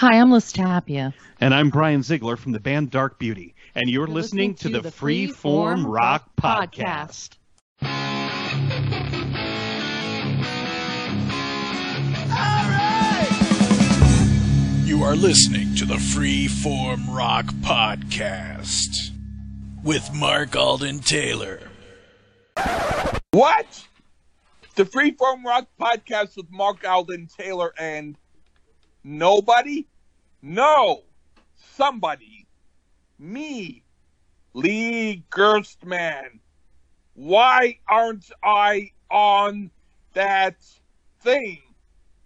Hi, 0.00 0.18
I'm 0.18 0.30
Liz 0.30 0.50
Tapia. 0.50 1.12
And 1.42 1.52
I'm 1.52 1.68
Brian 1.68 2.02
Ziegler 2.02 2.38
from 2.38 2.52
the 2.52 2.58
band 2.58 2.90
Dark 2.90 3.18
Beauty, 3.18 3.54
and 3.74 3.90
you're, 3.90 4.06
You're 4.06 4.14
listening, 4.14 4.54
to, 4.54 4.70
the 4.70 4.90
Free 4.90 5.26
Form 5.26 5.86
Rock 5.86 6.26
Podcast. 6.40 7.36
You 14.86 15.02
are 15.02 15.14
listening 15.14 15.74
to 15.74 15.84
the 15.84 15.96
Freeform 15.96 17.14
Rock 17.14 17.52
Podcast 17.60 19.10
with 19.84 20.10
Mark 20.14 20.56
Alden 20.56 21.00
Taylor. 21.00 21.60
What? 23.32 23.86
The 24.76 24.84
Freeform 24.84 25.44
Rock 25.44 25.68
Podcast 25.78 26.38
with 26.38 26.50
Mark 26.50 26.88
Alden 26.88 27.28
Taylor 27.38 27.74
and 27.78 28.16
nobody? 29.04 29.86
No, 30.42 31.02
somebody. 31.76 32.46
Me, 33.18 33.82
Lee 34.54 35.24
Gerstmann. 35.30 36.40
Why 37.14 37.78
aren't 37.88 38.30
I 38.42 38.90
on 39.10 39.70
that 40.14 40.56
thing? 41.20 41.58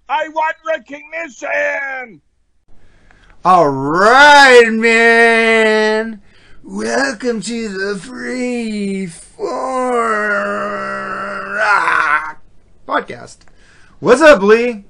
I 0.09 0.29
want 0.29 0.57
recognition! 0.67 2.21
All 3.45 3.69
right, 3.69 4.71
man. 4.71 6.23
Welcome 6.63 7.43
to 7.43 7.69
the 7.69 7.99
Free 7.99 9.07
Form 9.07 9.45
Podcast. 12.87 13.39
What's 14.01 14.23
up, 14.23 14.43
Lee? 14.43 14.85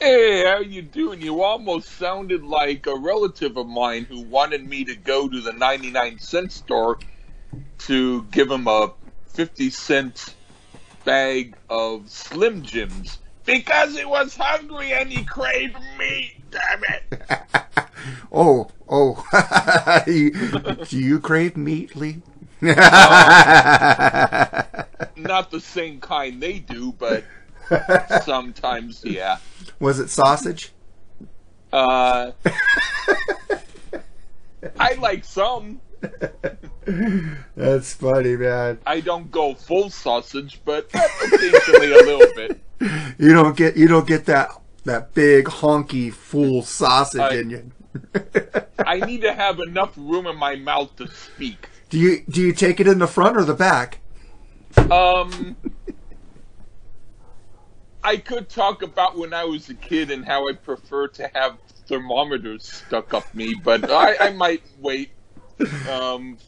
Hey, 0.00 0.44
how 0.46 0.60
you 0.60 0.80
doing? 0.82 1.20
You 1.20 1.42
almost 1.42 1.90
sounded 1.98 2.42
like 2.42 2.86
a 2.86 2.96
relative 2.96 3.56
of 3.58 3.66
mine 3.66 4.04
who 4.04 4.22
wanted 4.22 4.66
me 4.66 4.84
to 4.84 4.96
go 4.96 5.28
to 5.28 5.40
the 5.42 5.52
99 5.52 6.18
cent 6.18 6.52
store 6.52 6.98
to 7.80 8.22
give 8.30 8.50
him 8.50 8.66
a 8.66 8.92
50 9.28 9.68
cent 9.70 10.34
bag 11.04 11.54
of 11.68 12.08
Slim 12.08 12.62
Jims 12.62 13.18
because 13.44 13.94
he 13.98 14.04
was 14.06 14.34
hungry 14.36 14.92
and 14.92 15.10
he 15.12 15.22
craved 15.24 15.76
meat. 15.98 16.36
Damn 16.50 16.82
it! 16.84 17.02
Oh, 18.32 18.70
oh. 18.88 19.22
You- 20.06 20.30
Do 20.30 20.98
you 20.98 21.20
crave 21.20 21.54
meat, 21.56 21.94
Lee? 21.94 22.22
Not 22.62 22.80
the 25.50 25.60
same 25.60 26.00
kind 26.00 26.42
they 26.42 26.60
do, 26.60 26.92
but 26.92 27.24
sometimes, 28.24 29.02
yeah. 29.04 29.38
Was 29.78 29.98
it 29.98 30.08
sausage? 30.10 30.72
Uh, 31.72 32.32
I 34.78 34.94
like 34.94 35.24
some. 35.24 35.80
That's 37.56 37.94
funny, 37.94 38.36
man. 38.36 38.78
I 38.86 39.00
don't 39.00 39.30
go 39.30 39.54
full 39.54 39.90
sausage, 39.90 40.60
but 40.64 40.88
occasionally 40.94 41.92
a 41.92 42.04
little 42.04 42.34
bit. 42.34 42.60
You 43.18 43.34
don't 43.34 43.54
get 43.58 43.76
you 43.76 43.88
don't 43.88 44.06
get 44.06 44.24
that 44.24 44.48
that 44.84 45.12
big 45.12 45.44
honky 45.44 46.10
full 46.10 46.62
sausage 46.62 47.20
I- 47.20 47.34
in 47.34 47.50
you. 47.50 47.70
I 48.78 49.00
need 49.00 49.20
to 49.20 49.34
have 49.34 49.60
enough 49.60 49.92
room 49.98 50.26
in 50.26 50.36
my 50.36 50.56
mouth 50.56 50.96
to 50.96 51.06
speak. 51.08 51.68
Do 51.90 51.98
you 51.98 52.22
do 52.30 52.40
you 52.40 52.54
take 52.54 52.80
it 52.80 52.86
in 52.86 52.98
the 52.98 53.06
front 53.06 53.36
or 53.36 53.44
the 53.44 53.52
back? 53.52 53.98
Um, 54.90 55.56
I 58.02 58.16
could 58.16 58.48
talk 58.48 58.82
about 58.82 59.16
when 59.18 59.34
I 59.34 59.44
was 59.44 59.68
a 59.68 59.74
kid 59.74 60.10
and 60.10 60.24
how 60.24 60.48
I 60.48 60.52
prefer 60.52 61.08
to 61.08 61.30
have 61.34 61.58
thermometers 61.86 62.64
stuck 62.66 63.12
up 63.12 63.34
me, 63.34 63.54
but 63.62 63.90
I, 63.90 64.16
I 64.28 64.30
might 64.30 64.62
wait 64.78 65.10
um, 65.90 66.38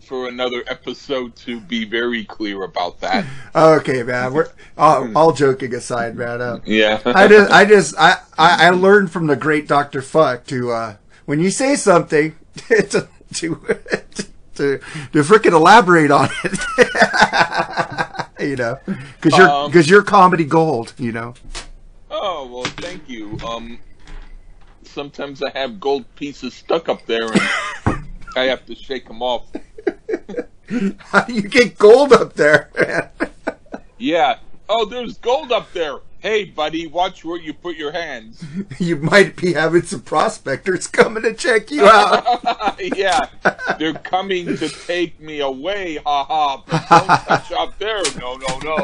for 0.00 0.28
another 0.28 0.64
episode 0.68 1.34
to 1.36 1.60
be 1.60 1.84
very 1.84 2.24
clear 2.24 2.62
about 2.62 3.00
that. 3.00 3.26
Okay, 3.54 4.02
man. 4.02 4.32
We're 4.32 4.48
all, 4.78 5.16
all 5.16 5.32
joking 5.32 5.74
aside, 5.74 6.16
man. 6.16 6.40
Uh, 6.40 6.60
Yeah. 6.64 7.02
I 7.04 7.28
just, 7.28 7.50
I 7.50 7.64
just, 7.64 7.94
I, 7.98 8.18
I, 8.38 8.66
I 8.68 8.70
learned 8.70 9.10
from 9.10 9.26
the 9.26 9.36
great 9.36 9.66
Doctor 9.68 10.00
Fuck 10.00 10.46
to 10.46 10.70
uh, 10.70 10.96
when 11.26 11.40
you 11.40 11.50
say 11.50 11.76
something 11.76 12.36
to 12.68 13.08
to 13.34 13.60
to, 14.54 14.78
to 14.78 15.22
freaking 15.22 15.52
elaborate 15.52 16.10
on 16.10 16.30
it. 16.44 18.05
you 18.40 18.56
know, 18.56 18.78
because 18.86 19.38
you're 19.38 19.48
Um, 19.48 19.70
because 19.70 19.88
you're 19.88 20.02
comedy 20.02 20.44
gold. 20.44 20.92
You 20.98 21.12
know. 21.12 21.34
Oh 22.10 22.48
well, 22.52 22.64
thank 22.64 23.08
you. 23.08 23.38
Um, 23.46 23.78
sometimes 24.84 25.42
I 25.42 25.50
have 25.58 25.80
gold 25.80 26.04
pieces 26.16 26.54
stuck 26.54 26.88
up 26.88 27.04
there, 27.06 27.30
and 27.32 28.04
I 28.36 28.44
have 28.44 28.66
to 28.66 28.74
shake 28.74 29.06
them 29.06 29.22
off. 29.22 29.44
How 30.98 31.20
do 31.22 31.32
you 31.32 31.42
get 31.42 31.78
gold 31.78 32.12
up 32.12 32.34
there? 32.34 32.70
man? 32.78 33.10
Yeah. 33.98 34.38
Oh, 34.68 34.84
there's 34.84 35.16
gold 35.18 35.52
up 35.52 35.72
there. 35.72 35.98
Hey, 36.20 36.44
buddy, 36.44 36.86
watch 36.86 37.24
where 37.24 37.38
you 37.38 37.52
put 37.52 37.76
your 37.76 37.92
hands. 37.92 38.44
you 38.78 38.96
might 38.96 39.36
be 39.36 39.52
having 39.52 39.82
some 39.82 40.00
prospectors 40.00 40.86
coming 40.86 41.22
to 41.22 41.34
check 41.34 41.70
you 41.70 41.86
out. 41.86 42.80
yeah, 42.96 43.26
they're 43.78 43.94
coming 43.94 44.56
to 44.56 44.68
take 44.68 45.20
me 45.20 45.40
away. 45.40 45.96
Ha 45.96 46.24
ha! 46.24 46.62
But 46.66 46.88
don't 46.88 47.06
touch 47.28 47.52
up 47.52 47.78
there. 47.78 48.02
No, 48.18 48.36
no, 48.36 48.58
no. 48.58 48.76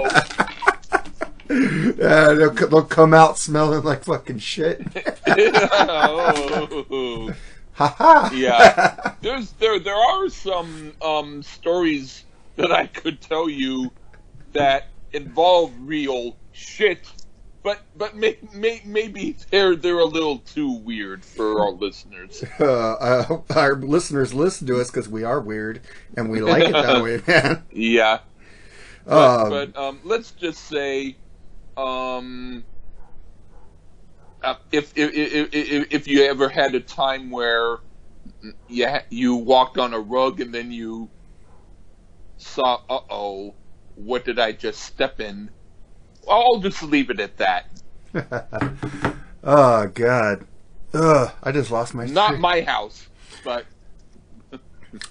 Uh, 1.52 2.34
they'll, 2.34 2.52
they'll 2.52 2.84
come 2.84 3.12
out 3.12 3.38
smelling 3.38 3.82
like 3.82 4.04
fucking 4.04 4.38
shit. 4.38 4.80
Oh. 5.26 7.32
Ha 7.74 7.88
ha. 7.88 8.30
yeah 8.34 9.14
there's 9.22 9.52
there 9.52 9.78
there 9.78 9.96
are 9.96 10.28
some 10.28 10.92
um 11.00 11.42
stories 11.42 12.24
that 12.56 12.70
i 12.70 12.86
could 12.86 13.18
tell 13.22 13.48
you 13.48 13.90
that 14.52 14.88
involve 15.12 15.72
real 15.80 16.36
shit 16.52 17.10
but 17.62 17.80
but 17.94 18.16
may, 18.16 18.36
may, 18.52 18.80
maybe 18.84 19.36
they're 19.50 19.76
they're 19.76 19.98
a 19.98 20.04
little 20.04 20.38
too 20.38 20.72
weird 20.72 21.24
for 21.24 21.60
our 21.60 21.70
listeners. 21.70 22.44
Uh, 22.58 22.64
uh, 22.66 23.42
our 23.54 23.76
listeners 23.76 24.34
listen 24.34 24.66
to 24.66 24.80
us 24.80 24.90
because 24.90 25.08
we 25.08 25.22
are 25.22 25.40
weird 25.40 25.80
and 26.16 26.30
we 26.30 26.40
like 26.40 26.64
it 26.64 26.72
that 26.72 27.02
way, 27.02 27.20
man. 27.26 27.64
yeah. 27.72 28.18
But, 29.04 29.40
Um, 29.40 29.50
but 29.50 29.76
um 29.76 30.00
let's 30.04 30.32
just 30.32 30.64
say 30.64 31.16
um 31.76 32.64
uh, 34.42 34.54
if, 34.72 34.92
if 34.96 35.12
if 35.14 35.54
if 35.54 35.92
if 35.92 36.08
you 36.08 36.24
ever 36.24 36.48
had 36.48 36.74
a 36.74 36.80
time 36.80 37.30
where 37.30 37.78
you 38.68 38.88
you 39.10 39.36
walked 39.36 39.78
on 39.78 39.94
a 39.94 40.00
rug 40.00 40.40
and 40.40 40.52
then 40.52 40.72
you 40.72 41.10
saw 42.38 42.80
uh 42.88 42.98
oh 43.08 43.54
what 43.94 44.24
did 44.24 44.38
I 44.38 44.50
just 44.52 44.80
step 44.80 45.20
in 45.20 45.50
I'll 46.28 46.60
just 46.60 46.82
leave 46.82 47.10
it 47.10 47.20
at 47.20 47.36
that 47.38 47.66
oh 49.44 49.86
god. 49.86 50.46
Ugh, 50.92 51.32
I 51.42 51.52
just 51.52 51.70
lost 51.70 51.94
my. 51.94 52.04
not 52.04 52.38
my 52.38 52.60
house 52.60 53.08
but 53.44 53.66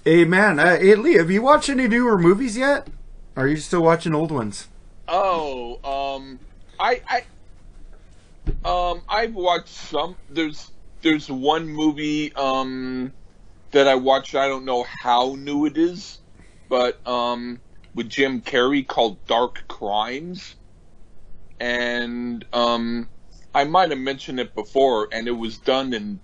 Hey 0.04 0.24
man, 0.24 0.60
uh, 0.60 0.78
hey 0.78 0.94
Lee, 0.94 1.14
have 1.14 1.30
you 1.30 1.42
watched 1.42 1.68
any 1.68 1.88
newer 1.88 2.16
movies 2.16 2.56
yet? 2.56 2.86
Or 3.34 3.44
are 3.44 3.48
you 3.48 3.56
still 3.56 3.82
watching 3.82 4.14
old 4.14 4.30
ones? 4.30 4.68
Oh, 5.08 5.80
um, 5.82 6.38
I, 6.78 7.00
I, 7.08 8.68
um, 8.68 9.02
I've 9.08 9.34
watched 9.34 9.68
some. 9.68 10.14
There's, 10.30 10.70
there's 11.02 11.28
one 11.28 11.66
movie, 11.66 12.32
um, 12.34 13.12
that 13.72 13.88
I 13.88 13.96
watched. 13.96 14.36
I 14.36 14.46
don't 14.46 14.64
know 14.64 14.84
how 15.02 15.34
new 15.34 15.66
it 15.66 15.76
is, 15.76 16.18
but 16.68 17.04
um, 17.06 17.58
with 17.94 18.08
Jim 18.08 18.40
Carrey 18.40 18.86
called 18.86 19.24
Dark 19.26 19.64
Crimes, 19.66 20.54
and 21.60 22.44
um, 22.52 23.10
I 23.54 23.64
might 23.64 23.90
have 23.90 24.00
mentioned 24.00 24.40
it 24.40 24.54
before, 24.54 25.08
and 25.12 25.28
it 25.28 25.32
was 25.32 25.58
done 25.58 25.94
in 25.94 26.20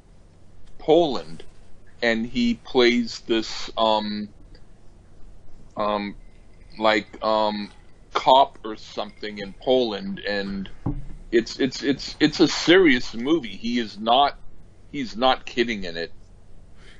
Poland, 0.80 1.44
and 2.02 2.26
he 2.26 2.54
plays 2.54 3.22
this, 3.26 3.70
um, 3.76 4.34
um, 5.76 6.16
like, 6.78 7.08
um 7.24 7.70
cop 8.14 8.58
or 8.64 8.76
something 8.76 9.38
in 9.38 9.54
Poland, 9.62 10.20
and 10.28 10.68
it's 11.32 11.60
it's 11.60 11.82
it's 11.82 12.16
it's 12.20 12.40
a 12.40 12.48
serious 12.48 13.14
movie. 13.14 13.56
He 13.56 13.78
is 13.78 13.98
not 13.98 14.38
he's 14.92 15.16
not 15.16 15.46
kidding 15.46 15.84
in 15.84 15.96
it. 15.96 16.12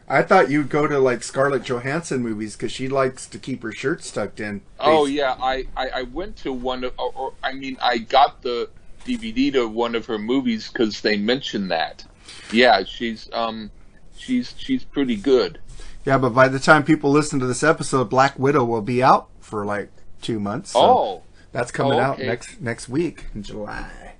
I 0.08 0.22
thought 0.22 0.50
you'd 0.50 0.70
go 0.70 0.86
to 0.86 0.98
like 0.98 1.22
Scarlett 1.22 1.64
Johansson 1.64 2.22
movies 2.22 2.56
because 2.56 2.72
she 2.72 2.88
likes 2.88 3.26
to 3.26 3.38
keep 3.38 3.62
her 3.62 3.72
shirts 3.72 4.10
tucked 4.10 4.40
in. 4.40 4.62
Oh 4.80 5.06
yeah, 5.06 5.36
I, 5.38 5.66
I 5.76 5.88
I 5.88 6.02
went 6.02 6.36
to 6.38 6.52
one 6.52 6.84
of 6.84 6.94
or, 6.98 7.12
or 7.14 7.32
I 7.42 7.52
mean 7.52 7.76
I 7.82 7.98
got 7.98 8.42
the 8.42 8.70
DVD 9.04 9.52
to 9.52 9.68
one 9.68 9.94
of 9.94 10.06
her 10.06 10.18
movies 10.18 10.70
because 10.70 11.02
they 11.02 11.16
mentioned 11.16 11.70
that. 11.70 12.04
Yeah, 12.52 12.84
she's 12.84 13.28
um 13.32 13.70
she's 14.16 14.54
she's 14.56 14.84
pretty 14.84 15.16
good. 15.16 15.60
Yeah, 16.06 16.16
but 16.16 16.30
by 16.30 16.48
the 16.48 16.58
time 16.58 16.84
people 16.84 17.10
listen 17.10 17.38
to 17.40 17.46
this 17.46 17.62
episode, 17.62 18.08
Black 18.08 18.38
Widow 18.38 18.64
will 18.64 18.82
be 18.82 19.02
out 19.02 19.28
for 19.40 19.66
like 19.66 19.90
two 20.22 20.40
months. 20.40 20.70
so 20.70 20.80
oh 20.80 21.22
that's 21.52 21.70
coming 21.70 21.98
oh, 21.98 22.02
out 22.02 22.18
next 22.18 22.60
next 22.60 22.88
week 22.88 23.26
in 23.34 23.42
July. 23.42 24.14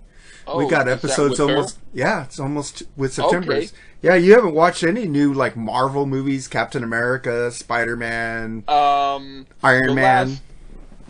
Oh, 0.46 0.58
we 0.58 0.68
got 0.68 0.88
episodes 0.88 1.38
with 1.38 1.48
her? 1.48 1.56
almost. 1.56 1.78
Yeah, 1.92 2.24
it's 2.24 2.40
almost 2.40 2.82
with 2.96 3.12
September. 3.12 3.54
Okay. 3.54 3.68
Yeah, 4.00 4.14
you 4.14 4.32
haven't 4.34 4.54
watched 4.54 4.84
any 4.84 5.06
new 5.06 5.32
like 5.34 5.56
Marvel 5.56 6.06
movies, 6.06 6.46
Captain 6.48 6.84
America, 6.84 7.50
Spider 7.50 7.96
Man, 7.96 8.64
Um, 8.68 9.46
Iron 9.62 9.86
the 9.88 9.94
Man. 9.94 10.28
Last, 10.30 10.42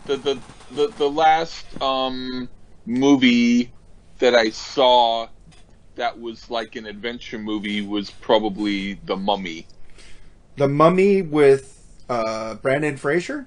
the, 0.06 0.16
the 0.16 0.40
the 0.70 0.88
the 0.88 1.10
last 1.10 1.66
um 1.82 2.48
movie 2.86 3.72
that 4.18 4.34
I 4.34 4.50
saw 4.50 5.28
that 5.96 6.18
was 6.18 6.50
like 6.50 6.76
an 6.76 6.86
adventure 6.86 7.38
movie 7.38 7.82
was 7.82 8.10
probably 8.10 8.94
The 9.04 9.16
Mummy. 9.16 9.66
The 10.56 10.68
Mummy 10.68 11.22
with 11.22 11.84
uh, 12.08 12.54
Brendan 12.56 12.96
Fraser. 12.96 13.46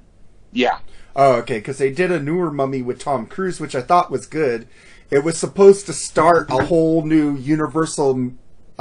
Yeah. 0.52 0.80
Oh, 1.16 1.34
okay, 1.38 1.60
because 1.60 1.78
they 1.78 1.92
did 1.92 2.12
a 2.12 2.20
newer 2.22 2.52
Mummy 2.52 2.82
with 2.82 3.00
Tom 3.00 3.26
Cruise, 3.26 3.60
which 3.60 3.76
I 3.76 3.82
thought 3.82 4.12
was 4.12 4.26
good. 4.28 4.68
It 5.10 5.24
was 5.24 5.38
supposed 5.38 5.86
to 5.88 5.94
start 5.94 6.50
a 6.50 6.66
whole 6.66 7.04
new 7.06 7.36
Universal 7.36 8.32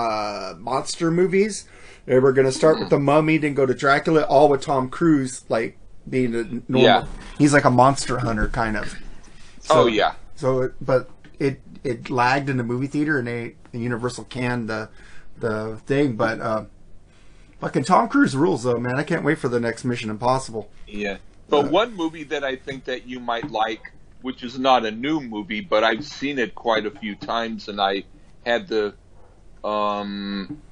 uh, 0.01 0.55
monster 0.59 1.11
movies. 1.11 1.69
They 2.07 2.19
were 2.19 2.33
going 2.33 2.47
to 2.47 2.53
start 2.53 2.79
with 2.81 2.91
the 2.91 2.99
Mummy, 2.99 3.39
then 3.39 3.55
go 3.55 3.67
to 3.67 3.75
Dracula, 3.75 4.23
all 4.23 4.49
with 4.49 4.63
Tom 4.63 4.89
Cruise, 4.89 5.45
like 5.49 5.77
being 6.09 6.35
a 6.35 6.45
normal. 6.45 6.83
Yeah. 6.83 7.07
He's 7.39 7.53
like 7.53 7.65
a 7.65 7.71
monster 7.71 8.19
hunter, 8.19 8.49
kind 8.49 8.77
of. 8.77 8.95
oh 9.69 9.87
yeah. 9.87 10.15
So, 10.35 10.63
it, 10.63 10.73
but 10.81 11.11
it 11.39 11.61
it 11.85 12.11
lagged 12.11 12.49
in 12.49 12.57
the 12.57 12.65
movie 12.65 12.87
theater, 12.87 13.19
and 13.19 13.29
they 13.29 13.55
Universal 13.73 14.25
canned 14.25 14.69
the 14.69 14.89
the 15.39 15.77
thing. 15.87 16.17
But 16.17 16.41
uh, 16.41 16.65
fucking 17.61 17.85
Tom 17.85 18.09
Cruise 18.09 18.35
rules, 18.35 18.63
though, 18.65 18.79
man. 18.79 18.97
I 18.97 19.03
can't 19.05 19.25
wait 19.25 19.39
for 19.39 19.49
the 19.49 19.61
next 19.61 19.85
Mission 19.85 20.11
Impossible. 20.11 20.71
Yeah. 20.89 21.19
But 21.49 21.67
Uh, 21.67 21.69
one 21.69 21.95
movie 21.95 22.25
that 22.25 22.45
I 22.45 22.57
think 22.57 22.85
that 22.85 23.07
you 23.07 23.21
might 23.21 23.51
like, 23.51 23.93
which 24.23 24.43
is 24.43 24.59
not 24.59 24.85
a 24.87 24.91
new 24.91 25.21
movie, 25.21 25.61
but 25.61 25.85
I've 25.85 26.05
seen 26.05 26.39
it 26.39 26.55
quite 26.55 26.87
a 26.87 26.91
few 26.91 27.15
times, 27.15 27.69
and 27.69 27.81
I 27.81 28.05
had 28.47 28.69
the, 28.69 28.95
um, 29.65 30.63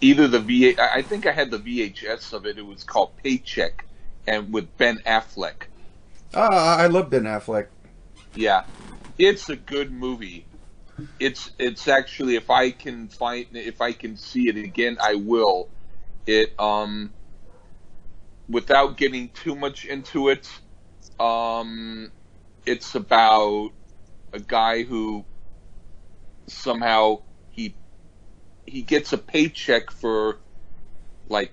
either 0.00 0.28
the 0.28 0.40
VA, 0.40 0.80
I 0.80 0.98
I 0.98 1.02
think 1.02 1.26
I 1.26 1.32
had 1.32 1.50
the 1.50 1.58
VHS 1.58 2.32
of 2.32 2.46
it. 2.46 2.58
It 2.58 2.66
was 2.66 2.84
called 2.84 3.16
Paycheck, 3.22 3.84
and 4.26 4.52
with 4.52 4.76
Ben 4.76 4.98
Affleck. 5.06 5.68
Ah, 6.34 6.76
I 6.78 6.86
love 6.86 7.10
Ben 7.10 7.24
Affleck. 7.24 7.68
Yeah, 8.34 8.64
it's 9.18 9.48
a 9.48 9.56
good 9.56 9.92
movie. 9.92 10.46
It's 11.18 11.50
it's 11.58 11.88
actually 11.88 12.36
if 12.36 12.50
I 12.50 12.70
can 12.70 13.08
find 13.08 13.46
if 13.52 13.80
I 13.80 13.92
can 13.92 14.16
see 14.16 14.48
it 14.48 14.56
again, 14.56 14.96
I 15.00 15.14
will. 15.14 15.68
It 16.26 16.54
um 16.58 17.12
without 18.48 18.96
getting 18.96 19.30
too 19.30 19.54
much 19.54 19.84
into 19.84 20.28
it, 20.28 20.48
um 21.20 22.10
it's 22.66 22.94
about 22.94 23.70
a 24.32 24.40
guy 24.40 24.82
who 24.82 25.24
somehow 26.48 27.20
he 28.66 28.82
gets 28.82 29.12
a 29.12 29.18
paycheck 29.18 29.90
for 29.90 30.40
like 31.28 31.52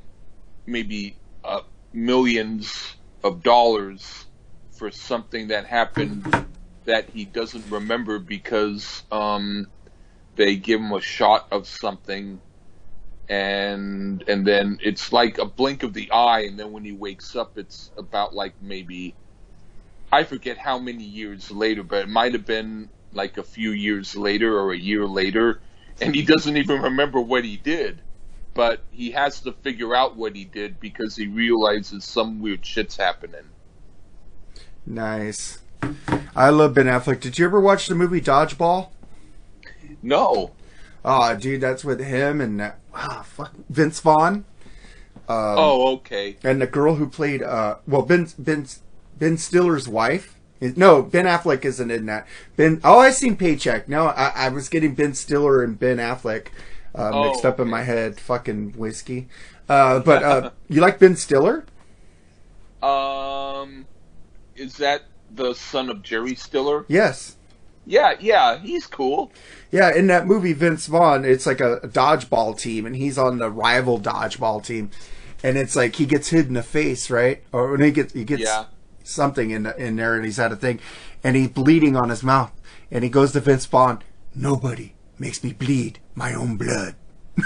maybe 0.66 1.18
uh, 1.44 1.62
millions 1.94 2.96
of 3.24 3.44
dollars 3.44 4.26
for 4.72 4.92
something 4.92 5.50
that 5.50 5.66
happened 5.66 6.26
that 6.86 7.10
he 7.10 7.26
doesn't 7.26 7.70
remember 7.72 8.20
because 8.20 9.04
um, 9.12 9.68
they 10.36 10.56
give 10.56 10.80
him 10.80 10.92
a 10.94 11.02
shot 11.02 11.48
of 11.52 11.68
something 11.68 12.42
and 13.30 14.24
and 14.28 14.46
then 14.46 14.78
it's 14.84 15.14
like 15.14 15.38
a 15.38 15.46
blink 15.46 15.84
of 15.84 15.94
the 15.94 16.12
eye 16.12 16.42
and 16.42 16.60
then 16.60 16.72
when 16.72 16.84
he 16.84 16.92
wakes 16.92 17.36
up 17.36 17.58
it's 17.58 17.92
about 17.98 18.34
like 18.36 18.56
maybe 18.62 19.16
I 20.12 20.24
forget 20.24 20.58
how 20.58 20.80
many 20.80 21.04
years 21.04 21.52
later 21.52 21.84
but 21.84 22.04
it 22.04 22.10
might 22.10 22.34
have 22.34 22.46
been 22.46 22.90
like 23.14 23.38
a 23.38 23.44
few 23.44 23.72
years 23.72 24.16
later 24.16 24.60
or 24.60 24.74
a 24.74 24.78
year 24.78 25.06
later 25.08 25.62
and 26.02 26.16
he 26.16 26.22
doesn't 26.24 26.58
even 26.58 26.82
remember 26.82 27.20
what 27.20 27.44
he 27.44 27.58
did 27.58 28.02
but 28.54 28.82
he 28.92 29.12
has 29.12 29.40
to 29.40 29.52
figure 29.52 29.96
out 29.96 30.18
what 30.18 30.36
he 30.36 30.44
did 30.44 30.80
because 30.80 31.16
he 31.16 31.28
realizes 31.28 32.04
some 32.04 32.42
weird 32.42 32.66
shit's 32.66 32.98
happening 32.98 33.46
Nice. 34.86 35.60
I 36.36 36.50
love 36.50 36.74
Ben 36.74 36.86
Affleck. 36.86 37.20
Did 37.20 37.38
you 37.38 37.46
ever 37.46 37.60
watch 37.60 37.88
the 37.88 37.96
movie 37.96 38.22
Dodgeball? 38.22 38.90
no 40.02 40.52
Oh, 41.04 41.36
dude, 41.36 41.62
that's 41.62 41.84
with 41.84 42.00
him 42.00 42.42
and 42.42 42.74
ah, 42.94 43.24
fuck, 43.26 43.54
Vince 43.70 44.00
Vaughn. 44.00 44.46
Um, 45.28 45.56
oh 45.58 45.94
okay 45.94 46.38
and 46.44 46.62
the 46.62 46.68
girl 46.68 46.96
who 46.96 47.08
played 47.08 47.42
uh, 47.42 47.78
well, 47.88 48.02
Ben 48.02 48.28
Ben 48.38 48.66
Ben 49.18 49.38
Stiller's 49.38 49.88
wife. 49.88 50.36
No, 50.62 51.02
Ben 51.02 51.26
Affleck 51.26 51.66
isn't 51.66 51.90
in 51.92 52.06
that. 52.06 52.28
Ben. 52.56 52.80
Oh, 52.84 53.00
I 53.00 53.12
seen 53.12 53.36
Paycheck. 53.36 53.90
No, 53.90 54.08
I, 54.08 54.32
I 54.36 54.50
was 54.50 54.70
getting 54.70 54.94
Ben 54.94 55.14
Stiller 55.16 55.64
and 55.64 55.78
Ben 55.80 55.98
Affleck 55.98 56.48
uh, 56.96 57.10
Oh, 57.12 57.24
mixed 57.26 57.46
up 57.46 57.60
in 57.60 57.68
my 57.68 57.82
head. 57.82 58.20
Fucking 58.20 58.74
whiskey. 58.74 59.28
Uh, 59.68 60.00
but 60.00 60.24
uh, 60.24 60.52
you 60.70 60.82
like 60.82 61.00
Ben 61.00 61.16
Stiller? 61.16 61.66
Um, 62.82 63.88
is 64.56 64.78
that 64.78 65.04
the 65.32 65.54
son 65.54 65.90
of 65.90 66.02
Jerry 66.02 66.36
Stiller? 66.36 66.86
Yes. 66.88 67.38
Yeah, 67.86 68.14
yeah, 68.20 68.60
he's 68.60 68.86
cool. 68.86 69.32
Yeah, 69.72 69.94
in 69.94 70.08
that 70.08 70.28
movie, 70.28 70.54
Vince 70.54 70.86
Vaughn, 70.86 71.26
it's 71.26 71.48
like 71.48 71.60
a, 71.60 71.78
a 71.78 71.88
dodgeball 71.88 72.58
team, 72.60 72.86
and 72.86 72.96
he's 72.96 73.18
on 73.18 73.40
the 73.40 73.50
rival 73.50 74.00
dodgeball 74.00 74.64
team, 74.64 74.92
and 75.44 75.58
it's 75.58 75.76
like 75.76 75.96
he 75.96 76.06
gets 76.06 76.30
hit 76.30 76.46
in 76.46 76.54
the 76.54 76.62
face, 76.64 77.10
right? 77.10 77.42
Or 77.52 77.72
when 77.72 77.82
he 77.82 77.92
gets 77.92 78.14
he 78.14 78.24
gets 78.24 78.44
Yeah. 78.44 78.66
Something 79.12 79.52
in 79.52 79.66
in 79.78 79.96
there, 79.98 80.16
and 80.16 80.26
he's 80.26 80.38
had 80.38 80.52
a 80.52 80.56
thing, 80.56 80.80
and 81.24 81.36
he's 81.36 81.50
bleeding 81.50 81.96
on 81.96 82.10
his 82.10 82.24
mouth, 82.24 82.52
and 82.90 83.04
he 83.04 83.10
goes 83.10 83.32
to 83.34 83.40
Vince 83.40 83.66
Vaughn. 83.66 84.02
Nobody 84.36 84.94
makes 85.20 85.44
me 85.44 85.54
bleed 85.54 86.00
my 86.16 86.34
own 86.34 86.58
blood. 86.58 86.96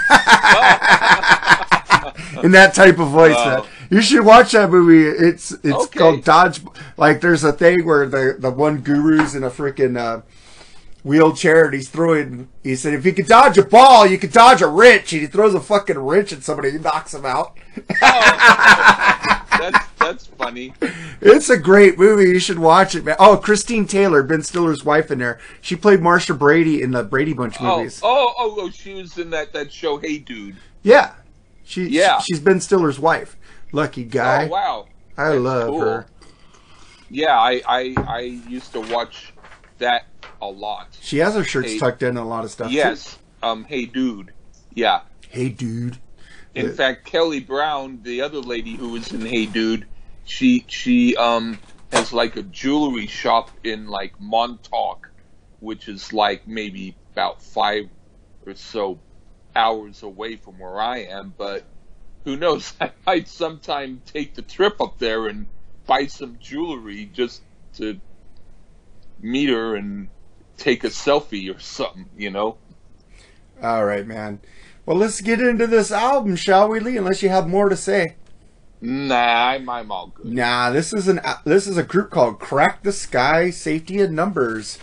in 2.42 2.52
that 2.52 2.72
type 2.74 2.98
of 2.98 3.08
voice, 3.08 3.34
Wow. 3.34 3.58
man. 3.62 3.64
You 3.90 4.00
should 4.02 4.24
watch 4.24 4.52
that 4.52 4.70
movie. 4.70 5.04
It's 5.06 5.52
it's 5.52 5.72
Okay. 5.84 5.98
called 5.98 6.24
Dodge. 6.24 6.60
Like, 6.96 7.20
there's 7.20 7.44
a 7.44 7.52
thing 7.52 7.84
where 7.86 8.06
the 8.06 8.36
the 8.38 8.50
one 8.50 8.78
guru's 8.82 9.34
in 9.34 9.44
a 9.44 9.50
freaking 9.50 9.96
uh, 9.98 10.22
wheelchair 11.04 11.66
and 11.66 11.74
he's 11.74 11.88
throwing. 11.88 12.48
He 12.64 12.74
said, 12.76 12.94
if 12.94 13.06
you 13.06 13.12
could 13.12 13.26
dodge 13.26 13.58
a 13.58 13.64
ball, 13.64 14.06
you 14.06 14.18
could 14.18 14.32
dodge 14.32 14.60
a 14.62 14.66
wrench. 14.66 15.12
And 15.12 15.22
he 15.22 15.28
throws 15.28 15.54
a 15.54 15.60
fucking 15.60 15.98
wrench 15.98 16.32
at 16.32 16.42
somebody, 16.42 16.72
he 16.72 16.78
knocks 16.78 17.14
him 17.14 17.24
out. 17.24 17.56
That's 18.00 19.85
that's 20.10 20.26
funny. 20.26 20.72
It's 21.20 21.48
a 21.50 21.56
great 21.58 21.98
movie. 21.98 22.30
You 22.30 22.38
should 22.38 22.58
watch 22.58 22.94
it, 22.94 23.04
man. 23.04 23.16
Oh, 23.18 23.36
Christine 23.36 23.86
Taylor, 23.86 24.22
Ben 24.22 24.42
Stiller's 24.42 24.84
wife, 24.84 25.10
in 25.10 25.18
there. 25.18 25.38
She 25.60 25.76
played 25.76 26.00
Marcia 26.00 26.34
Brady 26.34 26.82
in 26.82 26.90
the 26.92 27.02
Brady 27.02 27.32
Bunch 27.32 27.56
Oh, 27.60 27.78
movies. 27.78 28.00
oh, 28.02 28.34
oh, 28.38 28.56
oh, 28.58 28.70
she 28.70 28.94
was 28.94 29.16
in 29.18 29.30
that 29.30 29.52
that 29.52 29.72
show. 29.72 29.98
Hey, 29.98 30.18
dude. 30.18 30.56
Yeah, 30.82 31.12
she 31.64 31.88
Yeah. 31.88 32.18
she's 32.20 32.40
Ben 32.40 32.60
Stiller's 32.60 32.98
wife. 33.00 33.36
Lucky 33.72 34.04
guy. 34.04 34.44
Oh, 34.46 34.48
wow. 34.48 34.86
I 35.16 35.30
That's 35.30 35.40
love 35.40 35.68
cool. 35.68 35.80
her. 35.80 36.06
Yeah, 37.10 37.38
I, 37.38 37.62
I 37.68 37.94
I 38.06 38.20
used 38.20 38.72
to 38.72 38.80
watch 38.80 39.32
that 39.78 40.06
a 40.42 40.46
lot. 40.46 40.88
She 41.00 41.18
has 41.18 41.34
her 41.34 41.44
shirts 41.44 41.72
Hey. 41.72 41.78
tucked 41.78 42.02
in 42.02 42.10
and 42.10 42.18
a 42.18 42.24
lot 42.24 42.44
of 42.44 42.50
stuff. 42.50 42.68
too. 42.68 42.74
Yes. 42.76 43.18
Um. 43.42 43.64
Hey, 43.64 43.84
dude. 43.86 44.32
Yeah. 44.74 45.00
Hey, 45.28 45.48
dude. 45.48 45.98
In 46.54 46.72
fact, 46.72 47.04
Kelly 47.04 47.40
Brown, 47.40 48.00
the 48.02 48.22
other 48.22 48.38
lady 48.38 48.76
who 48.76 48.88
was 48.90 49.12
in 49.12 49.20
Hey 49.20 49.44
Dude, 49.44 49.86
she 50.26 50.64
she 50.68 51.16
um 51.16 51.58
has 51.92 52.12
like 52.12 52.36
a 52.36 52.42
jewelry 52.42 53.06
shop 53.06 53.50
in 53.64 53.86
like 53.86 54.20
Montauk, 54.20 55.08
which 55.60 55.88
is 55.88 56.12
like 56.12 56.46
maybe 56.46 56.94
about 57.12 57.42
five 57.42 57.88
or 58.46 58.54
so 58.54 58.98
hours 59.54 60.02
away 60.02 60.36
from 60.36 60.58
where 60.58 60.80
I 60.80 60.98
am. 60.98 61.32
But 61.36 61.64
who 62.24 62.36
knows? 62.36 62.74
I 62.80 62.90
might 63.06 63.28
sometime 63.28 64.02
take 64.04 64.34
the 64.34 64.42
trip 64.42 64.80
up 64.80 64.98
there 64.98 65.28
and 65.28 65.46
buy 65.86 66.06
some 66.06 66.38
jewelry 66.40 67.08
just 67.12 67.42
to 67.74 67.98
meet 69.20 69.48
her 69.48 69.76
and 69.76 70.08
take 70.58 70.84
a 70.84 70.88
selfie 70.88 71.54
or 71.54 71.60
something. 71.60 72.10
You 72.16 72.30
know? 72.30 72.58
All 73.62 73.84
right, 73.84 74.06
man. 74.06 74.40
Well, 74.84 74.96
let's 74.96 75.20
get 75.20 75.40
into 75.40 75.66
this 75.66 75.90
album, 75.90 76.36
shall 76.36 76.68
we, 76.68 76.80
Lee? 76.80 76.96
Unless 76.96 77.22
you 77.22 77.28
have 77.28 77.48
more 77.48 77.68
to 77.68 77.76
say. 77.76 78.16
Nah, 78.88 79.48
I'm, 79.48 79.68
I'm 79.68 79.90
all 79.90 80.12
good. 80.14 80.26
Nah, 80.26 80.70
this 80.70 80.92
is 80.92 81.08
an 81.08 81.20
this 81.44 81.66
is 81.66 81.76
a 81.76 81.82
group 81.82 82.10
called 82.10 82.38
Crack 82.38 82.84
the 82.84 82.92
Sky 82.92 83.50
Safety 83.50 84.00
in 84.00 84.14
Numbers. 84.14 84.78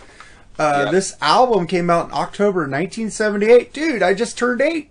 Uh, 0.58 0.82
Yeah. 0.84 0.90
This 0.90 1.16
album 1.22 1.66
came 1.66 1.88
out 1.88 2.08
in 2.08 2.12
October 2.14 2.60
1978. 2.60 3.72
Dude, 3.72 4.02
I 4.02 4.12
just 4.12 4.36
turned 4.36 4.60
eight. 4.60 4.90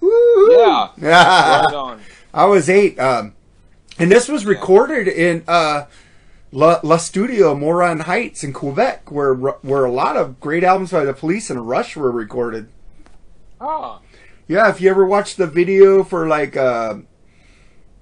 Woo! 0.00 0.52
Yeah. 0.52 0.88
Right 1.00 1.74
on. 1.74 2.00
I 2.32 2.46
was 2.46 2.70
eight. 2.70 2.98
Um, 2.98 3.34
and 3.98 4.10
this 4.10 4.28
was 4.30 4.46
recorded 4.46 5.06
in 5.08 5.44
uh, 5.46 5.84
La, 6.52 6.80
La 6.82 6.96
Studio 6.96 7.54
Morin 7.54 8.00
Heights 8.00 8.42
in 8.42 8.54
Quebec, 8.54 9.10
where 9.10 9.34
where 9.34 9.84
a 9.84 9.92
lot 9.92 10.16
of 10.16 10.40
great 10.40 10.64
albums 10.64 10.90
by 10.90 11.04
the 11.04 11.12
Police 11.12 11.50
and 11.50 11.68
Rush 11.68 11.96
were 11.96 12.10
recorded. 12.10 12.68
Ah. 13.60 14.00
Yeah, 14.48 14.70
if 14.70 14.80
you 14.80 14.88
ever 14.90 15.04
watched 15.04 15.36
the 15.36 15.46
video 15.46 16.02
for 16.02 16.26
like 16.26 16.56
uh, 16.56 16.96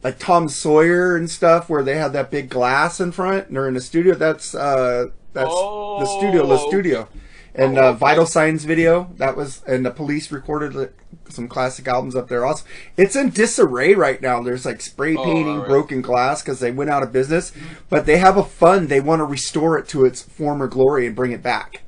like 0.02 0.18
Tom 0.18 0.48
Sawyer 0.48 1.16
and 1.16 1.30
stuff, 1.30 1.68
where 1.68 1.82
they 1.82 1.96
had 1.96 2.12
that 2.14 2.30
big 2.30 2.48
glass 2.48 3.00
in 3.00 3.12
front 3.12 3.48
and 3.48 3.56
they're 3.56 3.68
in 3.68 3.74
the 3.74 3.80
studio, 3.80 4.14
that's 4.14 4.54
uh, 4.54 5.06
that's 5.32 5.48
the 5.50 6.06
studio, 6.18 6.46
the 6.46 6.54
Oh, 6.58 6.68
studio. 6.68 7.08
and 7.54 7.78
Oh, 7.78 7.90
uh. 7.90 7.92
Vital 7.92 8.26
Signs 8.26 8.64
video 8.64 9.10
that 9.18 9.36
was, 9.36 9.62
and 9.66 9.84
the 9.84 9.90
Police 9.90 10.32
recorded 10.32 10.92
some 11.28 11.46
classic 11.48 11.86
albums 11.86 12.16
up 12.16 12.28
there. 12.28 12.44
Also, 12.44 12.64
it's 12.96 13.14
in 13.14 13.30
disarray 13.30 13.94
right 13.94 14.20
now. 14.20 14.42
There's 14.42 14.64
like 14.66 14.80
spray 14.80 15.14
Oh, 15.16 15.24
painting, 15.24 15.60
broken 15.64 16.00
glass 16.02 16.42
because 16.42 16.60
they 16.60 16.72
went 16.72 16.90
out 16.90 17.02
of 17.04 17.12
business, 17.12 17.52
but 17.88 18.06
they 18.06 18.16
have 18.18 18.36
a 18.36 18.42
fund. 18.44 18.88
They 18.88 19.00
want 19.00 19.20
to 19.20 19.24
restore 19.24 19.78
it 19.78 19.86
to 19.88 20.04
its 20.04 20.22
former 20.22 20.66
glory 20.66 21.06
and 21.06 21.14
bring 21.14 21.30
it 21.32 21.42
back. 21.42 21.82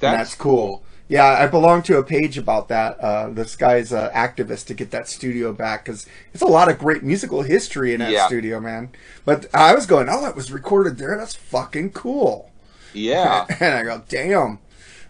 That's, 0.00 0.12
and 0.12 0.20
that's 0.20 0.34
cool. 0.34 0.82
Yeah, 1.08 1.24
I 1.24 1.46
belong 1.46 1.82
to 1.84 1.96
a 1.96 2.02
page 2.02 2.36
about 2.36 2.68
that. 2.68 3.00
Uh, 3.00 3.30
this 3.30 3.56
guy's 3.56 3.92
an 3.92 4.10
activist 4.10 4.66
to 4.66 4.74
get 4.74 4.90
that 4.90 5.08
studio 5.08 5.54
back 5.54 5.84
because 5.86 6.06
it's 6.34 6.42
a 6.42 6.46
lot 6.46 6.68
of 6.70 6.78
great 6.78 7.02
musical 7.02 7.42
history 7.42 7.94
in 7.94 8.00
that 8.00 8.10
Yeah. 8.12 8.26
studio, 8.26 8.60
man. 8.60 8.90
But 9.24 9.46
I 9.54 9.74
was 9.74 9.86
going, 9.86 10.08
oh, 10.10 10.26
it 10.26 10.36
was 10.36 10.52
recorded 10.52 10.98
there. 10.98 11.16
That's 11.16 11.34
fucking 11.34 11.92
cool. 11.92 12.50
Yeah. 12.92 13.46
and 13.60 13.74
I 13.74 13.82
go, 13.84 14.02
damn. 14.08 14.58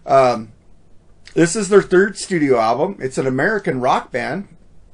Um, 0.05 0.53
this 1.33 1.55
is 1.55 1.67
their 1.67 1.81
third 1.81 2.17
studio 2.17 2.57
album. 2.59 2.97
It's 2.99 3.17
an 3.17 3.27
American 3.27 3.81
rock 3.81 4.09
band, 4.11 4.47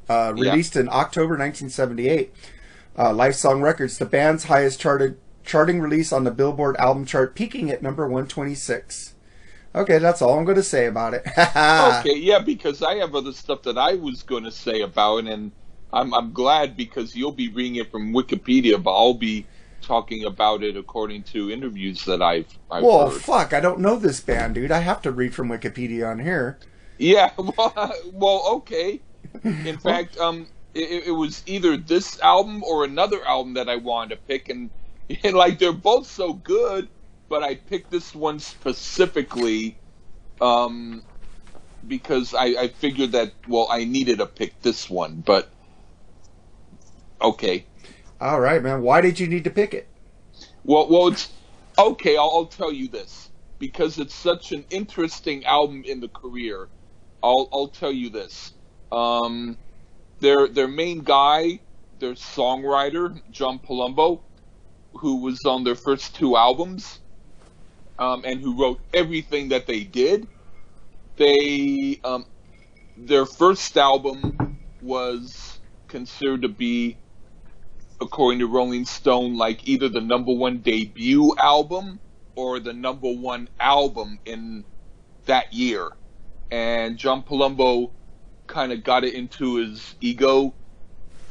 uh, 0.09 0.33
Yeah. 0.35 0.49
released 0.51 0.75
in 0.75 0.89
October 0.89 1.37
1978. 1.37 2.33
Uh, 2.97 3.11
Lifesong 3.11 3.61
Records, 3.61 3.97
the 3.99 4.05
band's 4.05 4.45
highest 4.45 4.79
charted 4.79 5.17
charting 5.43 5.79
release 5.81 6.11
on 6.11 6.23
the 6.23 6.31
Billboard 6.31 6.75
album 6.77 7.05
chart, 7.05 7.35
peaking 7.35 7.69
at 7.69 7.83
number 7.83 8.07
126. 8.07 9.13
Okay, 9.75 9.99
that's 9.99 10.21
all 10.21 10.37
I'm 10.39 10.45
going 10.45 10.55
to 10.57 10.63
say 10.63 10.87
about 10.87 11.13
it. 11.13 11.23
okay, 11.77 12.15
yeah, 12.17 12.39
because 12.39 12.81
I 12.81 12.95
have 12.95 13.15
other 13.15 13.33
stuff 13.33 13.63
that 13.63 13.77
I 13.77 13.95
was 13.95 14.23
going 14.23 14.43
to 14.45 14.51
say 14.51 14.81
about, 14.81 15.25
it, 15.25 15.27
and 15.27 15.51
I'm 15.91 16.13
I'm 16.13 16.33
glad 16.33 16.75
because 16.77 17.15
you'll 17.15 17.33
be 17.33 17.51
reading 17.53 17.75
it 17.75 17.91
from 17.91 18.13
Wikipedia, 18.13 18.81
but 18.81 18.95
I'll 18.95 19.13
be 19.19 19.49
talking 19.81 20.25
about 20.25 20.63
it 20.63 20.77
according 20.77 21.23
to 21.23 21.51
interviews 21.51 22.05
that 22.05 22.21
I've 22.21 22.49
I've 22.71 22.83
Well, 22.83 22.99
heard. 22.99 23.23
fuck, 23.23 23.53
I 23.53 23.59
don't 23.59 23.79
know 23.79 23.97
this 23.97 24.21
band, 24.21 24.55
dude. 24.55 24.71
I 24.71 24.79
have 24.79 25.01
to 25.03 25.11
read 25.11 25.33
from 25.35 25.49
Wikipedia 25.49 26.09
on 26.09 26.19
here. 26.19 26.59
Yeah, 26.97 27.31
well, 27.37 27.93
well, 28.13 28.43
okay. 28.57 29.03
In 29.63 29.79
fact, 29.79 30.17
um, 30.17 30.49
it, 30.73 31.07
it 31.07 31.11
was 31.11 31.43
either 31.47 31.77
this 31.77 32.19
album 32.21 32.63
or 32.63 32.85
another 32.85 33.25
album 33.27 33.55
that 33.55 33.69
I 33.69 33.77
wanted 33.77 34.15
to 34.15 34.21
pick, 34.27 34.49
and, 34.49 34.71
and 35.23 35.35
like 35.35 35.59
they're 35.59 35.73
both 35.73 36.07
so 36.07 36.33
good, 36.33 36.89
but 37.29 37.43
I 37.43 37.55
picked 37.55 37.91
this 37.91 38.13
one 38.13 38.39
specifically, 38.39 39.77
um, 40.41 41.03
because 41.87 42.33
I, 42.33 42.45
I 42.45 42.67
figured 42.69 43.13
that 43.13 43.33
well 43.47 43.67
I 43.69 43.85
needed 43.85 44.19
to 44.19 44.25
pick 44.25 44.61
this 44.61 44.89
one, 44.89 45.21
but 45.25 45.51
okay. 47.21 47.65
All 48.21 48.39
right, 48.39 48.61
man. 48.63 48.81
Why 48.81 49.01
did 49.01 49.19
you 49.19 49.27
need 49.27 49.43
to 49.43 49.49
pick 49.49 49.73
it? 49.73 49.89
Well, 50.63 50.87
well, 50.89 51.07
it's 51.09 51.31
okay. 51.77 52.17
I'll, 52.17 52.31
I'll 52.33 52.47
tell 52.47 52.71
you 52.71 52.87
this 52.87 53.29
because 53.59 53.99
it's 53.99 54.15
such 54.15 54.51
an 54.51 54.65
interesting 54.69 55.45
album 55.45 55.83
in 55.85 55.99
the 55.99 56.09
career. 56.09 56.69
I'll 57.21 57.49
I'll 57.51 57.69
tell 57.69 57.91
you 57.91 58.09
this. 58.09 58.51
Um, 58.91 59.57
their 60.19 60.47
their 60.47 60.67
main 60.67 61.01
guy, 61.01 61.59
their 61.99 62.13
songwriter 62.13 63.21
John 63.31 63.59
Palumbo, 63.59 64.21
who 64.93 65.21
was 65.21 65.43
on 65.45 65.63
their 65.63 65.75
first 65.75 66.15
two 66.15 66.37
albums, 66.37 66.99
um, 67.99 68.23
and 68.25 68.41
who 68.41 68.59
wrote 68.59 68.79
everything 68.93 69.49
that 69.49 69.67
they 69.67 69.83
did. 69.83 70.27
They 71.17 71.99
um, 72.03 72.25
their 72.97 73.25
first 73.25 73.77
album 73.77 74.59
was 74.81 75.59
considered 75.87 76.41
to 76.43 76.49
be 76.49 76.97
according 78.01 78.39
to 78.39 78.47
Rolling 78.47 78.85
Stone, 78.85 79.37
like 79.37 79.67
either 79.67 79.89
the 79.89 80.01
number 80.01 80.33
one 80.33 80.59
debut 80.59 81.33
album 81.37 81.99
or 82.35 82.59
the 82.59 82.73
number 82.73 83.11
one 83.11 83.47
album 83.59 84.19
in 84.25 84.65
that 85.25 85.53
year. 85.53 85.89
And 86.51 86.97
John 86.97 87.23
Palumbo 87.23 87.91
kind 88.47 88.71
of 88.71 88.83
got 88.83 89.03
it 89.03 89.13
into 89.13 89.55
his 89.55 89.95
ego 90.01 90.53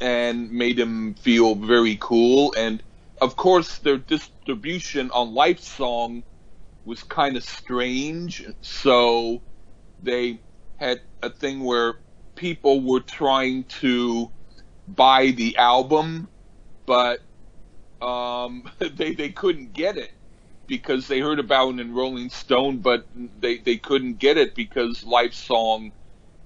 and 0.01 0.51
made 0.51 0.77
him 0.79 1.13
feel 1.15 1.55
very 1.55 1.97
cool. 2.01 2.53
And 2.57 2.81
of 3.21 3.35
course, 3.35 3.77
their 3.77 3.97
distribution 3.97 5.11
on 5.11 5.29
Lifesong 5.33 6.23
was 6.85 7.03
kind 7.03 7.37
of 7.37 7.43
strange. 7.43 8.45
So 8.61 9.43
they 9.99 10.41
had 10.77 11.01
a 11.23 11.29
thing 11.31 11.63
where 11.63 11.95
people 12.35 12.81
were 12.81 13.01
trying 13.01 13.65
to 13.65 14.31
buy 14.87 15.31
the 15.31 15.57
album 15.57 16.29
but 16.85 17.19
um, 18.01 18.63
they 18.79 19.13
they 19.15 19.29
couldn't 19.31 19.73
get 19.73 19.97
it 19.97 20.11
because 20.67 21.07
they 21.07 21.19
heard 21.19 21.39
about 21.39 21.75
it 21.75 21.79
in 21.79 21.93
Rolling 21.93 22.29
Stone, 22.29 22.79
but 22.79 23.07
they 23.13 23.59
they 23.59 23.77
couldn't 23.77 24.19
get 24.19 24.37
it 24.37 24.55
because 24.55 25.03
Lifesong 25.03 25.93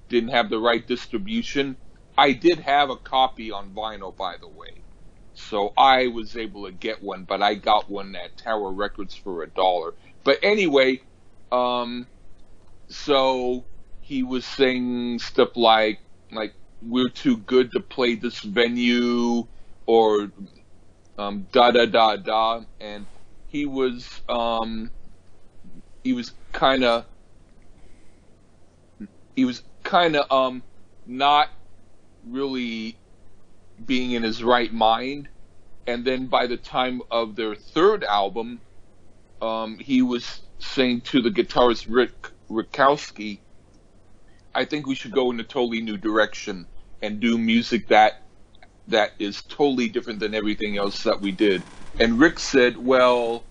didn't 0.08 0.30
have 0.30 0.50
the 0.50 0.58
right 0.58 0.86
distribution. 0.86 1.78
I 2.18 2.32
did 2.32 2.60
have 2.60 2.90
a 2.90 2.96
copy 2.96 3.50
on 3.52 3.74
vinyl, 3.74 4.16
by 4.16 4.36
the 4.40 4.48
way, 4.48 4.84
so 5.34 5.72
I 5.76 6.08
was 6.08 6.36
able 6.36 6.66
to 6.66 6.72
get 6.72 7.02
one, 7.02 7.24
but 7.24 7.42
I 7.42 7.54
got 7.56 7.90
one 7.90 8.14
at 8.16 8.36
Tower 8.38 8.72
Records 8.72 9.14
for 9.16 9.42
a 9.42 9.50
dollar. 9.50 9.94
But 10.24 10.38
anyway, 10.42 11.00
um, 11.52 12.08
so 12.90 13.66
he 14.00 14.22
was 14.22 14.44
saying 14.46 15.18
stuff 15.20 15.50
like 15.56 16.00
like 16.32 16.54
we're 16.82 17.08
too 17.10 17.38
good 17.38 17.72
to 17.72 17.80
play 17.80 18.14
this 18.16 18.40
venue 18.40 19.46
or 19.86 20.32
um, 21.18 21.46
da 21.52 21.70
da 21.70 21.86
da 21.86 22.16
da, 22.16 22.62
and 22.80 23.06
he 23.46 23.66
was 23.66 24.08
um, 24.28 24.90
he 26.04 26.12
was 26.12 26.32
kind 26.52 26.84
of 26.84 27.06
he 29.36 29.44
was 29.44 29.62
kind 29.84 30.16
of 30.16 30.30
um, 30.30 30.64
not 31.06 31.48
really 32.26 32.98
being 33.86 34.12
in 34.12 34.22
his 34.22 34.42
right 34.44 34.72
mind, 34.72 35.28
and 35.86 36.04
then 36.04 36.26
by 36.28 36.46
the 36.46 36.56
time 36.56 37.02
of 37.10 37.36
their 37.36 37.54
third 37.54 38.04
album, 38.04 38.62
um, 39.42 39.78
he 39.78 40.02
was 40.02 40.40
saying 40.60 41.02
to 41.02 41.22
the 41.22 41.30
guitarist 41.30 41.86
Rick 41.88 42.12
Witkowski, 42.50 43.42
"I 44.54 44.64
think 44.66 44.86
we 44.86 44.94
should 44.94 45.12
go 45.12 45.30
in 45.30 45.40
a 45.40 45.44
totally 45.44 45.82
new 45.82 45.98
direction 45.98 46.68
and 47.02 47.20
do 47.20 47.38
music 47.38 47.88
that." 47.88 48.14
that 48.88 49.12
is 49.18 49.42
totally 49.44 49.88
different 49.88 50.20
than 50.20 50.34
everything 50.34 50.76
else 50.76 51.04
that 51.04 51.20
we 51.20 51.32
did. 51.32 51.66
And 51.98 52.20
Rick 52.20 52.38
said, 52.40 52.76
Well, 52.76 53.46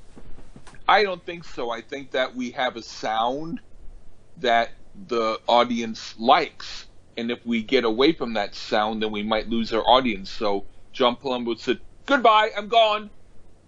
I 0.87 1.03
don't 1.03 1.25
think 1.25 1.45
so. 1.45 1.71
I 1.71 1.81
think 1.81 2.11
that 2.11 2.35
we 2.35 2.51
have 2.51 2.75
a 2.75 2.83
sound 2.83 3.61
that 4.37 4.69
the 4.95 5.39
audience 5.47 6.15
likes. 6.17 6.87
And 7.17 7.31
if 7.31 7.45
we 7.45 7.63
get 7.63 7.85
away 7.85 8.13
from 8.13 8.33
that 8.35 8.55
sound, 8.55 9.03
then 9.03 9.11
we 9.11 9.23
might 9.23 9.49
lose 9.49 9.73
our 9.73 9.83
audience. 9.83 10.31
So 10.31 10.67
John 10.93 11.17
Palumbo 11.17 11.59
said, 11.59 11.79
Goodbye, 12.07 12.51
I'm 12.57 12.69
gone. 12.69 13.11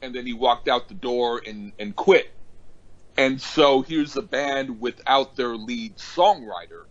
And 0.01 0.15
then 0.15 0.25
he 0.25 0.34
walked 0.34 0.67
out 0.67 0.88
the 0.88 0.96
door 0.96 1.41
and, 1.46 1.74
and 1.79 1.96
quit. 1.96 2.25
And 3.17 3.41
so 3.41 3.81
here's 3.81 4.15
a 4.17 4.22
band 4.22 4.79
without 4.81 5.36
their 5.36 5.55
lead 5.55 5.98
songwriter. 5.98 6.86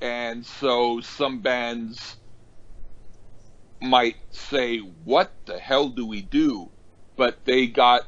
And 0.00 0.44
so 0.44 1.00
some 1.00 1.42
bands 1.42 2.16
might 3.82 4.16
say, 4.30 4.78
What 4.78 5.34
the 5.46 5.58
hell 5.58 5.90
do 5.90 6.06
we 6.06 6.22
do? 6.22 6.72
But 7.16 7.44
they 7.44 7.66
got 7.68 8.02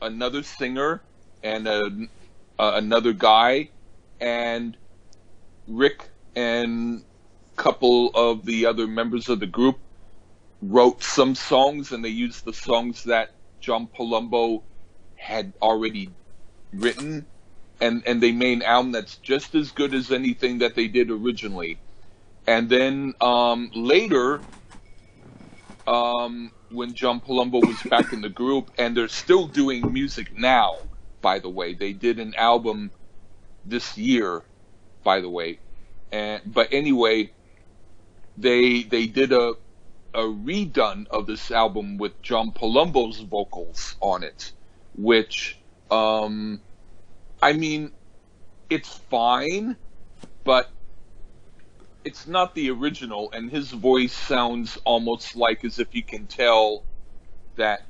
another 0.00 0.42
singer 0.42 1.04
and 1.42 1.68
a, 1.68 1.82
another 2.58 3.12
guy, 3.12 3.70
and 4.20 4.76
Rick 5.66 6.10
and 6.36 7.04
a 7.58 7.62
couple 7.62 8.10
of 8.14 8.44
the 8.44 8.66
other 8.66 8.86
members 8.86 9.28
of 9.28 9.40
the 9.40 9.46
group 9.46 9.80
wrote 10.62 11.02
some 11.02 11.34
songs, 11.34 11.92
and 11.92 12.04
they 12.04 12.08
used 12.08 12.44
the 12.44 12.52
songs 12.52 13.04
that 13.04 13.32
John 13.60 13.88
Palumbo 13.88 14.62
had 15.16 15.52
already 15.60 16.10
written, 16.72 17.26
and, 17.80 18.02
and 18.06 18.22
they 18.22 18.32
made 18.32 18.58
an 18.58 18.62
album 18.62 18.92
that's 18.92 19.16
just 19.16 19.54
as 19.54 19.72
good 19.72 19.92
as 19.92 20.10
anything 20.12 20.58
that 20.58 20.74
they 20.74 20.88
did 20.88 21.10
originally. 21.10 21.78
And 22.46 22.68
then 22.68 23.14
um, 23.20 23.70
later, 23.74 24.40
um, 25.86 26.52
when 26.70 26.94
John 26.94 27.20
Palumbo 27.20 27.64
was 27.64 27.82
back 27.82 28.12
in 28.12 28.20
the 28.20 28.28
group, 28.28 28.70
and 28.78 28.96
they're 28.96 29.08
still 29.08 29.46
doing 29.46 29.92
music 29.92 30.36
now. 30.36 30.76
By 31.20 31.38
the 31.38 31.48
way, 31.48 31.74
they 31.74 31.92
did 31.92 32.18
an 32.18 32.34
album 32.34 32.90
this 33.64 33.96
year. 33.96 34.42
By 35.04 35.20
the 35.20 35.28
way, 35.28 35.60
and 36.12 36.42
but 36.46 36.68
anyway, 36.72 37.32
they 38.36 38.82
they 38.82 39.06
did 39.06 39.32
a 39.32 39.54
a 40.14 40.22
redone 40.22 41.06
of 41.08 41.26
this 41.26 41.50
album 41.50 41.96
with 41.98 42.20
John 42.22 42.52
Palumbo's 42.52 43.20
vocals 43.20 43.96
on 44.00 44.22
it, 44.22 44.52
which 44.94 45.58
um, 45.90 46.60
I 47.42 47.52
mean, 47.52 47.92
it's 48.70 48.88
fine, 49.10 49.76
but 50.44 50.70
it's 52.04 52.26
not 52.26 52.54
the 52.54 52.70
original, 52.70 53.30
and 53.32 53.50
his 53.50 53.70
voice 53.70 54.12
sounds 54.12 54.78
almost 54.84 55.36
like 55.36 55.64
as 55.64 55.78
if 55.78 55.94
you 55.94 56.02
can 56.02 56.26
tell 56.26 56.84
that 57.56 57.82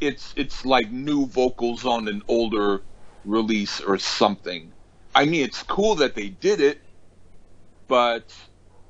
it's 0.00 0.32
it's 0.36 0.64
like 0.64 0.90
new 0.90 1.26
vocals 1.26 1.84
on 1.84 2.08
an 2.08 2.22
older 2.28 2.82
release 3.24 3.80
or 3.80 3.98
something. 3.98 4.72
I 5.14 5.24
mean, 5.24 5.44
it's 5.44 5.62
cool 5.62 5.96
that 5.96 6.14
they 6.14 6.28
did 6.28 6.60
it, 6.60 6.80
but 7.88 8.34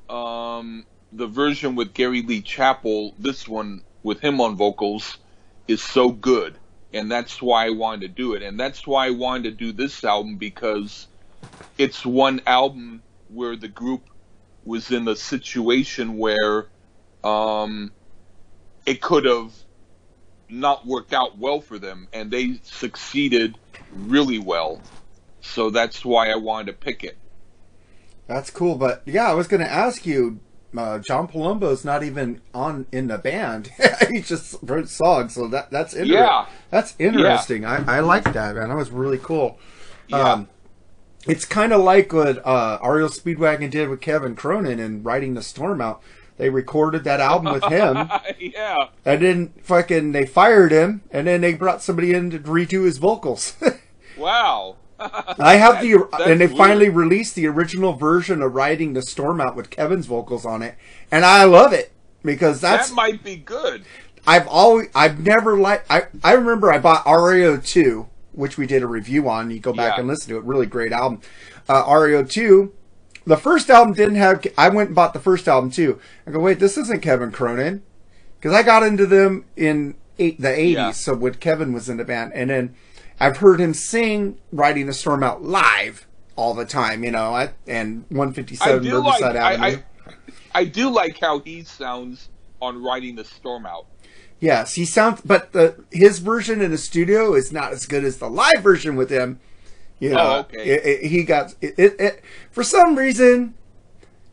um, 0.08 0.86
the 1.12 1.26
version 1.26 1.74
with 1.74 1.94
Gary 1.94 2.22
Lee 2.22 2.42
Chappell, 2.42 3.14
this 3.18 3.48
one 3.48 3.82
with 4.02 4.20
him 4.20 4.40
on 4.40 4.56
vocals, 4.56 5.18
is 5.66 5.82
so 5.82 6.10
good, 6.10 6.56
and 6.92 7.10
that's 7.10 7.42
why 7.42 7.66
I 7.66 7.70
wanted 7.70 8.00
to 8.02 8.08
do 8.08 8.34
it, 8.34 8.42
and 8.42 8.58
that's 8.58 8.86
why 8.86 9.06
I 9.06 9.10
wanted 9.10 9.44
to 9.44 9.50
do 9.50 9.72
this 9.72 10.04
album 10.04 10.36
because 10.36 11.06
it's 11.76 12.04
one 12.04 12.40
album 12.46 13.02
where 13.28 13.56
the 13.56 13.68
group 13.68 14.08
was 14.64 14.90
in 14.90 15.06
a 15.08 15.16
situation 15.16 16.18
where 16.18 16.66
um, 17.24 17.92
it 18.86 19.00
could 19.00 19.24
have 19.24 19.52
not 20.48 20.86
worked 20.86 21.12
out 21.12 21.38
well 21.38 21.60
for 21.60 21.78
them, 21.78 22.08
and 22.12 22.30
they 22.30 22.60
succeeded 22.62 23.56
really 23.94 24.38
well. 24.38 24.80
So 25.40 25.70
that's 25.70 26.04
why 26.04 26.30
I 26.30 26.36
wanted 26.36 26.66
to 26.66 26.72
pick 26.72 27.04
it. 27.04 27.16
That's 28.26 28.50
cool, 28.50 28.76
but 28.76 29.02
yeah, 29.06 29.30
I 29.30 29.34
was 29.34 29.48
going 29.48 29.62
to 29.62 29.70
ask 29.70 30.06
you. 30.06 30.40
Uh, 30.76 30.98
John 30.98 31.26
Palumbo's 31.28 31.84
not 31.84 32.02
even 32.02 32.40
on 32.52 32.86
in 32.92 33.08
the 33.08 33.18
band. 33.18 33.70
he 34.10 34.20
just 34.20 34.56
wrote 34.62 34.88
songs, 34.88 35.34
so 35.34 35.48
that 35.48 35.70
that's 35.70 35.94
inter- 35.94 36.14
Yeah. 36.14 36.46
that's 36.70 36.94
interesting. 36.98 37.64
I, 37.64 37.96
I 37.96 38.00
like 38.00 38.24
that, 38.32 38.54
man. 38.56 38.68
That 38.68 38.76
was 38.76 38.90
really 38.90 39.18
cool. 39.18 39.58
Yeah. 40.08 40.32
Um, 40.32 40.48
it's 41.26 41.44
kind 41.44 41.72
of 41.72 41.80
like 41.82 42.12
what 42.12 42.44
uh, 42.46 42.78
REO 42.82 43.08
Speedwagon 43.08 43.70
did 43.70 43.88
with 43.88 44.00
Kevin 44.00 44.34
Cronin 44.36 44.78
and 44.78 45.04
riding 45.04 45.34
the 45.34 45.42
Storm 45.42 45.80
out. 45.80 46.02
They 46.36 46.50
recorded 46.50 47.02
that 47.04 47.18
album 47.18 47.52
with 47.52 47.64
him, 47.64 48.08
yeah. 48.38 48.76
and 49.04 49.22
then 49.22 49.52
fucking 49.62 50.12
they 50.12 50.24
fired 50.24 50.70
him, 50.70 51.02
and 51.10 51.26
then 51.26 51.40
they 51.40 51.54
brought 51.54 51.82
somebody 51.82 52.12
in 52.14 52.30
to 52.30 52.38
redo 52.38 52.84
his 52.84 52.98
vocals. 52.98 53.56
Wow. 54.16 54.74
I 54.98 55.56
have 55.56 55.80
the 55.82 56.06
That's 56.10 56.26
and 56.26 56.40
they 56.40 56.46
weird. 56.46 56.58
finally 56.58 56.88
released 56.88 57.34
the 57.34 57.46
original 57.46 57.92
version 57.94 58.42
of 58.42 58.54
riding 58.54 58.92
the 58.94 59.02
storm 59.02 59.40
out 59.40 59.54
with 59.56 59.70
Kevin's 59.70 60.06
vocals 60.06 60.44
on 60.44 60.62
it, 60.62 60.76
and 61.10 61.24
I 61.24 61.44
love 61.44 61.72
it 61.72 61.92
because 62.24 62.60
that's 62.60 62.90
that 62.90 62.94
might 62.94 63.22
be 63.22 63.36
good. 63.36 63.84
I've 64.26 64.46
always 64.48 64.88
I've 64.94 65.20
never 65.20 65.56
liked 65.58 65.86
I 65.90 66.04
I 66.22 66.32
remember 66.32 66.72
I 66.72 66.78
bought 66.78 67.04
REO 67.06 67.56
two, 67.58 68.08
which 68.32 68.58
we 68.58 68.66
did 68.66 68.82
a 68.82 68.86
review 68.86 69.28
on. 69.28 69.50
You 69.50 69.60
go 69.60 69.72
back 69.72 69.94
Yeah. 69.94 70.00
and 70.00 70.08
listen 70.08 70.30
to 70.30 70.38
it. 70.38 70.44
Really 70.44 70.66
great 70.66 70.92
album. 70.92 71.20
Uh, 71.68 71.84
REO 71.88 72.24
two. 72.24 72.72
The 73.26 73.36
first 73.36 73.68
album 73.70 73.94
didn't 73.94 74.16
have. 74.16 74.44
I 74.56 74.68
went 74.70 74.88
and 74.88 74.96
bought 74.96 75.12
the 75.12 75.20
first 75.20 75.46
album 75.48 75.70
too. 75.70 76.00
I 76.26 76.30
go 76.30 76.40
wait, 76.40 76.58
this 76.58 76.76
isn't 76.78 77.02
Kevin 77.02 77.30
Cronin 77.30 77.82
because 78.40 78.54
I 78.54 78.62
got 78.62 78.82
into 78.82 79.06
them 79.06 79.44
in 79.56 79.94
eight, 80.18 80.40
the 80.40 80.48
eighties. 80.50 80.74
Yeah. 80.76 80.90
So 80.92 81.14
when 81.14 81.34
Kevin 81.34 81.72
was 81.72 81.88
in 81.88 81.98
the 81.98 82.04
band, 82.04 82.32
and 82.34 82.48
then 82.50 82.74
I've 83.20 83.38
heard 83.38 83.60
him 83.60 83.74
sing 83.74 84.38
"Riding 84.52 84.86
the 84.86 84.92
Storm 84.92 85.22
Out" 85.22 85.42
live 85.42 86.06
all 86.36 86.54
the 86.54 86.64
time. 86.64 87.04
You 87.04 87.10
know, 87.10 87.34
I, 87.34 87.50
and 87.66 88.04
157 88.08 88.62
I 88.62 88.70
seven 88.70 88.82
do 88.88 88.98
like 88.98 89.20
Riverside 89.20 89.36
Avenue. 89.36 89.64
I, 89.64 89.68
I, 89.70 90.60
I 90.60 90.64
do 90.64 90.90
like 90.90 91.18
how 91.20 91.40
he 91.40 91.64
sounds 91.64 92.28
on 92.60 92.82
riding 92.82 93.16
the 93.16 93.24
storm 93.24 93.66
out. 93.66 93.86
Yes, 94.40 94.74
he 94.74 94.84
sounds, 94.84 95.20
but 95.22 95.52
the 95.52 95.84
his 95.90 96.20
version 96.20 96.60
in 96.60 96.70
the 96.70 96.78
studio 96.78 97.34
is 97.34 97.52
not 97.52 97.72
as 97.72 97.86
good 97.86 98.04
as 98.04 98.18
the 98.18 98.30
live 98.30 98.62
version 98.62 98.94
with 98.96 99.10
him. 99.10 99.40
You 99.98 100.10
oh, 100.10 100.14
know, 100.14 100.20
Oh, 100.20 100.38
okay. 100.40 100.64
it, 100.64 100.86
it- 100.86 101.08
he 101.08 101.24
got 101.24 101.54
it. 101.60 102.22
For 102.52 102.62
some 102.62 102.96
reason, 102.96 103.54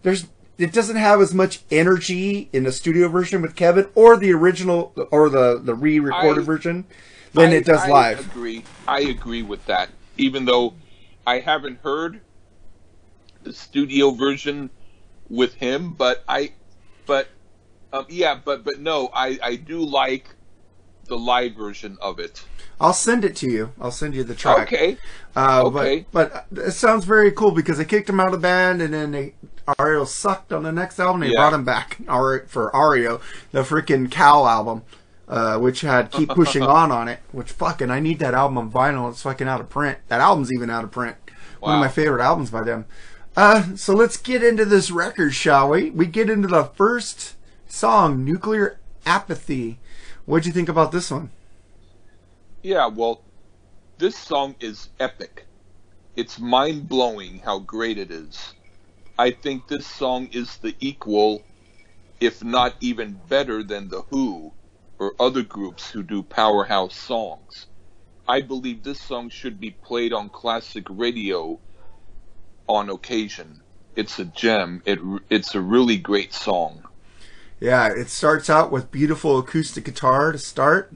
there's 0.03 0.27
it 0.57 0.71
doesn't 0.71 0.95
have 0.95 1.19
as 1.21 1.33
much 1.33 1.61
energy 1.71 2.49
in 2.53 2.63
the 2.63 2.71
studio 2.71 3.07
version 3.09 3.41
with 3.41 3.55
Kevin 3.55 3.87
or 3.95 4.15
the 4.15 4.31
original 4.31 4.93
or 5.11 5.27
the 5.29 5.59
the 5.61 5.73
re-recorded 5.73 6.41
I- 6.43 6.45
version 6.45 6.85
than 7.35 7.51
I- 7.51 7.55
it 7.55 7.65
does 7.65 7.81
I 7.81 7.89
live. 7.91 8.19
Agree. 8.31 8.63
I 8.87 9.01
agree 9.01 9.43
with 9.43 9.65
that. 9.65 9.89
Even 10.17 10.45
though 10.45 10.73
I 11.27 11.39
haven't 11.39 11.79
heard 11.83 12.21
the 13.43 13.53
studio 13.53 14.11
version 14.11 14.69
with 15.29 15.55
him, 15.55 15.91
but 15.93 16.23
I, 16.27 16.53
but 17.05 17.27
um, 17.93 18.05
yeah, 18.09 18.39
but 18.43 18.63
but 18.63 18.79
no, 18.79 19.09
I 19.13 19.37
I 19.43 19.55
do 19.55 19.79
like 19.79 20.27
the 21.07 21.17
live 21.17 21.53
version 21.55 21.97
of 22.01 22.19
it. 22.19 22.43
I'll 22.81 22.93
send 22.93 23.23
it 23.23 23.35
to 23.37 23.49
you. 23.49 23.71
I'll 23.79 23.91
send 23.91 24.15
you 24.15 24.23
the 24.23 24.35
track. 24.35 24.67
Okay. 24.73 24.97
Uh, 25.35 25.63
Okay. 25.65 26.05
But, 26.11 26.47
but 26.51 26.63
it 26.65 26.71
sounds 26.71 27.05
very 27.05 27.31
cool 27.31 27.51
because 27.51 27.77
they 27.77 27.85
kicked 27.85 28.09
him 28.09 28.19
out 28.19 28.25
of 28.27 28.31
the 28.33 28.37
band 28.39 28.81
and 28.81 28.93
then 28.93 29.11
they 29.11 29.33
REO 29.79 30.03
sucked 30.05 30.51
on 30.51 30.63
the 30.63 30.71
next 30.73 30.99
album. 30.99 31.21
They 31.21 31.27
Yeah. 31.27 31.35
brought 31.35 31.53
him 31.53 31.63
back 31.63 31.99
for 32.47 32.71
REO, 32.73 33.21
the 33.51 33.61
freaking 33.61 34.09
Cow 34.11 34.45
album, 34.45 34.81
uh, 35.27 35.57
which 35.57 35.81
had 35.81 36.11
Keep 36.11 36.29
Pushing 36.29 36.63
On 36.63 36.91
on 36.91 37.07
it. 37.07 37.19
Which 37.31 37.51
fucking 37.51 37.89
I 37.89 37.99
need 37.99 38.19
that 38.19 38.33
album 38.33 38.57
on 38.57 38.71
vinyl. 38.71 39.09
It's 39.09 39.21
fucking 39.21 39.47
out 39.47 39.61
of 39.61 39.69
print. 39.69 39.99
That 40.07 40.21
album's 40.21 40.51
even 40.53 40.69
out 40.69 40.83
of 40.83 40.91
print. 40.91 41.17
One 41.59 41.75
of 41.75 41.79
my 41.79 41.87
favorite 41.87 42.21
albums 42.21 42.51
by 42.51 42.63
them. 42.63 42.85
Uh, 43.35 43.75
so 43.75 43.93
let's 43.93 44.17
get 44.17 44.43
into 44.43 44.65
this 44.65 44.91
record, 44.91 45.33
shall 45.33 45.69
we? 45.69 45.89
We 45.89 46.05
get 46.05 46.29
into 46.29 46.47
the 46.47 46.65
first 46.65 47.35
song, 47.67 48.23
Nuclear 48.23 48.79
Apathy. 49.05 49.79
What'd 50.25 50.45
you 50.45 50.53
think 50.53 50.69
about 50.69 50.91
this 50.91 51.09
one? 51.11 51.31
Yeah, 52.61 52.87
well, 52.87 53.21
this 53.97 54.17
song 54.17 54.55
is 54.59 54.89
epic. 54.99 55.45
It's 56.15 56.39
mind 56.39 56.87
blowing 56.87 57.39
how 57.39 57.59
great 57.59 57.97
it 57.97 58.11
is. 58.11 58.53
I 59.17 59.31
think 59.31 59.67
this 59.67 59.87
song 59.87 60.29
is 60.31 60.57
the 60.57 60.75
equal, 60.79 61.43
if 62.19 62.43
not 62.43 62.75
even 62.79 63.19
better 63.27 63.63
than 63.63 63.89
The 63.89 64.01
Who 64.03 64.53
or 64.99 65.13
other 65.19 65.43
groups 65.43 65.89
who 65.91 66.03
do 66.03 66.23
powerhouse 66.23 66.95
songs. 66.95 67.67
I 68.27 68.41
believe 68.41 68.83
this 68.83 68.99
song 69.01 69.29
should 69.29 69.59
be 69.59 69.71
played 69.71 70.13
on 70.13 70.29
classic 70.29 70.85
radio 70.89 71.59
on 72.67 72.89
occasion. 72.89 73.61
It's 73.95 74.19
a 74.19 74.25
gem. 74.25 74.81
It, 74.85 74.99
it's 75.29 75.53
a 75.55 75.61
really 75.61 75.97
great 75.97 76.33
song. 76.33 76.83
Yeah, 77.59 77.87
it 77.87 78.09
starts 78.09 78.49
out 78.49 78.71
with 78.71 78.91
beautiful 78.91 79.37
acoustic 79.37 79.85
guitar 79.85 80.31
to 80.31 80.37
start. 80.37 80.91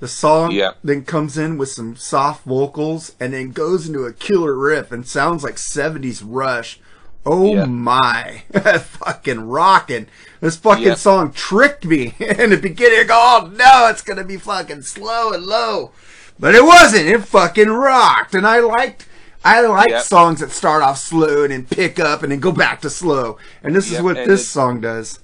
The 0.00 0.08
song 0.08 0.52
Yeah. 0.52 0.72
then 0.82 1.04
comes 1.04 1.36
in 1.36 1.58
with 1.58 1.68
some 1.70 1.96
soft 1.96 2.44
vocals 2.44 3.14
and 3.20 3.32
then 3.32 3.50
goes 3.50 3.86
into 3.88 4.04
a 4.04 4.12
killer 4.12 4.54
riff 4.54 4.90
and 4.92 5.06
sounds 5.06 5.42
like 5.42 5.56
70s 5.56 6.22
Rush. 6.24 6.80
Oh 7.26 7.54
Yeah. 7.54 7.64
my. 7.66 8.42
fucking 8.52 9.40
rocking. 9.48 10.06
This 10.40 10.56
fucking 10.56 10.84
Yep. 10.84 10.98
song 10.98 11.32
tricked 11.32 11.84
me 11.84 12.14
in 12.18 12.50
the 12.50 12.56
beginning. 12.56 13.08
Oh 13.10 13.50
no, 13.54 13.88
it's 13.88 14.02
to 14.02 14.24
be 14.24 14.36
fucking 14.36 14.82
slow 14.82 15.32
and 15.32 15.44
low. 15.44 15.92
But 16.38 16.54
it 16.54 16.64
wasn't. 16.64 17.06
It 17.08 17.24
fucking 17.24 17.68
rocked. 17.68 18.34
And 18.34 18.46
I 18.46 18.60
liked. 18.60 19.06
I 19.44 19.60
like 19.62 19.90
Yep. 19.90 20.02
songs 20.02 20.40
that 20.40 20.50
start 20.50 20.82
off 20.82 20.98
slow 20.98 21.44
and 21.44 21.52
then 21.52 21.64
pick 21.66 21.98
up 22.00 22.22
and 22.22 22.32
then 22.32 22.40
go 22.40 22.52
back 22.52 22.80
to 22.82 22.90
slow. 22.90 23.38
And 23.62 23.74
this 23.74 23.90
is 23.90 24.00
what 24.02 24.16
and 24.16 24.30
this 24.30 24.48
song 24.48 24.80
does. 24.80 25.20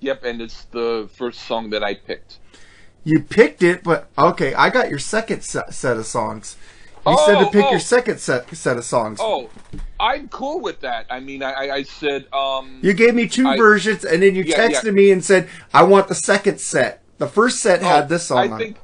Yep, 0.00 0.24
and 0.24 0.40
it's 0.40 0.64
the 0.64 1.08
first 1.12 1.40
song 1.40 1.70
that 1.70 1.82
I 1.82 1.94
picked. 1.94 2.38
You 3.04 3.20
picked 3.20 3.62
it, 3.62 3.82
but 3.82 4.08
okay, 4.16 4.54
I 4.54 4.70
got 4.70 4.90
your 4.90 4.98
second 4.98 5.42
set 5.42 5.96
of 5.96 6.06
songs. 6.06 6.56
You 7.06 7.18
said 7.26 7.38
to 7.38 7.46
Oh, 7.46 7.50
pick 7.50 7.64
oh. 7.66 7.70
your 7.70 7.80
second 7.80 8.18
set 8.20 8.54
set 8.56 8.76
of 8.76 8.84
songs. 8.84 9.18
Oh, 9.20 9.48
I'm 9.98 10.28
cool 10.28 10.60
with 10.60 10.80
that. 10.80 11.06
I 11.10 11.20
mean, 11.20 11.42
I, 11.42 11.70
I- 11.70 11.82
said, 11.82 12.26
um, 12.32 12.78
You 12.82 12.92
gave 12.92 13.14
me 13.14 13.26
two 13.28 13.48
I- 13.48 13.56
versions, 13.56 14.04
and 14.04 14.22
then 14.22 14.34
you 14.34 14.44
Yeah, 14.44 14.56
texted 14.68 14.84
yeah. 14.84 14.90
me 14.92 15.10
and 15.10 15.24
said, 15.24 15.48
"I 15.72 15.82
want 15.84 16.08
the 16.08 16.14
second 16.14 16.60
set." 16.60 17.02
The 17.18 17.26
first 17.28 17.60
set 17.60 17.82
had 17.82 18.04
oh, 18.04 18.06
this 18.08 18.26
song 18.28 18.38
I 18.38 18.48
on. 18.52 18.58
think, 18.58 18.76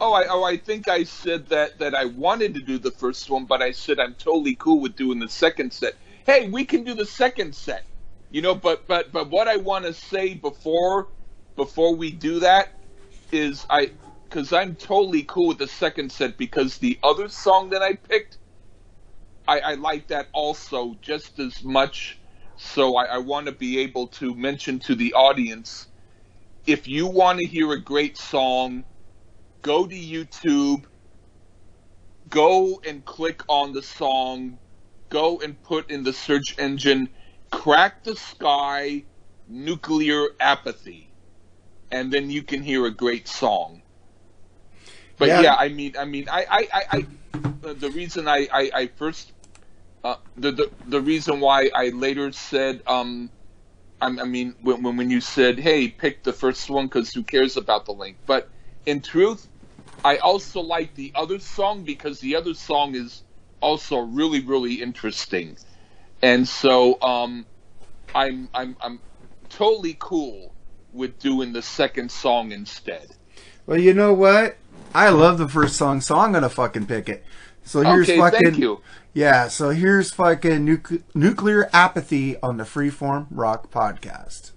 oh, 0.00 0.12
I, 0.12 0.24
oh, 0.28 0.42
I 0.44 0.56
think 0.56 0.88
I 0.88 1.04
said 1.04 1.48
that 1.48 1.78
that 1.80 1.94
I 1.94 2.06
wanted 2.06 2.54
to 2.54 2.60
do 2.60 2.78
the 2.78 2.90
first 2.92 3.28
one, 3.28 3.44
but 3.44 3.60
I 3.60 3.72
said 3.72 3.98
I'm 3.98 4.14
totally 4.14 4.54
cool 4.54 4.80
with 4.80 4.96
doing 4.96 5.18
the 5.18 5.28
second 5.28 5.72
set. 5.72 5.94
Hey, 6.26 6.48
we 6.48 6.64
can 6.64 6.84
do 6.84 6.94
the 6.94 7.04
second 7.04 7.54
set, 7.54 7.84
you 8.30 8.40
know. 8.40 8.54
But 8.54 8.86
but 8.86 9.12
but 9.12 9.28
what 9.30 9.48
I 9.48 9.56
want 9.56 9.84
to 9.84 9.92
say 9.92 10.34
before 10.34 11.08
before 11.56 11.94
we 11.94 12.10
do 12.10 12.40
that 12.40 12.68
is 13.32 13.66
I 13.68 13.90
because 14.34 14.52
I'm 14.52 14.74
totally 14.74 15.22
cool 15.22 15.46
with 15.46 15.58
the 15.58 15.68
second 15.68 16.10
set 16.10 16.36
because 16.36 16.78
the 16.78 16.98
other 17.04 17.28
song 17.28 17.70
that 17.70 17.82
I 17.82 17.94
picked, 17.94 18.38
I, 19.46 19.60
I 19.60 19.74
like 19.74 20.08
that 20.08 20.26
also 20.32 20.96
just 21.00 21.38
as 21.38 21.62
much. 21.62 22.18
So 22.56 22.96
I, 22.96 23.04
I 23.04 23.18
want 23.18 23.46
to 23.46 23.52
be 23.52 23.78
able 23.78 24.08
to 24.08 24.34
mention 24.34 24.80
to 24.80 24.96
the 24.96 25.12
audience 25.12 25.86
if 26.66 26.88
you 26.88 27.06
want 27.06 27.38
to 27.38 27.46
hear 27.46 27.70
a 27.70 27.80
great 27.80 28.18
song, 28.18 28.82
go 29.62 29.86
to 29.86 29.94
YouTube, 29.94 30.82
go 32.28 32.80
and 32.84 33.04
click 33.04 33.40
on 33.48 33.72
the 33.72 33.82
song, 33.82 34.58
go 35.10 35.38
and 35.42 35.62
put 35.62 35.92
in 35.92 36.02
the 36.02 36.12
search 36.12 36.58
engine 36.58 37.08
Crack 37.52 38.02
the 38.02 38.16
Sky 38.16 39.04
Nuclear 39.46 40.26
Apathy, 40.40 41.14
and 41.92 42.12
then 42.12 42.30
you 42.30 42.42
can 42.42 42.64
hear 42.64 42.84
a 42.86 42.90
great 42.90 43.28
song. 43.28 43.83
But 45.18 45.28
yeah. 45.28 45.42
yeah, 45.42 45.54
I 45.54 45.68
mean, 45.68 45.94
I 45.98 46.04
mean, 46.04 46.28
I, 46.30 46.46
I, 46.50 46.68
I, 46.72 46.82
I 47.62 47.72
the 47.74 47.90
reason 47.90 48.28
I, 48.28 48.48
I, 48.52 48.70
I 48.74 48.86
first, 48.88 49.32
uh, 50.02 50.16
the, 50.36 50.52
the 50.52 50.70
the 50.86 51.00
reason 51.00 51.40
why 51.40 51.70
I 51.74 51.88
later 51.90 52.32
said, 52.32 52.82
um, 52.86 53.30
I, 54.00 54.06
I 54.06 54.24
mean, 54.24 54.54
when 54.62 54.82
when 54.96 55.10
you 55.10 55.20
said, 55.20 55.58
hey, 55.58 55.88
pick 55.88 56.24
the 56.24 56.32
first 56.32 56.68
one 56.68 56.86
because 56.86 57.12
who 57.12 57.22
cares 57.22 57.56
about 57.56 57.86
the 57.86 57.92
link? 57.92 58.18
But 58.26 58.50
in 58.86 59.00
truth, 59.00 59.48
I 60.04 60.18
also 60.18 60.60
like 60.60 60.94
the 60.94 61.12
other 61.14 61.38
song 61.38 61.84
because 61.84 62.20
the 62.20 62.36
other 62.36 62.54
song 62.54 62.94
is 62.94 63.22
also 63.60 63.98
really 63.98 64.40
really 64.40 64.82
interesting, 64.82 65.56
and 66.22 66.46
so 66.46 67.00
um, 67.00 67.46
I'm 68.14 68.50
I'm 68.52 68.76
I'm 68.80 69.00
totally 69.48 69.96
cool 69.98 70.54
with 70.92 71.18
doing 71.18 71.52
the 71.52 71.62
second 71.62 72.10
song 72.10 72.52
instead. 72.52 73.08
Well, 73.66 73.78
you 73.78 73.94
know 73.94 74.12
what? 74.12 74.58
I 74.94 75.08
love 75.08 75.38
the 75.38 75.48
first 75.48 75.76
song, 75.76 76.00
so 76.00 76.16
I'm 76.16 76.32
gonna 76.32 76.48
fucking 76.48 76.86
pick 76.86 77.08
it. 77.08 77.24
So 77.64 77.80
here's 77.80 78.08
okay, 78.08 78.18
fucking 78.18 78.78
yeah. 79.12 79.48
So 79.48 79.70
here's 79.70 80.12
fucking 80.12 80.64
nuclear 81.14 81.70
apathy 81.72 82.40
on 82.40 82.58
the 82.58 82.64
Freeform 82.64 83.26
Rock 83.30 83.70
podcast. 83.70 84.52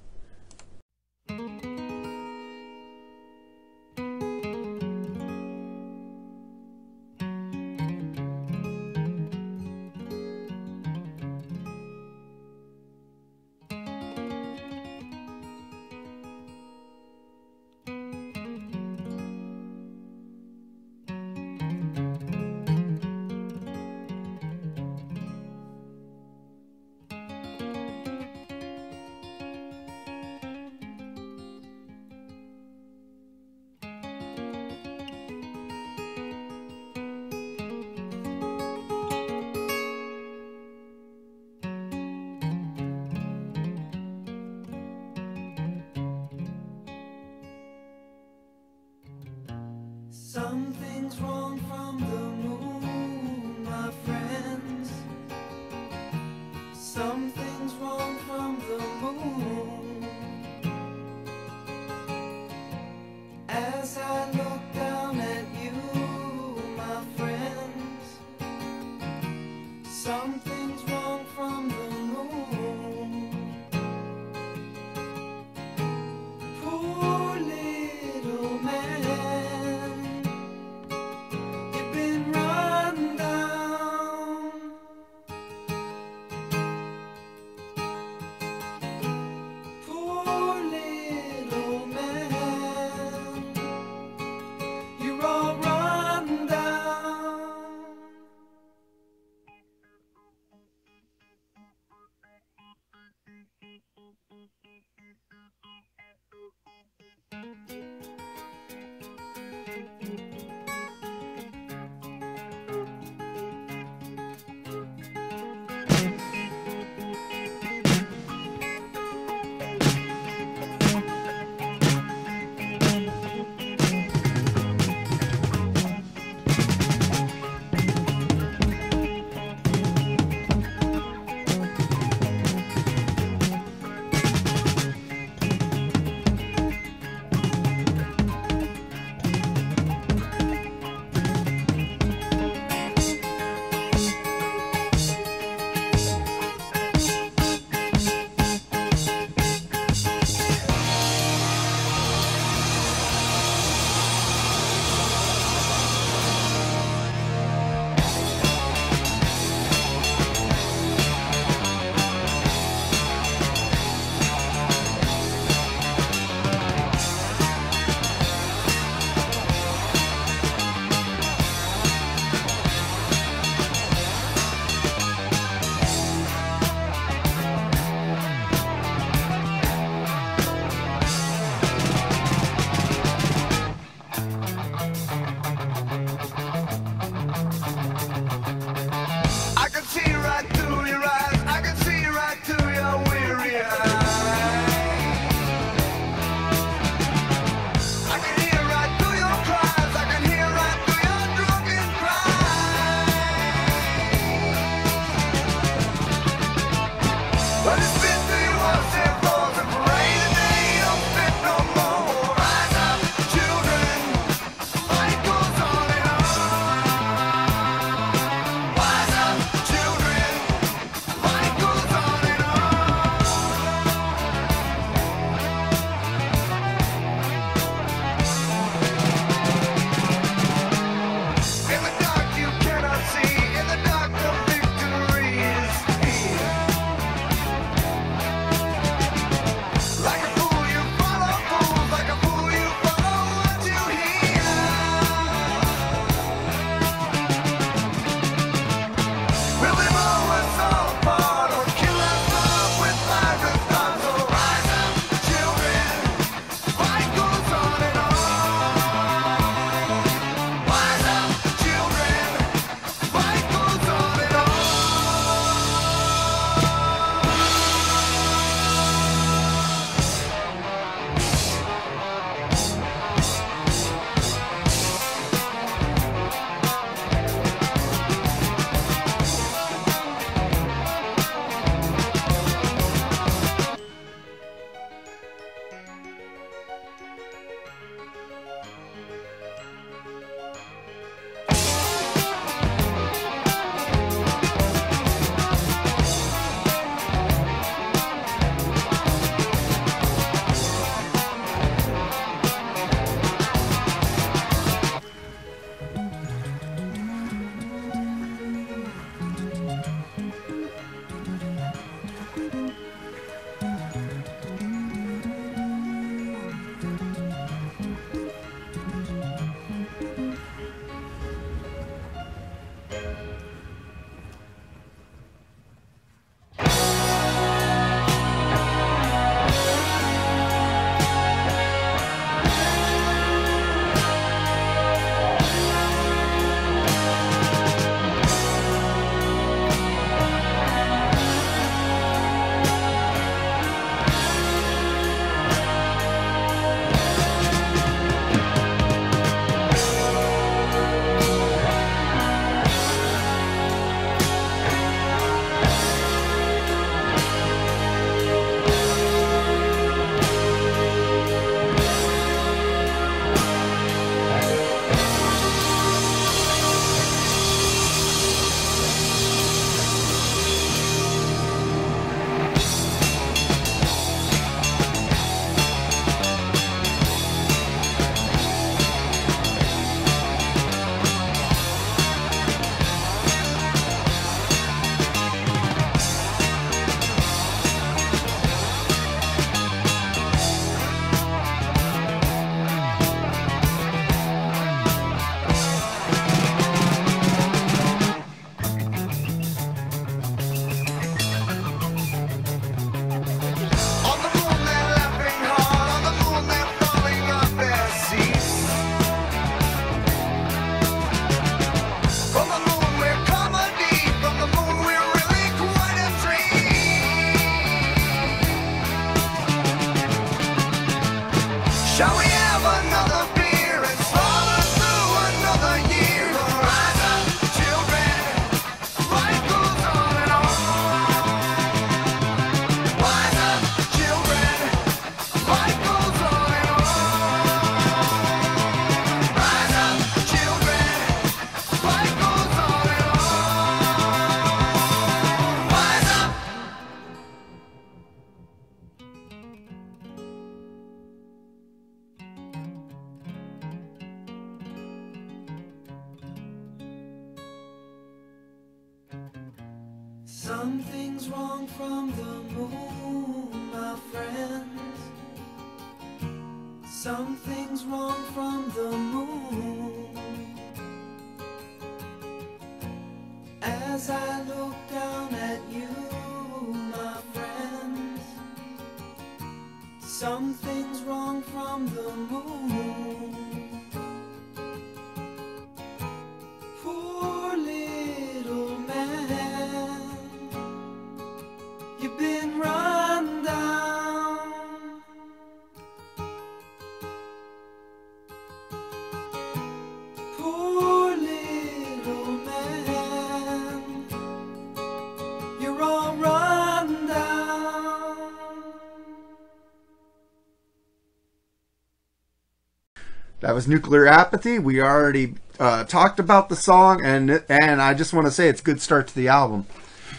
Was 513.58 513.68
Nuclear 513.68 514.06
Apathy. 514.06 514.60
We 514.60 514.82
already 514.82 515.34
uh, 515.60 515.84
talked 515.86 516.20
about 516.20 516.48
the 516.48 516.56
song, 516.56 517.04
and 517.04 517.44
and 517.50 517.82
I 517.82 517.96
just 517.96 518.14
want 518.14 518.28
to 518.28 518.32
say 518.32 518.50
it's 518.50 518.62
a 518.62 518.64
good 518.64 518.80
start 518.80 519.08
to 519.08 519.16
the 519.16 519.30
album. 519.30 519.66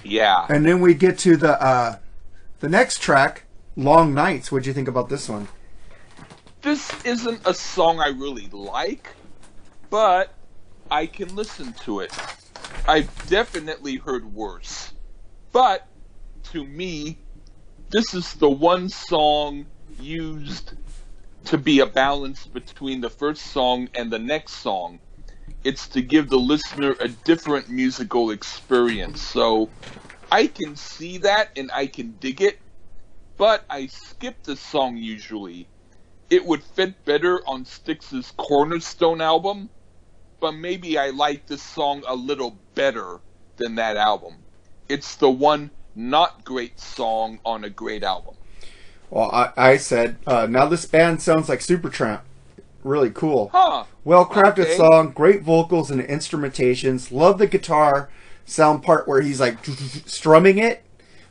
Yeah. 0.02 0.44
And 0.48 0.66
then 0.66 0.80
we 0.80 0.92
get 0.92 1.18
to 1.18 1.36
the 1.36 1.52
uh, 1.62 1.98
the 2.58 2.68
next 2.68 3.00
track, 3.00 3.44
Long 3.76 4.12
Nights. 4.12 4.50
What 4.50 4.64
do 4.64 4.70
you 4.70 4.74
think 4.74 4.88
about 4.88 5.08
this 5.08 5.28
one? 5.28 5.46
this 6.62 6.92
isn't 7.04 7.40
a 7.46 7.54
song 7.54 8.00
I 8.00 8.08
really 8.08 8.48
like, 8.50 9.10
but 9.88 10.34
I 10.90 11.06
can 11.06 11.36
listen 11.36 11.72
to 11.84 12.00
it. 12.00 12.12
I've 12.88 13.08
definitely 13.28 13.98
heard 13.98 14.34
worse. 14.34 14.92
But 15.52 15.86
to 16.50 16.64
me, 16.64 17.18
this 17.90 18.14
is 18.14 18.34
the 18.34 18.50
one 18.50 18.88
song 18.88 19.66
used 20.00 20.72
to 21.48 21.58
be 21.58 21.80
a 21.80 21.86
balance 21.86 22.46
between 22.46 23.02
the 23.02 23.10
first 23.10 23.52
song 23.52 23.88
and 23.94 24.12
the 24.12 24.20
next 24.20 24.54
song. 24.54 25.00
It's 25.64 25.88
to 25.90 26.02
give 26.02 26.30
the 26.30 26.38
listener 26.38 26.96
a 27.00 27.08
different 27.08 27.70
musical 27.70 28.30
experience. 28.32 29.22
So 29.22 29.72
I 30.30 30.48
can 30.48 30.76
see 30.76 31.18
that 31.18 31.50
and 31.56 31.70
I 31.74 31.86
can 31.88 32.16
dig 32.18 32.42
it, 32.42 32.60
but 33.38 33.64
I 33.70 33.88
skip 33.88 34.44
the 34.44 34.56
song 34.56 34.96
usually 34.98 35.68
it 36.30 36.44
would 36.46 36.64
fit 36.64 37.04
better 37.06 37.40
on 37.48 37.64
Styx's 37.64 38.32
Cornerstone 38.36 39.20
album, 39.22 39.70
but 40.40 40.52
maybe 40.52 40.98
I 40.98 41.10
like 41.10 41.46
this 41.48 41.64
song 41.64 42.04
a 42.08 42.16
little 42.16 42.62
better 42.76 43.20
than 43.58 43.76
that 43.76 43.98
album. 43.98 44.46
It's 44.88 45.16
the 45.16 45.30
one 45.30 45.72
not 45.96 46.44
great 46.44 46.80
song 46.80 47.40
on 47.46 47.64
a 47.64 47.70
great 47.70 48.04
album. 48.04 48.37
Well, 49.10 49.30
I, 49.32 49.52
I 49.56 49.76
said 49.78 50.16
uh, 50.26 50.46
now 50.48 50.66
this 50.66 50.84
band 50.84 51.22
sounds 51.22 51.48
like 51.48 51.60
Supertramp. 51.60 52.20
Really 52.84 53.10
cool. 53.10 53.50
Huh. 53.52 53.84
Well 54.04 54.24
crafted 54.26 54.60
Okay. 54.60 54.76
song, 54.76 55.10
great 55.12 55.42
vocals 55.42 55.90
and 55.90 56.00
instrumentations. 56.02 57.10
Love 57.10 57.38
the 57.38 57.46
guitar 57.46 58.08
sound 58.46 58.82
part 58.82 59.06
where 59.08 59.20
he's 59.20 59.40
like 59.40 59.64
strumming 60.06 60.58
it. 60.58 60.82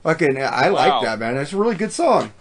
Fucking, 0.04 0.38
I 0.42 0.68
like 0.70 0.92
Wow. 0.94 1.02
that 1.04 1.20
man. 1.20 1.38
It's 1.38 1.54
a 1.54 1.58
really 1.58 1.76
good 1.76 1.92
song. 1.92 2.32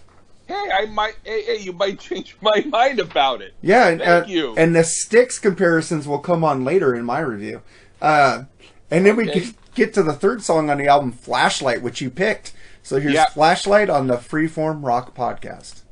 Hey, 0.47 0.53
I 0.73 0.85
might. 0.85 1.15
Hey, 1.23 1.41
hey, 1.43 1.57
you 1.57 1.73
might 1.73 1.99
change 2.09 2.35
my 2.41 2.63
mind 2.69 2.99
about 2.99 3.41
it. 3.41 3.53
Yeah, 3.61 3.87
and, 3.89 3.99
Thank 4.01 4.25
uh, 4.25 4.27
you. 4.29 4.55
and 4.55 4.75
the 4.75 4.83
Styx 4.83 5.39
comparisons 5.39 6.07
will 6.07 6.19
come 6.19 6.43
on 6.43 6.63
later 6.63 6.95
in 6.95 7.03
my 7.03 7.19
review. 7.19 7.61
Uh, 8.01 8.43
and 8.89 9.05
then 9.05 9.15
we 9.17 9.29
Okay. 9.29 9.39
get, 9.41 9.53
get 9.75 9.93
to 9.95 10.03
the 10.03 10.13
third 10.13 10.41
song 10.41 10.69
on 10.69 10.77
the 10.77 10.87
album, 10.87 11.11
Flashlight, 11.11 11.81
which 11.81 11.99
you 11.99 12.09
picked. 12.09 12.53
So 12.87 13.01
here's. 13.01 13.13
Flashlight 13.25 13.89
on 13.89 14.07
the 14.07 14.15
Freeform 14.15 14.81
Rock 14.81 15.13
Podcast. 15.13 15.83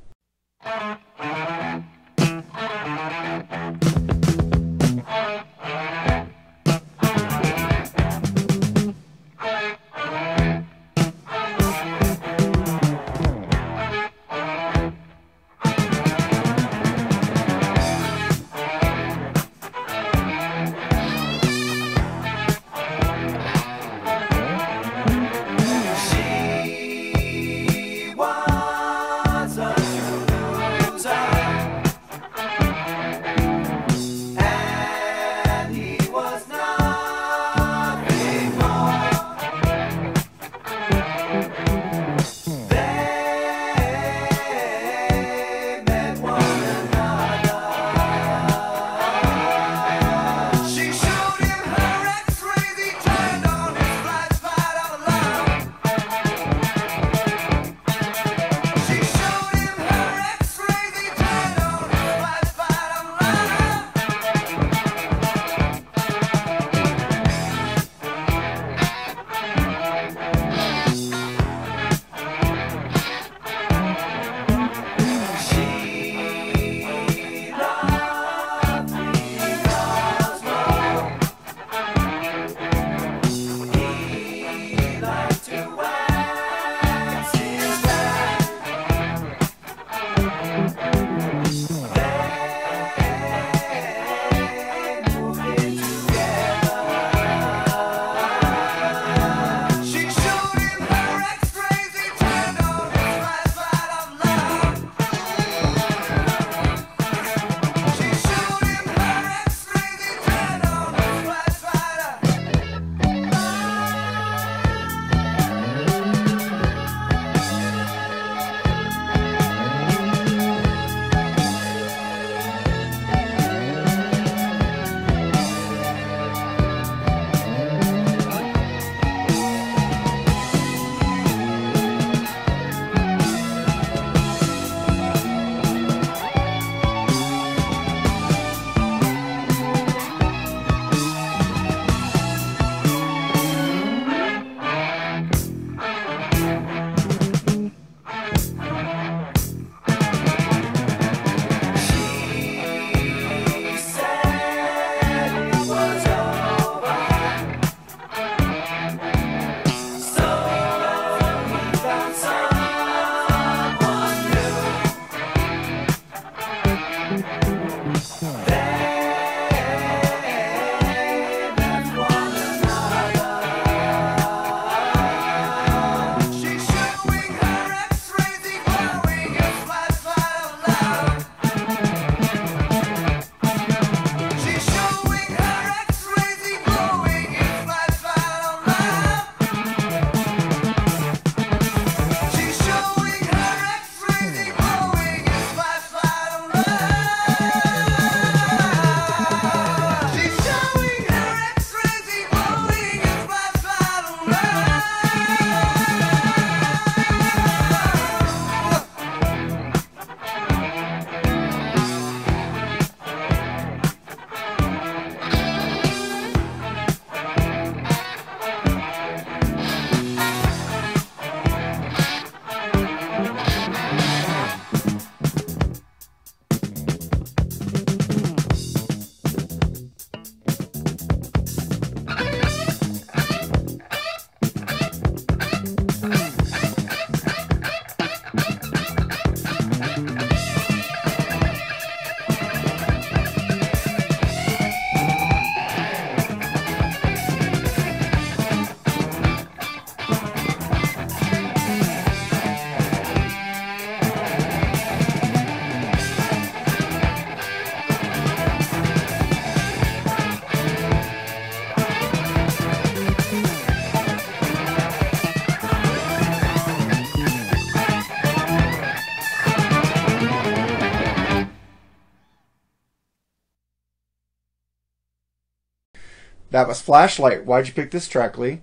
That 276.56 276.70
was 276.70 276.80
Flashlight. 276.80 277.44
Why'd 277.44 277.68
you 277.68 277.74
pick 277.74 277.92
this 277.92 278.08
track, 278.08 278.38
Lee? 278.38 278.62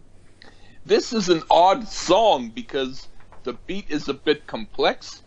This 0.87 1.13
is 1.13 1.29
an 1.29 1.43
odd 1.51 1.87
song 1.87 2.49
because 2.49 3.07
the 3.43 3.53
beat 3.53 3.85
is 3.91 4.09
a 4.09 4.15
bit 4.15 4.47
complex 4.47 5.21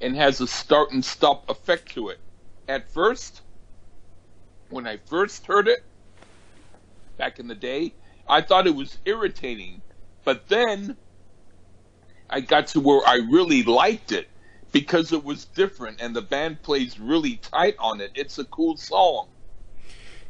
and 0.00 0.16
has 0.16 0.40
a 0.40 0.46
start 0.46 0.92
and 0.92 1.04
stop 1.04 1.50
effect 1.50 1.90
to 1.90 2.08
it. 2.08 2.20
At 2.68 2.90
first, 2.90 3.42
when 4.70 4.86
I 4.86 4.96
first 4.96 5.44
heard 5.44 5.68
it, 5.68 5.84
back 7.18 7.38
in 7.38 7.48
the 7.48 7.54
day, 7.54 7.92
I 8.26 8.40
thought 8.40 8.66
it 8.66 8.74
was 8.74 8.96
irritating. 9.04 9.82
But 10.24 10.48
then 10.48 10.96
I 12.30 12.40
got 12.40 12.68
to 12.68 12.80
where 12.80 13.06
I 13.06 13.16
really 13.30 13.62
liked 13.62 14.10
it 14.10 14.30
because 14.72 15.12
it 15.12 15.22
was 15.22 15.44
different 15.44 16.00
and 16.00 16.16
the 16.16 16.22
band 16.22 16.62
plays 16.62 16.98
really 16.98 17.36
tight 17.36 17.76
on 17.78 18.00
it. 18.00 18.12
It's 18.14 18.38
a 18.38 18.44
cool 18.46 18.78
song. 18.78 19.28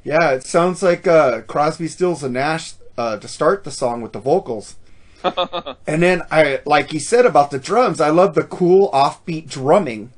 Yeah, 0.07 0.31
it 0.31 0.45
sounds 0.45 0.85
like 0.85 1.05
uh, 1.09 1.41
Crosby, 1.43 1.89
Stills, 1.89 2.23
and 2.23 2.35
Nash 2.35 2.75
uh, 2.97 3.17
to 3.17 3.27
start 3.27 3.65
the 3.65 3.73
song 3.73 4.03
with 4.03 4.13
the 4.13 4.21
vocals. 4.21 4.77
and 5.25 6.01
then 6.01 6.23
I, 6.31 6.61
like 6.65 6.93
he 6.93 7.01
said 7.01 7.27
about 7.27 7.51
the 7.51 7.59
drums, 7.59 8.01
I 8.01 8.11
love 8.11 8.37
the 8.37 8.45
cool 8.45 8.89
offbeat 8.93 9.51
drumming. 9.51 10.13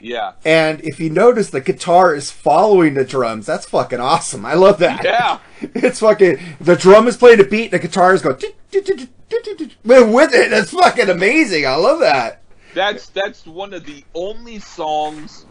Yeah. 0.00 0.32
And 0.44 0.80
if 0.82 0.98
you 0.98 1.10
notice, 1.10 1.50
the 1.50 1.60
guitar 1.60 2.12
is 2.12 2.32
following 2.32 2.94
the 2.94 3.04
drums. 3.04 3.46
That's 3.46 3.66
fucking 3.66 4.00
awesome. 4.00 4.44
I 4.44 4.54
love 4.54 4.78
that. 4.80 5.04
Yeah. 5.04 5.38
It's 5.76 6.00
fucking 6.00 6.38
the 6.60 6.76
drum 6.76 7.06
is 7.08 7.16
playing 7.16 7.40
a 7.40 7.44
beat, 7.44 7.72
and 7.72 7.72
the 7.72 7.78
guitar 7.78 8.12
is 8.12 8.20
going 8.20 8.36
with 8.36 10.34
it. 10.34 10.50
That's 10.50 10.70
fucking 10.72 11.08
amazing. 11.08 11.66
I 11.66 11.76
love 11.76 12.00
that. 12.00 12.42
That's 12.74 13.08
that's 13.08 13.46
one 13.46 13.72
of 13.72 13.86
the 13.86 14.04
only 14.12 14.58
songs 14.58 15.46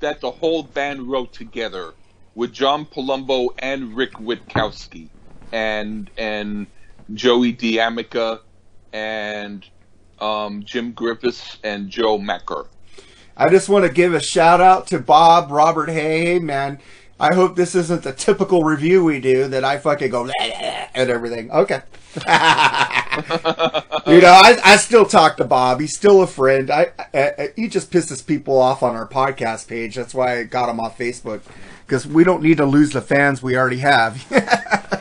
that 0.00 0.22
the 0.22 0.30
whole 0.30 0.62
band 0.62 1.02
wrote 1.02 1.34
together 1.34 1.92
with 2.38 2.52
John 2.52 2.86
Palumbo 2.86 3.48
and 3.58 3.96
Rick 3.96 4.12
Witkowski 4.12 5.08
and 5.50 6.08
and 6.16 6.68
Joey 7.12 7.50
D'Amico 7.50 8.42
and 8.92 9.66
um, 10.20 10.62
Jim 10.62 10.92
Griffiths 10.92 11.58
and 11.64 11.90
Joe 11.90 12.16
Macre. 12.16 12.68
I 13.36 13.48
just 13.48 13.68
want 13.68 13.86
to 13.86 13.92
give 13.92 14.14
a 14.14 14.20
shout 14.20 14.60
out 14.60 14.86
to 14.88 15.00
Bob 15.00 15.50
Robert 15.50 15.88
Hay, 15.88 16.38
man. 16.38 16.78
I 17.18 17.34
hope 17.34 17.56
this 17.56 17.74
isn't 17.74 18.04
the 18.04 18.12
typical 18.12 18.62
review 18.62 19.02
we 19.02 19.20
do 19.20 19.48
that 19.48 19.64
I 19.64 19.78
fucking 19.78 20.10
go 20.10 20.30
and 20.40 21.10
everything. 21.10 21.50
Okay. 21.50 21.82
you 22.16 22.22
know, 24.20 24.32
I, 24.32 24.58
I 24.64 24.76
still 24.76 25.04
talk 25.04 25.36
to 25.38 25.44
Bob. 25.44 25.80
He's 25.80 25.94
still 25.96 26.22
a 26.22 26.26
friend. 26.26 26.70
I, 26.70 26.88
I 27.12 27.50
he 27.56 27.68
just 27.68 27.90
pisses 27.90 28.24
people 28.24 28.58
off 28.60 28.82
on 28.82 28.96
our 28.96 29.06
podcast 29.06 29.68
page. 29.68 29.94
That's 29.96 30.14
why 30.14 30.38
I 30.38 30.44
got 30.44 30.68
him 30.68 30.80
off 30.80 30.98
Facebook 30.98 31.42
because 31.86 32.06
we 32.06 32.24
don't 32.24 32.42
need 32.42 32.56
to 32.58 32.66
lose 32.66 32.90
the 32.90 33.00
fans 33.00 33.42
we 33.42 33.56
already 33.56 33.78
have. 33.78 34.22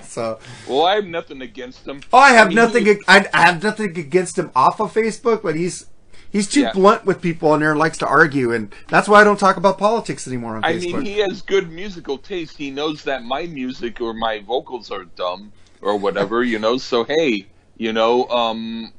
so, 0.08 0.40
Well, 0.68 0.86
I 0.86 0.96
have 0.96 1.06
nothing 1.06 1.42
against 1.42 1.86
him. 1.88 2.02
oh, 2.14 2.18
I 2.18 2.32
have 2.32 2.48
mean, 2.50 2.56
nothing. 2.56 2.88
ag- 2.88 3.04
I, 3.08 3.28
I 3.34 3.42
have 3.46 3.62
nothing 3.64 3.98
against 3.98 4.38
him 4.38 4.52
off 4.56 4.80
of 4.80 4.94
Facebook, 4.94 5.44
but 5.44 5.56
he's 5.56 5.88
he's 6.32 6.48
too 6.50 6.62
Yeah. 6.62 6.74
blunt 6.74 7.06
with 7.06 7.22
people 7.22 7.50
on 7.52 7.60
there 7.62 7.72
and 7.72 7.80
likes 7.80 7.98
to 8.00 8.08
argue, 8.08 8.52
and 8.54 8.74
that's 8.90 9.08
why 9.08 9.22
I 9.22 9.24
don't 9.24 9.40
talk 9.40 9.58
about 9.58 9.78
politics 9.78 10.28
anymore 10.28 10.56
on 10.58 10.64
I 10.66 10.74
Facebook. 10.74 10.94
mean, 10.98 11.06
he 11.06 11.20
has 11.20 11.42
good 11.42 11.70
musical 11.72 12.18
taste. 12.18 12.58
He 12.58 12.72
knows 12.72 13.04
that 13.04 13.24
my 13.24 13.46
music 13.46 14.02
or 14.02 14.14
my 14.14 14.40
vocals 14.40 14.92
are 14.92 15.06
dumb 15.06 15.52
or 15.82 15.98
whatever, 15.98 16.44
you 16.44 16.60
know. 16.60 16.78
So 16.78 17.04
hey, 17.04 17.48
you 17.78 17.94
know, 17.94 18.28
um, 18.30 18.94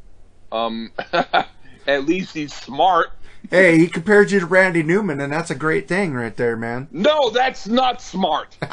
um, 0.53 0.93
at 1.87 2.05
least 2.05 2.35
he's 2.35 2.55
smart. 2.55 3.13
Hey, 3.51 3.79
he 3.79 3.87
compared 3.87 4.31
you 4.31 4.41
to 4.41 4.47
Randy 4.47 4.83
Newman, 4.83 5.21
and 5.21 5.33
that's 5.33 5.51
a 5.51 5.55
great 5.55 5.89
thing 5.89 6.13
right 6.13 6.37
there, 6.37 6.57
man. 6.57 6.89
No, 6.91 7.31
that's 7.31 7.67
not 7.67 8.03
smart. 8.03 8.57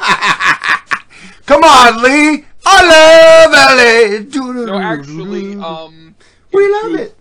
Come 1.46 1.62
on, 1.62 2.02
Lee! 2.02 2.44
I 2.66 3.46
love 3.46 3.52
LA! 3.52 4.64
No, 4.66 4.78
actually, 4.78 5.54
um, 5.56 6.14
we 6.52 6.70
love 6.72 6.82
truth, 6.82 7.00
it. 7.00 7.16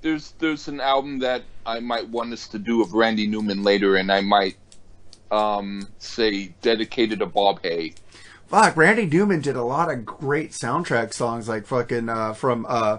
There's 0.00 0.32
there's 0.38 0.68
an 0.68 0.80
album 0.80 1.18
that 1.20 1.42
I 1.66 1.80
might 1.80 2.08
want 2.08 2.32
us 2.32 2.48
to 2.48 2.58
do 2.58 2.82
of 2.82 2.94
Randy 2.94 3.26
Newman 3.26 3.62
later, 3.62 3.96
and 3.96 4.10
I 4.10 4.20
might 4.22 4.56
um 5.30 5.86
say 5.98 6.48
dedicated 6.62 7.20
to 7.20 7.26
Bob 7.26 7.62
Hay. 7.62 7.94
Fuck, 8.50 8.76
Randy 8.76 9.06
Newman 9.06 9.40
did 9.40 9.54
a 9.54 9.62
lot 9.62 9.90
of 9.92 10.04
great 10.04 10.50
soundtrack 10.50 11.14
songs, 11.14 11.48
like 11.48 11.66
fucking 11.66 12.08
uh, 12.08 12.32
from 12.34 12.66
uh, 12.68 12.98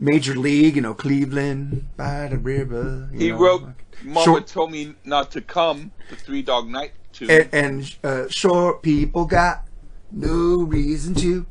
Major 0.00 0.34
League, 0.34 0.76
you 0.76 0.82
know, 0.82 0.94
Cleveland 0.94 1.86
by 1.98 2.28
the 2.28 2.38
river. 2.38 3.10
He 3.12 3.28
know. 3.30 3.36
wrote 3.36 3.62
"Mama 4.02 4.24
Short- 4.24 4.46
Told 4.46 4.72
Me 4.72 4.94
Not 5.04 5.30
to 5.32 5.42
Come," 5.42 5.92
the 6.08 6.16
Three 6.16 6.40
Dog 6.40 6.66
Night 6.66 6.92
tune. 7.12 7.30
and, 7.30 7.48
and 7.52 7.96
uh, 8.02 8.24
short 8.30 8.82
people 8.82 9.26
got 9.26 9.64
no 10.10 10.62
reason 10.62 11.14
to. 11.16 11.44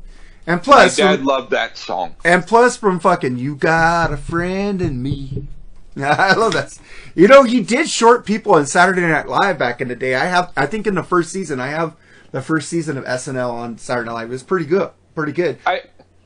And 0.46 0.56
My 0.58 0.62
plus, 0.64 0.96
dad 0.96 1.18
from, 1.18 1.26
loved 1.26 1.50
that 1.52 1.78
song. 1.78 2.16
and 2.24 2.44
plus 2.44 2.76
from 2.76 2.98
fucking 2.98 3.38
you 3.38 3.54
got 3.54 4.12
a 4.12 4.16
friend 4.16 4.82
in 4.82 5.00
me. 5.02 5.46
I 5.96 6.34
love 6.34 6.52
that. 6.54 6.76
You 7.14 7.28
know, 7.28 7.44
he 7.44 7.60
did 7.60 7.88
short 7.88 8.26
people 8.26 8.54
on 8.54 8.66
Saturday 8.66 9.02
Night 9.02 9.28
Live 9.28 9.56
back 9.56 9.80
in 9.80 9.86
the 9.86 9.94
day. 9.94 10.16
I 10.16 10.24
have, 10.24 10.52
I 10.56 10.66
think 10.66 10.88
in 10.88 10.96
the 10.96 11.04
first 11.04 11.30
season, 11.30 11.60
I 11.60 11.68
have 11.68 11.96
the 12.34 12.42
first 12.42 12.68
season 12.68 12.98
of 12.98 13.04
SNL 13.04 13.52
on 13.52 13.78
Saturday 13.78 14.08
Night 14.08 14.14
Live. 14.14 14.30
Was 14.30 14.42
pretty 14.42 14.66
good, 14.66 14.90
pretty 15.14 15.30
good. 15.30 15.56
I 15.64 15.82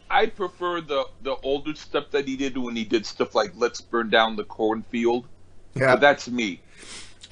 I 0.08 0.24
prefer 0.26 0.80
the 0.80 1.04
the 1.22 1.36
older 1.42 1.74
stuff 1.74 2.10
that 2.12 2.26
he 2.26 2.34
did 2.34 2.56
when 2.56 2.74
he 2.74 2.84
did 2.84 3.04
stuff 3.04 3.34
like 3.34 3.52
"Let's 3.54 3.82
Burn 3.82 4.08
Down 4.08 4.34
the 4.34 4.44
Cornfield." 4.44 5.26
Yeah. 5.74 5.92
But 5.92 6.00
that's 6.00 6.26
me. 6.26 6.62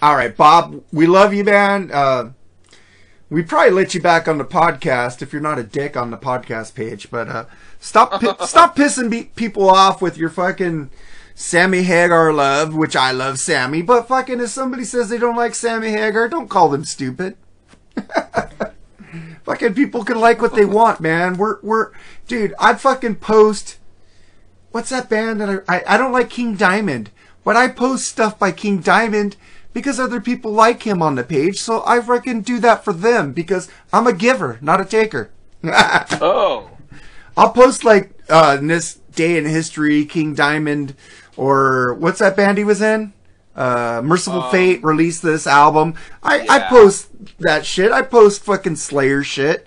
All 0.03 0.14
right, 0.14 0.37
Bob, 0.37 0.85
we 0.93 1.07
love 1.07 1.33
you, 1.33 1.43
man. 1.43 1.91
Uh, 1.91 2.33
we 3.31 3.43
probably 3.43 3.70
let 3.70 3.95
you 3.95 4.03
back 4.03 4.29
on 4.29 4.37
the 4.37 4.45
podcast 4.45 5.22
if 5.22 5.33
you're 5.33 5.41
not 5.41 5.59
a 5.59 5.62
dick 5.62 5.97
on 5.97 6.11
the 6.11 6.18
podcast 6.18 6.74
page, 6.74 7.11
but 7.11 7.31
uh, 7.31 7.47
stop 7.81 8.20
pi- 8.20 8.37
stop 8.45 8.77
pissing 8.77 9.11
be- 9.11 9.31
people 9.37 9.70
off 9.70 10.03
with 10.03 10.18
your 10.18 10.29
fucking 10.29 10.91
Sammy 11.35 11.85
Hagar 11.85 12.31
love, 12.31 12.74
which 12.74 12.95
I 12.95 13.11
love 13.12 13.39
Sammy, 13.39 13.81
but 13.81 14.07
fucking 14.07 14.39
if 14.39 14.51
somebody 14.51 14.85
says 14.85 15.09
they 15.09 15.16
don't 15.16 15.35
like 15.35 15.55
Sammy 15.55 15.89
Hagar, 15.93 16.29
don't 16.29 16.51
call 16.51 16.68
them 16.68 16.85
stupid. 16.85 17.39
fucking 19.44 19.74
people 19.74 20.05
can 20.05 20.20
like 20.20 20.40
what 20.40 20.55
they 20.55 20.64
want, 20.64 21.01
man. 21.01 21.36
We're 21.36 21.59
we're 21.62 21.92
dude, 22.26 22.55
I'd 22.59 22.80
fucking 22.80 23.16
post 23.16 23.78
what's 24.72 24.90
that 24.90 25.09
band 25.09 25.40
that 25.40 25.64
I, 25.68 25.76
I 25.76 25.94
I 25.94 25.97
don't 25.97 26.12
like 26.12 26.30
King 26.30 26.57
Diamond, 26.57 27.11
but 27.44 27.57
I 27.57 27.68
post 27.68 28.09
stuff 28.09 28.38
by 28.38 28.53
King 28.53 28.80
Diamond 28.80 29.36
because 29.72 30.01
other 30.01 30.20
people 30.20 30.53
like 30.53 30.82
him 30.82 31.03
on 31.03 31.14
the 31.14 31.24
page, 31.24 31.59
so 31.59 31.82
I 31.86 32.01
fucking 32.01 32.42
do 32.42 32.59
that 32.61 32.84
for 32.84 32.92
them 32.92 33.32
because 33.32 33.70
I'm 33.92 34.07
a 34.07 34.12
giver, 34.12 34.59
not 34.61 34.80
a 34.80 34.84
taker. 34.84 35.30
Oh, 36.20 36.70
I'll 37.36 37.53
post 37.53 37.84
like 37.84 38.12
uh 38.28 38.57
in 38.59 38.68
this 38.68 38.94
day 39.14 39.36
in 39.36 39.44
history, 39.44 40.05
King 40.05 40.34
Diamond, 40.34 40.94
or 41.36 41.94
what's 41.94 42.20
that 42.20 42.36
band 42.36 42.59
he 42.59 42.64
was 42.64 42.80
in? 42.80 43.12
Uh, 43.57 44.03
Mercyful 44.05 44.51
Fate 44.51 44.85
released 44.85 45.23
this 45.23 45.47
album. 45.47 45.95
I, 46.23 46.47
I 46.49 46.59
post 46.69 47.09
that 47.41 47.65
shit. 47.65 47.91
I 47.91 48.03
post 48.03 48.45
fucking 48.45 48.77
Slayer 48.77 49.25
shit. 49.25 49.67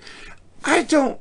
I 0.63 0.83
don't 0.83 1.19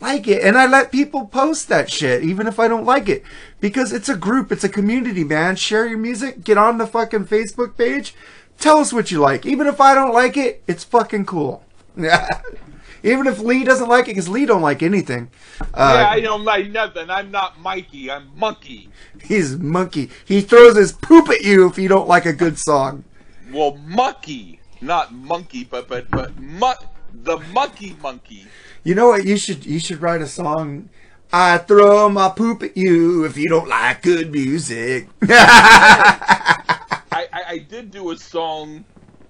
like 0.00 0.28
it, 0.28 0.42
and 0.42 0.56
I 0.56 0.66
let 0.66 0.92
people 0.92 1.26
post 1.26 1.68
that 1.68 1.90
shit, 1.90 2.22
even 2.22 2.46
if 2.46 2.60
I 2.60 2.68
don't 2.68 2.84
like 2.84 3.08
it, 3.08 3.24
because 3.60 3.92
it's 3.92 4.08
a 4.08 4.16
group, 4.16 4.52
it's 4.52 4.62
a 4.62 4.68
community, 4.68 5.24
man. 5.24 5.56
Share 5.56 5.86
your 5.86 5.98
music, 5.98 6.44
get 6.44 6.56
on 6.56 6.78
the 6.78 6.86
fucking 6.86 7.26
Facebook 7.26 7.76
page, 7.76 8.14
tell 8.58 8.78
us 8.78 8.92
what 8.92 9.10
you 9.10 9.18
like. 9.18 9.44
Even 9.44 9.66
if 9.66 9.80
I 9.80 9.94
don't 9.94 10.14
like 10.14 10.36
it, 10.36 10.62
it's 10.68 10.84
fucking 10.84 11.26
cool. 11.26 11.64
even 13.02 13.26
if 13.26 13.38
Lee 13.38 13.64
doesn't 13.64 13.88
like 13.88 14.06
it, 14.06 14.12
because 14.12 14.28
Lee 14.28 14.46
don't 14.46 14.62
like 14.62 14.82
anything. 14.82 15.30
Uh, 15.60 15.94
yeah, 15.96 16.08
I 16.08 16.20
don't 16.20 16.44
like 16.44 16.70
nothing. 16.70 17.10
I'm 17.10 17.30
not 17.30 17.60
Mikey. 17.60 18.10
I'm 18.10 18.30
Monkey. 18.36 18.90
He's 19.22 19.56
monkey. 19.56 20.10
He 20.24 20.40
throws 20.40 20.76
his 20.76 20.92
poop 20.92 21.28
at 21.28 21.42
you 21.42 21.66
if 21.66 21.78
you 21.78 21.88
don't 21.88 22.08
like 22.08 22.26
a 22.26 22.32
good 22.32 22.58
song. 22.58 23.04
Well, 23.52 23.76
Mucky, 23.86 24.60
not 24.80 25.12
Monkey, 25.12 25.64
but 25.64 25.88
but 25.88 26.10
but 26.10 26.38
muck 26.38 26.84
the 27.12 27.38
Monkey 27.52 27.96
Monkey. 28.02 28.46
You 28.84 28.94
know 28.94 29.08
what? 29.08 29.24
You 29.24 29.36
should 29.36 29.66
you 29.66 29.78
should 29.80 30.00
write 30.02 30.22
a 30.22 30.26
song. 30.26 30.88
I 31.32 31.58
throw 31.58 32.08
my 32.08 32.30
poop 32.30 32.62
at 32.62 32.76
you 32.76 33.24
if 33.24 33.36
you 33.36 33.48
don't 33.48 33.68
like 33.68 34.02
good 34.02 34.32
music. 34.32 35.08
I, 35.22 37.02
I, 37.12 37.28
I 37.48 37.58
did 37.58 37.90
do 37.90 38.12
a 38.12 38.16
song 38.16 38.84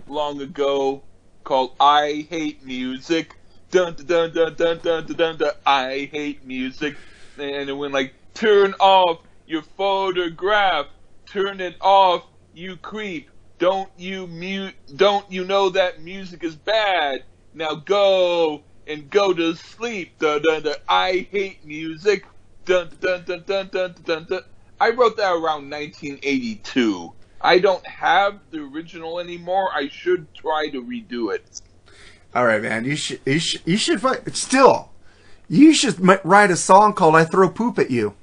long 0.06 0.40
ago 0.40 1.02
called 1.42 1.74
"I 1.80 2.26
Hate 2.30 2.64
Music." 2.64 3.37
Dun 3.70 3.94
dun 3.96 4.32
dun 4.32 4.54
dun 4.54 4.54
dun 4.56 5.06
dun 5.06 5.06
dun 5.06 5.36
dun. 5.36 5.52
I 5.66 6.08
hate 6.10 6.42
music, 6.46 6.96
and 7.36 7.68
it 7.68 7.74
went 7.74 7.92
like, 7.92 8.14
"Turn 8.32 8.74
off 8.80 9.20
your 9.46 9.60
photograph. 9.60 10.86
Turn 11.26 11.60
it 11.60 11.76
off, 11.82 12.24
you 12.54 12.76
creep. 12.78 13.28
Don't 13.58 13.90
you 13.98 14.26
mute? 14.26 14.74
Don't 14.96 15.30
you 15.30 15.44
know 15.44 15.68
that 15.68 16.00
music 16.00 16.44
is 16.44 16.56
bad? 16.56 17.24
Now 17.52 17.74
go 17.74 18.62
and 18.86 19.10
go 19.10 19.34
to 19.34 19.54
sleep." 19.54 20.18
Dun 20.18 20.40
dun 20.42 20.62
dun. 20.62 20.76
I 20.88 21.28
hate 21.30 21.62
music. 21.62 22.24
Dun 22.64 22.90
dun 23.00 23.24
dun 23.26 23.44
dun 23.46 23.68
dun 23.70 23.94
dun. 24.02 24.26
dun. 24.30 24.42
I 24.80 24.90
wrote 24.90 25.18
that 25.18 25.32
around 25.32 25.68
1982. 25.68 27.12
I 27.40 27.58
don't 27.58 27.86
have 27.86 28.40
the 28.50 28.60
original 28.60 29.20
anymore. 29.20 29.68
I 29.74 29.88
should 29.88 30.32
try 30.34 30.70
to 30.70 30.82
redo 30.82 31.34
it. 31.34 31.60
All 32.34 32.44
right, 32.44 32.60
man. 32.60 32.84
You 32.84 32.96
should. 32.96 33.20
You 33.24 33.38
should. 33.38 33.62
You 33.64 33.76
should. 33.76 34.00
fi- 34.00 34.20
Still, 34.32 34.90
you 35.48 35.72
should 35.72 35.96
write 36.24 36.50
a 36.50 36.56
song 36.56 36.92
called 36.92 37.16
"I 37.16 37.24
Throw 37.24 37.48
Poop 37.48 37.78
at 37.78 37.90
You." 37.90 38.14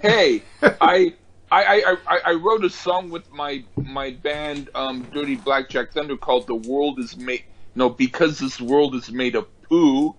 Hey, 0.00 0.42
I, 0.62 1.14
I, 1.50 1.96
I, 2.06 2.18
I, 2.26 2.32
wrote 2.32 2.64
a 2.64 2.70
song 2.70 3.08
with 3.10 3.30
my 3.32 3.64
my 3.76 4.10
band, 4.10 4.68
um, 4.74 5.04
Dirty 5.12 5.36
Blackjack 5.36 5.92
Thunder, 5.92 6.16
called 6.16 6.46
"The 6.46 6.54
World 6.54 6.98
Is 6.98 7.16
Made." 7.16 7.44
No, 7.74 7.88
because 7.88 8.38
this 8.38 8.60
world 8.60 8.94
is 8.94 9.10
made 9.10 9.34
of 9.34 9.46
poo. 9.62 10.14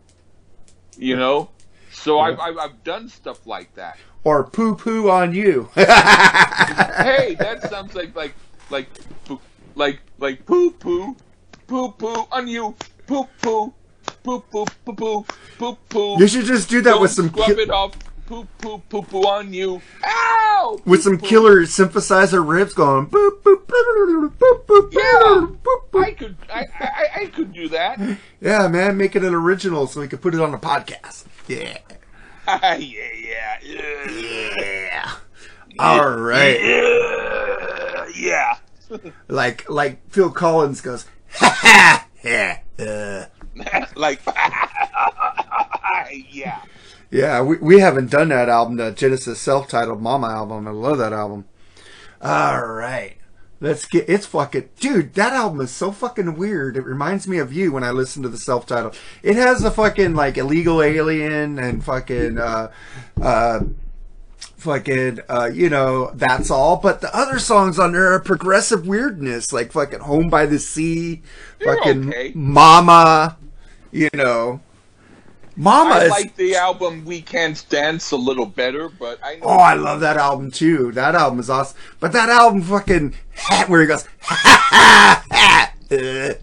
You 0.97 1.15
know, 1.15 1.49
so 1.91 2.19
I've, 2.19 2.39
I've 2.39 2.57
I've 2.57 2.83
done 2.83 3.09
stuff 3.09 3.45
like 3.45 3.73
that. 3.75 3.97
Or 4.23 4.43
poo 4.43 4.75
poo 4.75 5.09
on 5.09 5.33
you. 5.33 5.69
Hey, 5.75 7.35
that 7.39 7.67
sounds 7.69 7.93
like 7.93 8.15
like 8.15 8.33
like 8.69 8.87
like 9.75 9.99
like 10.19 10.45
poo 10.45 10.71
poo 10.71 11.15
poo 11.67 11.91
poo 11.91 12.27
on 12.31 12.47
you 12.47 12.75
poo 13.07 13.27
poo 13.41 13.73
poo 14.23 14.39
poo 14.41 14.65
poo 14.85 14.95
poo 14.95 15.25
poo 15.57 15.77
poo. 15.89 16.15
you 16.19 16.27
should 16.27 16.45
just 16.45 16.69
do 16.69 16.81
that 16.81 16.91
Don't 16.91 17.01
with 17.01 17.11
some 17.11 17.29
scrub 17.29 17.49
it 17.59 17.69
off. 17.69 17.91
Poo 18.25 18.47
poo 18.57 18.77
poo 18.89 19.01
poo 19.01 19.21
on 19.27 19.53
you. 19.53 19.81
Ow! 20.03 20.79
with 20.85 21.03
some 21.03 21.17
Poo, 21.17 21.21
poo. 21.23 21.27
killer 21.27 21.61
synthesizer 21.63 22.43
riffs 22.45 22.73
going 22.73 23.07
boop 23.07 23.41
boop 23.43 23.65
boop 23.65 24.33
boop 24.37 24.65
boop 24.65 24.93
Yeah, 24.93 25.47
boop 25.61 25.81
boop. 25.91 26.03
I 26.03 26.11
could 26.13 26.37
I, 26.51 26.65
I 26.79 27.07
I 27.21 27.25
could 27.27 27.51
do 27.53 27.67
that. 27.69 27.99
Yeah, 28.39 28.67
man, 28.69 28.95
make 28.97 29.15
it 29.17 29.23
an 29.23 29.33
original 29.33 29.87
so 29.87 29.99
we 29.99 30.07
can 30.07 30.19
put 30.19 30.33
it 30.33 30.39
on 30.41 30.51
the 30.51 30.57
podcast. 30.57 31.25
Yeah. 31.47 31.77
yeah, 32.47 32.77
yeah, 32.77 33.57
yeah, 33.63 34.55
Yeah. 34.57 35.11
All 35.79 36.11
right. 36.11 36.59
yeah, 36.61 38.05
yeah. 38.15 38.99
Like 39.27 39.69
like 39.69 40.07
Phil 40.09 40.29
Collins 40.29 40.81
goes, 40.81 41.05
ha 41.35 41.49
ha, 41.59 42.07
yeah. 42.23 42.59
Uh. 42.79 43.25
like, 43.95 44.21
yeah. 46.29 46.61
Yeah, 47.11 47.41
we, 47.41 47.57
we 47.57 47.79
haven't 47.79 48.09
done 48.09 48.29
that 48.29 48.49
album, 48.49 48.77
the 48.77 48.91
Genesis 48.91 49.39
self-titled 49.39 50.01
Mama 50.01 50.27
album. 50.27 50.67
I 50.67 50.71
love 50.71 50.97
that 50.97 51.13
album. 51.13 51.45
All 52.21 52.65
right. 52.65 53.17
Let's 53.59 53.85
get 53.85 54.09
it's 54.09 54.25
fucking 54.25 54.69
dude, 54.77 55.13
that 55.13 55.31
album 55.31 55.61
is 55.61 55.71
so 55.71 55.93
fucking 55.93 56.35
weird. 56.35 56.75
It 56.75 56.83
reminds 56.83 57.29
me 57.29 57.37
of 57.37 57.53
you 57.53 57.71
when 57.71 57.83
I 57.83 57.91
listen 57.91 58.21
to 58.23 58.29
the 58.29 58.37
self-titled. 58.37 58.97
It 59.21 59.37
has 59.37 59.63
a 59.63 59.71
fucking 59.71 60.15
like 60.15 60.37
illegal 60.37 60.81
alien 60.81 61.57
and 61.59 61.81
fucking 61.81 62.39
uh 62.39 62.71
uh 63.21 63.59
fucking 64.45 65.19
uh 65.29 65.49
you 65.53 65.69
know, 65.69 66.11
that's 66.13 66.51
all, 66.51 66.77
but 66.77 67.01
the 67.01 67.15
other 67.15 67.39
songs 67.39 67.79
on 67.79 67.93
there 67.93 68.13
are 68.13 68.19
progressive 68.19 68.87
weirdness 68.87 69.53
like 69.53 69.71
fucking 69.71 69.99
Home 69.99 70.29
by 70.29 70.45
the 70.45 70.59
Sea, 70.59 71.21
They're 71.59 71.77
fucking 71.77 72.09
okay. 72.09 72.31
Mama, 72.35 73.37
you 73.91 74.09
know. 74.13 74.61
Mama 75.55 75.95
I 75.95 76.03
is 76.05 76.09
like 76.09 76.35
the 76.35 76.55
album 76.55 77.05
"We 77.05 77.21
Can't 77.21 77.63
Dance" 77.69 78.09
a 78.11 78.17
little 78.17 78.47
better, 78.47 78.89
but 78.89 79.19
I 79.23 79.35
know. 79.35 79.41
Oh, 79.43 79.57
I 79.57 79.75
love 79.75 79.99
that 79.99 80.17
album 80.17 80.49
too. 80.49 80.91
That 80.93 81.13
album 81.13 81.39
is 81.39 81.49
awesome. 81.49 81.77
But 81.99 82.11
that 82.13 82.29
album 82.29 82.63
fucking 82.63 83.13
where 83.67 83.81
he 83.81 83.87
goes 83.87 84.07
uh, 84.31 85.67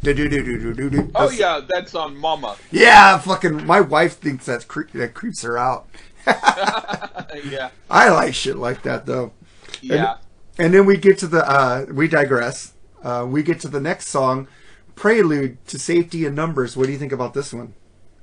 do-do-do-do-do-do. 0.03 1.11
oh 1.16 1.30
yeah, 1.30 1.61
that's 1.68 1.96
on 1.96 2.16
Mama. 2.16 2.57
Yeah, 2.70 3.18
fucking 3.18 3.66
my 3.66 3.80
wife 3.80 4.18
thinks 4.18 4.46
that's 4.46 4.64
cre- 4.64 4.82
that 4.94 5.14
creeps 5.14 5.42
her 5.42 5.59
out. 5.59 5.88
yeah, 7.45 7.70
I 7.89 8.11
like 8.11 8.35
shit 8.35 8.57
like 8.57 8.83
that 8.83 9.07
though. 9.07 9.33
yeah. 9.81 10.16
And 10.59 10.74
then 10.74 10.85
we 10.87 10.97
get 10.97 11.18
to 11.18 11.26
the 11.26 11.49
uh 11.49 11.87
we 11.91 12.09
digress. 12.09 12.74
Uh 13.03 13.26
we 13.28 13.43
get 13.43 13.61
to 13.61 13.68
the 13.68 13.81
next 13.81 14.09
song, 14.09 14.49
Prelude 14.95 15.64
to 15.68 15.78
Safety 15.78 16.24
in 16.26 16.35
Numbers. 16.35 16.76
What 16.76 16.87
do 16.87 16.93
you 16.93 16.99
think 16.99 17.12
about 17.12 17.35
this 17.35 17.53
one? 17.53 17.74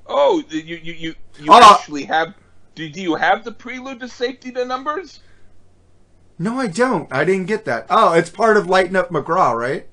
Oh, 0.06 0.44
you 0.50 0.60
you 0.62 0.94
you 0.94 1.16
you 1.40 1.48
Oh, 1.50 1.74
actually 1.76 2.04
have? 2.06 2.34
Do, 2.76 2.88
do 2.90 3.02
you 3.02 3.16
have 3.16 3.44
the 3.44 3.52
prelude 3.52 4.00
to 4.02 4.08
"Safety 4.08 4.52
to 4.52 4.64
Numbers"? 4.66 5.20
No, 6.40 6.60
I 6.60 6.68
don't. 6.68 7.12
I 7.12 7.24
didn't 7.26 7.48
get 7.48 7.66
that. 7.66 7.88
Oh, 7.90 8.14
it's 8.14 8.30
part 8.30 8.58
of 8.58 8.68
Lighten 8.68 8.96
Up 8.96 9.10
McGraw, 9.10 9.58
right? 9.58 9.88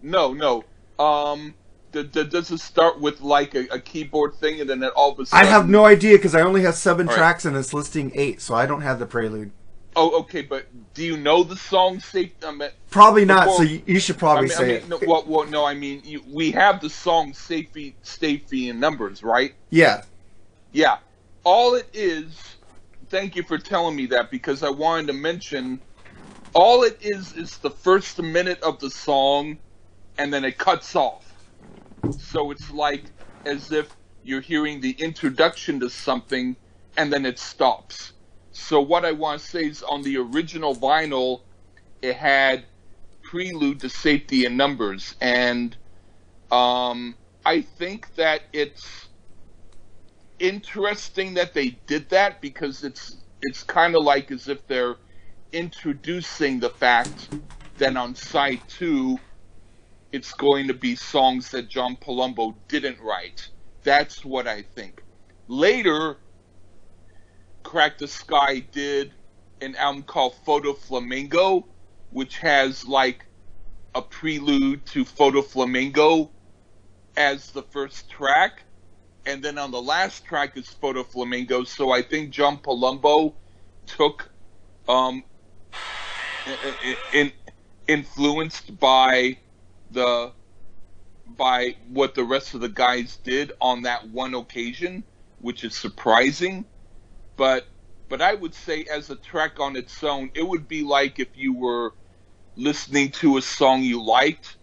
No, 0.00 0.32
no. 0.32 0.64
Um, 0.98 1.54
d- 1.92 2.04
d- 2.04 2.24
does 2.24 2.50
it 2.50 2.60
start 2.60 3.00
with 3.00 3.20
like 3.20 3.54
a, 3.54 3.66
a 3.72 3.78
keyboard 3.80 4.34
thing, 4.34 4.60
and 4.60 4.68
then 4.68 4.82
it 4.82 4.92
all 4.94 5.12
of 5.12 5.18
a 5.20 5.26
sudden? 5.26 5.46
I 5.46 5.50
have 5.50 5.68
no 5.68 5.84
idea 5.84 6.16
because 6.16 6.34
I 6.34 6.42
only 6.42 6.62
have 6.62 6.74
seven 6.74 7.06
right. 7.06 7.16
tracks 7.16 7.44
and 7.44 7.56
it's 7.56 7.72
listing 7.74 8.12
eight, 8.14 8.40
so 8.40 8.54
I 8.54 8.66
don't 8.66 8.82
have 8.82 8.98
the 8.98 9.06
prelude. 9.06 9.52
Oh, 9.96 10.20
okay, 10.20 10.42
but 10.42 10.66
do 10.94 11.04
you 11.04 11.16
know 11.16 11.42
the 11.42 11.56
song 11.56 11.98
"Safety"? 12.00 12.46
I 12.46 12.52
mean, 12.52 12.70
Probably 12.90 13.24
not. 13.24 13.46
Before- 13.46 13.56
so 13.56 13.62
you, 13.64 13.82
you 13.86 14.00
should 14.00 14.16
I 14.16 14.18
probably 14.20 14.42
mean, 14.44 14.52
I 14.52 14.54
say 14.54 14.66
mean 14.66 14.76
it. 14.76 14.88
no, 14.88 15.00
well, 15.06 15.24
well, 15.26 15.46
no, 15.48 15.64
I 15.64 15.74
mean, 15.74 16.02
you, 16.04 16.22
we 16.28 16.52
have 16.52 16.80
the 16.80 16.90
song 16.90 17.34
"Safety, 17.34 17.96
Safety 18.02 18.68
in 18.68 18.78
Numbers," 18.80 19.22
right? 19.22 19.54
yeah. 19.70 20.02
Yeah. 20.72 20.98
All 21.42 21.74
it 21.74 21.88
is, 21.92 22.56
thank 23.08 23.34
you 23.34 23.42
for 23.42 23.58
telling 23.58 23.96
me 23.96 24.06
that 24.06 24.30
because 24.30 24.62
I 24.62 24.70
wanted 24.70 25.08
to 25.08 25.14
mention 25.14 25.80
all 26.52 26.82
it 26.84 26.98
is 27.00 27.32
is 27.34 27.58
the 27.58 27.70
first 27.70 28.20
minute 28.22 28.60
of 28.62 28.78
the 28.78 28.90
song 28.90 29.58
and 30.18 30.32
then 30.32 30.44
it 30.44 30.58
cuts 30.58 30.94
off. 30.94 31.29
So 32.18 32.50
it's 32.50 32.70
like 32.70 33.04
as 33.46 33.72
if 33.72 33.94
you're 34.22 34.40
hearing 34.40 34.80
the 34.80 34.92
introduction 34.92 35.80
to 35.80 35.90
something 35.90 36.56
and 36.96 37.12
then 37.12 37.26
it 37.26 37.38
stops. 37.38 38.12
So 38.52 38.80
what 38.80 39.04
I 39.04 39.12
want 39.12 39.40
to 39.40 39.46
say 39.46 39.66
is 39.66 39.82
on 39.82 40.02
the 40.02 40.16
original 40.18 40.74
vinyl, 40.74 41.42
it 42.02 42.16
had 42.16 42.64
prelude 43.22 43.80
to 43.80 43.88
safety 43.88 44.44
in 44.44 44.56
numbers 44.56 45.14
and 45.20 45.76
um, 46.50 47.14
I 47.44 47.62
think 47.62 48.14
that 48.16 48.42
it's 48.52 49.08
interesting 50.38 51.34
that 51.34 51.54
they 51.54 51.70
did 51.86 52.08
that 52.10 52.40
because 52.40 52.82
it's 52.82 53.16
it's 53.42 53.62
kind 53.62 53.94
of 53.94 54.02
like 54.04 54.30
as 54.30 54.48
if 54.48 54.66
they're 54.66 54.96
introducing 55.52 56.60
the 56.60 56.70
fact 56.70 57.30
that 57.78 57.96
on 57.96 58.14
side 58.14 58.60
two 58.68 59.18
it's 60.12 60.32
going 60.34 60.68
to 60.68 60.74
be 60.74 60.96
songs 60.96 61.50
that 61.50 61.68
John 61.68 61.96
Palumbo 61.96 62.54
didn't 62.68 63.00
write. 63.00 63.48
That's 63.84 64.24
what 64.24 64.46
I 64.46 64.62
think. 64.62 65.02
Later, 65.48 66.18
Crack 67.62 67.98
the 67.98 68.08
Sky 68.08 68.60
did 68.60 69.12
an 69.60 69.76
album 69.76 70.02
called 70.02 70.34
Photo 70.44 70.72
Flamingo, 70.72 71.68
which 72.10 72.38
has 72.38 72.86
like 72.86 73.26
a 73.94 74.02
prelude 74.02 74.86
to 74.86 75.04
Photo 75.04 75.42
Flamingo 75.42 76.32
as 77.16 77.50
the 77.50 77.62
first 77.62 78.10
track 78.10 78.64
and 79.26 79.42
then 79.42 79.58
on 79.58 79.70
the 79.70 79.80
last 79.80 80.24
track 80.24 80.56
is 80.56 80.68
Photo 80.68 81.02
Flamingo. 81.04 81.64
So 81.64 81.92
I 81.92 82.02
think 82.02 82.30
John 82.30 82.58
Palumbo 82.58 83.34
took, 83.86 84.30
um, 84.88 85.24
i- 86.46 86.58
i- 86.82 86.96
in, 87.12 87.32
influenced 87.86 88.78
by 88.78 89.38
the 89.90 90.32
by 91.26 91.76
what 91.88 92.14
the 92.14 92.24
rest 92.24 92.54
of 92.54 92.60
the 92.60 92.68
guys 92.68 93.18
did 93.24 93.52
on 93.60 93.82
that 93.82 94.08
one 94.10 94.34
occasion, 94.34 95.04
which 95.38 95.64
is 95.64 95.76
surprising. 95.76 96.66
But 97.36 97.66
but 98.08 98.22
I 98.22 98.34
would 98.34 98.54
say 98.54 98.84
as 98.92 99.10
a 99.10 99.16
track 99.16 99.60
on 99.60 99.76
its 99.76 100.02
own, 100.04 100.30
it 100.34 100.46
would 100.46 100.68
be 100.68 100.82
like 100.84 101.18
if 101.20 101.36
you 101.36 101.54
were 101.56 101.92
listening 102.56 103.10
to 103.12 103.36
a 103.38 103.42
song 103.42 103.82
you 103.82 104.02
liked 104.04 104.58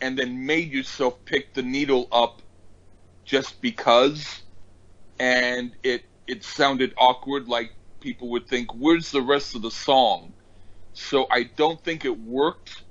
and 0.00 0.18
then 0.18 0.46
made 0.46 0.72
yourself 0.72 1.24
pick 1.26 1.54
the 1.54 1.62
needle 1.62 2.08
up 2.12 2.42
just 3.24 3.60
because 3.62 4.42
and 5.20 5.76
it 5.84 6.04
it 6.28 6.44
sounded 6.44 6.94
awkward 6.98 7.48
like 7.48 7.72
people 8.00 8.30
would 8.30 8.48
think 8.48 8.68
where's 8.74 9.10
the 9.12 9.22
rest 9.22 9.56
of 9.56 9.62
the 9.62 9.70
song 9.70 10.34
so 10.92 11.26
i 11.30 11.44
don't 11.56 11.82
think 11.84 12.04
it 12.04 12.18
worked 12.20 12.81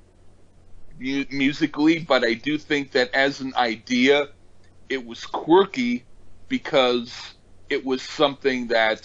mu- 1.01 1.25
musically 1.31 1.99
but 1.99 2.23
i 2.23 2.33
do 2.33 2.57
think 2.57 2.91
that 2.91 3.13
as 3.13 3.41
an 3.41 3.53
idea 3.55 4.27
it 4.89 5.05
was 5.05 5.25
quirky 5.25 6.03
because 6.47 7.33
it 7.69 7.83
was 7.85 8.01
something 8.01 8.67
that 8.67 9.01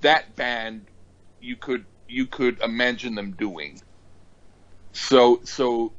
that 0.00 0.34
band 0.36 0.86
you 1.40 1.56
could 1.56 1.84
you 2.08 2.26
could 2.26 2.60
imagine 2.60 3.14
them 3.14 3.32
doing 3.32 3.80
so 4.92 5.40
so 5.44 5.92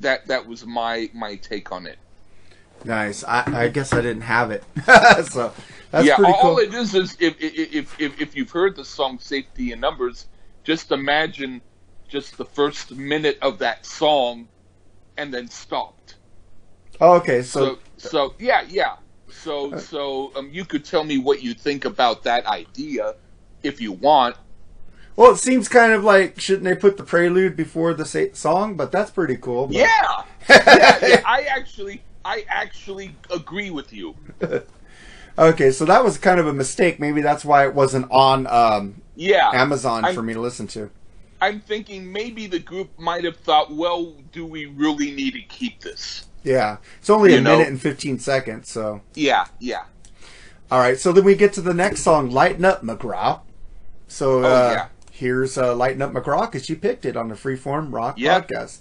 that 0.00 0.26
that 0.26 0.46
was 0.46 0.66
my 0.66 1.08
my 1.14 1.36
take 1.36 1.72
on 1.72 1.86
it 1.86 1.98
Nice. 2.84 3.24
I, 3.24 3.64
I 3.64 3.68
guess 3.68 3.92
I 3.92 4.00
didn't 4.00 4.22
have 4.22 4.50
it. 4.50 4.62
so 5.30 5.52
that's 5.90 6.06
yeah, 6.06 6.16
pretty 6.16 6.32
all, 6.32 6.40
cool. 6.40 6.50
all 6.50 6.58
it 6.58 6.74
is 6.74 6.94
is 6.94 7.16
if, 7.20 7.34
if 7.40 8.00
if 8.00 8.20
if 8.20 8.36
you've 8.36 8.50
heard 8.50 8.76
the 8.76 8.84
song 8.84 9.18
"Safety 9.18 9.72
in 9.72 9.80
Numbers," 9.80 10.26
just 10.62 10.92
imagine 10.92 11.62
just 12.08 12.36
the 12.36 12.44
first 12.44 12.94
minute 12.94 13.38
of 13.42 13.58
that 13.58 13.84
song, 13.86 14.48
and 15.16 15.32
then 15.32 15.48
stopped. 15.48 16.16
Oh, 17.00 17.14
okay, 17.14 17.42
so, 17.42 17.60
So 17.64 17.78
so 18.08 18.34
yeah 18.38 18.62
yeah. 18.68 18.96
So 19.28 19.76
so 19.78 20.32
um, 20.36 20.48
you 20.52 20.64
could 20.64 20.84
tell 20.84 21.04
me 21.04 21.18
what 21.18 21.42
you 21.42 21.54
think 21.54 21.84
about 21.84 22.22
that 22.24 22.46
idea, 22.46 23.14
if 23.62 23.80
you 23.80 23.92
want. 23.92 24.36
well, 25.16 25.32
it 25.32 25.36
seems 25.38 25.68
kind 25.68 25.92
of 25.92 26.04
like 26.04 26.40
shouldn't 26.40 26.64
they 26.64 26.74
put 26.74 26.96
the 26.96 27.02
prelude 27.04 27.56
before 27.56 27.92
the 27.94 28.04
sa- 28.04 28.32
song? 28.32 28.76
But 28.76 28.92
that's 28.92 29.10
pretty 29.10 29.36
cool. 29.36 29.66
but- 29.66 29.76
Yeah, 29.76 30.22
yeah, 30.48 30.98
yeah. 31.06 31.22
I 31.26 31.42
actually 31.50 32.02
I 32.24 32.44
actually 32.48 33.14
agree 33.30 33.70
with 33.70 33.92
you. 33.92 34.14
Okay, 35.38 35.70
so 35.70 35.84
that 35.84 36.02
was 36.02 36.16
kind 36.16 36.40
of 36.40 36.46
a 36.46 36.52
mistake. 36.54 36.98
Maybe 36.98 37.20
that's 37.20 37.44
why 37.44 37.66
it 37.66 37.74
wasn't 37.74 38.10
on 38.10 38.46
um, 38.46 39.02
Yeah. 39.16 39.50
Amazon 39.52 40.02
I'm- 40.06 40.14
for 40.14 40.22
me 40.22 40.32
to 40.32 40.40
listen 40.40 40.66
to. 40.68 40.90
I'm 41.40 41.60
thinking 41.60 42.10
maybe 42.12 42.46
the 42.46 42.58
group 42.58 42.98
might 42.98 43.24
have 43.24 43.36
thought, 43.36 43.72
well, 43.72 44.14
do 44.32 44.46
we 44.46 44.66
really 44.66 45.10
need 45.10 45.34
to 45.34 45.42
keep 45.42 45.80
this? 45.80 46.26
Yeah, 46.42 46.76
it's 46.98 47.10
only 47.10 47.34
a 47.36 47.40
know. 47.40 47.52
minute 47.52 47.68
and 47.68 47.80
fifteen 47.80 48.18
seconds. 48.18 48.70
So, 48.70 49.00
Yeah, 49.14 49.46
yeah. 49.58 49.84
all 50.70 50.78
right. 50.78 50.98
So 50.98 51.12
then 51.12 51.24
we 51.24 51.34
get 51.34 51.52
to 51.54 51.60
the 51.60 51.74
next 51.74 52.02
song, 52.02 52.30
"Lighten 52.30 52.64
Up, 52.64 52.82
McGraw." 52.82 53.40
So 54.06 54.44
Oh, 54.44 54.44
uh, 54.44 54.70
yeah. 54.72 54.86
here's 55.10 55.58
uh, 55.58 55.74
"Lighten 55.74 56.02
Up, 56.02 56.12
McGraw" 56.12 56.42
because 56.42 56.64
she 56.64 56.76
picked 56.76 57.04
it 57.04 57.16
on 57.16 57.28
the 57.28 57.34
Freeform 57.34 57.92
Rock 57.92 58.14
Yeah. 58.18 58.40
podcast. 58.40 58.78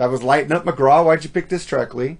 That 0.00 0.10
was 0.10 0.22
Lighten 0.22 0.52
Up 0.52 0.64
McGraw. 0.64 1.04
Why'd 1.04 1.24
you 1.24 1.28
pick 1.28 1.50
this 1.50 1.66
track, 1.66 1.94
Lee? 1.94 2.16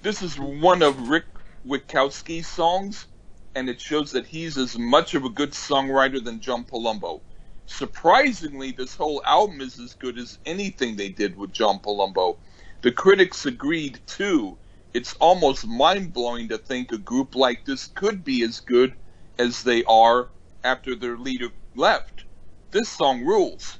This 0.00 0.22
is 0.22 0.38
one 0.38 0.80
of 0.80 1.10
Rick 1.10 1.26
Witkowski's 1.66 2.46
songs, 2.46 3.08
and 3.54 3.68
it 3.68 3.78
shows 3.78 4.12
that 4.12 4.24
he's 4.24 4.56
as 4.56 4.78
much 4.78 5.12
of 5.12 5.26
a 5.26 5.28
good 5.28 5.50
songwriter 5.50 6.24
than 6.24 6.40
John 6.40 6.64
Palumbo. 6.64 7.20
Surprisingly, 7.66 8.72
this 8.72 8.96
whole 8.96 9.20
album 9.26 9.60
is 9.60 9.78
as 9.78 9.92
good 9.92 10.16
as 10.16 10.38
anything 10.46 10.96
they 10.96 11.10
did 11.10 11.36
with 11.36 11.52
John 11.52 11.78
Palumbo. 11.78 12.38
The 12.80 12.90
critics 12.90 13.44
agreed 13.44 14.00
too. 14.06 14.56
It's 14.94 15.12
almost 15.20 15.66
mind 15.66 16.14
blowing 16.14 16.48
to 16.48 16.56
think 16.56 16.90
a 16.90 16.96
group 16.96 17.34
like 17.34 17.66
this 17.66 17.88
could 17.88 18.24
be 18.24 18.42
as 18.44 18.60
good 18.60 18.94
as 19.38 19.62
they 19.62 19.84
are 19.84 20.30
after 20.64 20.96
their 20.96 21.18
leader 21.18 21.50
left. 21.74 22.24
This 22.70 22.88
song 22.88 23.26
rules. 23.26 23.78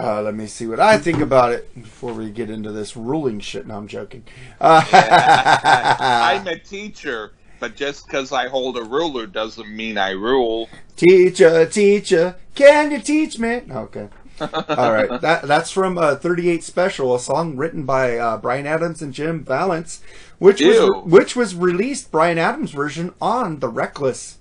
Uh, 0.00 0.22
let 0.22 0.34
me 0.34 0.46
see 0.46 0.66
what 0.66 0.78
I 0.78 0.96
think 0.98 1.18
about 1.18 1.52
it 1.52 1.74
before 1.74 2.12
we 2.12 2.30
get 2.30 2.50
into 2.50 2.70
this 2.70 2.96
ruling 2.96 3.40
shit. 3.40 3.66
No, 3.66 3.76
I'm 3.76 3.88
joking. 3.88 4.22
Uh, 4.60 4.84
I'm 4.92 6.46
a 6.46 6.58
teacher, 6.64 7.32
but 7.58 7.74
just 7.74 8.06
because 8.06 8.30
I 8.32 8.48
hold 8.48 8.76
a 8.76 8.84
ruler 8.84 9.26
doesn't 9.26 9.68
mean 9.68 9.98
I 9.98 10.10
rule. 10.10 10.68
teacher, 10.96 11.66
teacher, 11.66 12.36
can 12.54 12.92
you 12.92 13.00
teach 13.00 13.38
me? 13.38 13.62
Okay. 13.70 14.08
All 14.40 14.92
right. 14.92 15.08
That 15.20 15.42
that's 15.48 15.72
from 15.72 15.98
uh, 15.98 16.14
38 16.14 16.62
Special, 16.62 17.14
a 17.14 17.18
song 17.18 17.56
written 17.56 17.84
by 17.84 18.16
uh, 18.18 18.36
Bryan 18.36 18.66
Adams 18.68 19.02
and 19.02 19.12
Jim 19.12 19.42
Vallance, 19.44 20.00
which 20.38 20.60
Ew. 20.60 20.68
was 20.68 21.04
which 21.12 21.34
was 21.36 21.54
released 21.56 22.12
Bryan 22.12 22.38
Adams 22.38 22.70
version 22.70 23.12
on 23.20 23.58
the 23.58 23.68
Reckless 23.68 24.38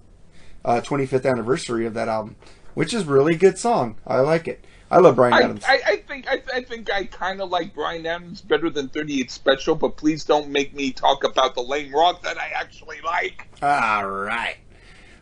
uh, 0.64 0.82
25th 0.82 1.28
anniversary 1.28 1.88
of 1.88 1.96
that 1.96 2.08
album, 2.08 2.36
which 2.76 2.94
is 2.94 3.06
really 3.06 3.36
good 3.36 3.58
song. 3.58 3.96
I 4.06 4.20
like 4.20 4.48
it. 4.48 4.64
I 4.90 5.00
love 5.00 5.16
Bryan 5.16 5.34
I, 5.34 5.42
Adams. 5.42 5.64
I, 5.68 5.82
I 5.86 5.96
think 5.98 6.28
I, 6.30 6.42
I 6.54 6.62
think 6.62 6.92
I 6.92 7.06
kind 7.06 7.42
of 7.42 7.50
like 7.50 7.74
Bryan 7.74 8.06
Adams 8.06 8.42
better 8.42 8.70
than 8.70 8.88
38 8.88 9.30
Special, 9.30 9.76
but 9.76 9.98
please 9.98 10.24
don't 10.24 10.50
make 10.50 10.74
me 10.74 10.92
talk 10.92 11.24
about 11.24 11.56
the 11.56 11.62
lame 11.62 11.94
rock 11.94 12.22
that 12.24 12.38
I 12.38 12.52
actually 12.56 13.02
like. 13.02 13.48
All 13.62 14.08
right. 14.08 14.58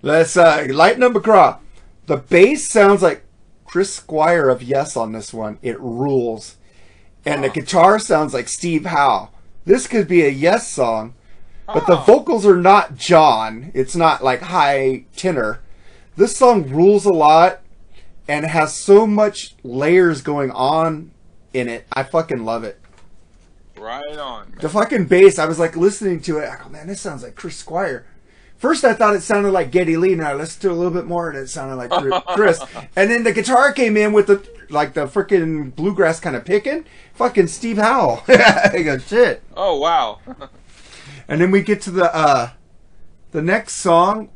Let's 0.02 0.38
uh, 0.38 0.68
lighten 0.70 1.04
up. 1.04 1.64
The 2.06 2.18
bass 2.18 2.70
sounds 2.70 3.02
like 3.02 3.24
Chris 3.66 3.96
Squire 3.96 4.50
of 4.50 4.62
Yes 4.62 4.96
on 4.96 5.14
this 5.14 5.34
one. 5.34 5.58
It 5.64 5.80
rules. 5.80 6.58
And 7.26 7.44
the 7.44 7.50
guitar 7.50 7.98
sounds 7.98 8.34
like 8.34 8.48
Steve 8.48 8.86
Howe. 8.86 9.32
This 9.66 9.88
could 9.88 10.08
be 10.08 10.24
a 10.24 10.30
Yes 10.30 10.72
song, 10.72 11.16
but 11.66 11.88
the 11.88 11.96
vocals 11.96 12.46
are 12.46 12.56
not 12.56 12.96
John. 12.96 13.72
It's 13.74 13.96
not 13.96 14.24
like 14.24 14.42
high 14.42 15.06
tenor. 15.16 15.62
This 16.16 16.38
song 16.38 16.70
rules 16.70 17.06
a 17.06 17.12
lot 17.12 17.62
and 18.28 18.46
has 18.46 18.74
so 18.74 19.06
much 19.06 19.56
layers 19.64 20.22
going 20.22 20.52
on 20.52 21.12
in 21.54 21.68
it. 21.70 21.86
I 21.92 22.04
fucking 22.04 22.44
love 22.44 22.64
it. 22.64 22.80
Right 23.78 24.18
on. 24.18 24.50
Man. 24.50 24.60
The 24.62 24.70
fucking 24.70 25.06
bass, 25.06 25.38
I 25.38 25.46
was 25.46 25.60
like 25.60 25.76
listening 25.76 26.22
to 26.22 26.40
it. 26.40 26.50
I 26.50 26.62
go, 26.62 26.70
man, 26.70 26.88
this 26.88 27.02
sounds 27.02 27.24
like 27.24 27.36
Chris 27.36 27.58
Squire. 27.58 28.06
First, 28.58 28.86
I 28.86 28.94
thought 28.94 29.16
it 29.16 29.22
sounded 29.22 29.52
like 29.52 29.70
Geddy 29.70 29.98
Lee, 29.98 30.14
and 30.14 30.24
I 30.24 30.34
listened 30.34 30.62
to 30.62 30.72
a 30.72 30.74
little 30.74 30.94
bit 30.94 31.06
more, 31.06 31.30
and 31.30 31.38
it 31.38 31.50
sounded 31.50 31.76
like 31.76 32.24
Chris. 32.36 32.64
and 32.96 33.12
then 33.12 33.24
the 33.24 33.34
guitar 33.34 33.74
came 33.74 33.98
in 33.98 34.14
with 34.14 34.28
the 34.28 34.48
like 34.70 34.94
the 34.94 35.06
freaking 35.06 35.76
bluegrass 35.76 36.20
kind 36.20 36.36
of 36.36 36.46
picking. 36.46 36.86
Fucking 37.14 37.48
Steve 37.48 37.78
Howell. 37.78 38.24
I 38.28 38.82
go, 38.84 38.98
shit. 38.98 39.44
Oh 39.56 39.78
wow. 39.80 40.20
And 41.28 41.42
then 41.42 41.50
we 41.50 41.64
get 41.64 41.82
to 41.82 41.90
the 41.92 42.16
uh 42.16 42.52
the 43.32 43.42
next 43.42 43.74
song, 43.78 44.30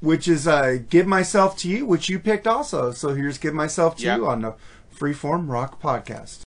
which 0.00 0.28
is 0.28 0.46
uh 0.46 0.78
"Give 0.88 1.06
Myself 1.06 1.56
to 1.58 1.68
You," 1.68 1.86
which 1.86 2.08
you 2.08 2.18
picked 2.18 2.46
also. 2.46 2.92
So 2.92 3.14
here's 3.14 3.38
"Give 3.38 3.54
Myself 3.54 3.96
to 3.96 4.04
Yeah. 4.04 4.16
You" 4.16 4.26
on 4.26 4.42
the 4.42 4.54
Freeform 4.94 5.48
Rock 5.48 5.80
Podcast. 5.80 6.45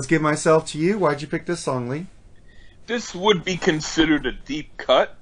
Was 0.00 0.06
Give 0.06 0.22
Myself 0.22 0.66
to 0.68 0.78
You. 0.78 0.98
Why'd 0.98 1.20
you 1.20 1.28
pick 1.28 1.44
this 1.44 1.60
song, 1.60 1.90
Lee? 1.90 2.06
This 2.86 3.14
would 3.14 3.44
be 3.44 3.58
considered 3.58 4.24
a 4.24 4.32
deep 4.32 4.78
cut 4.78 5.14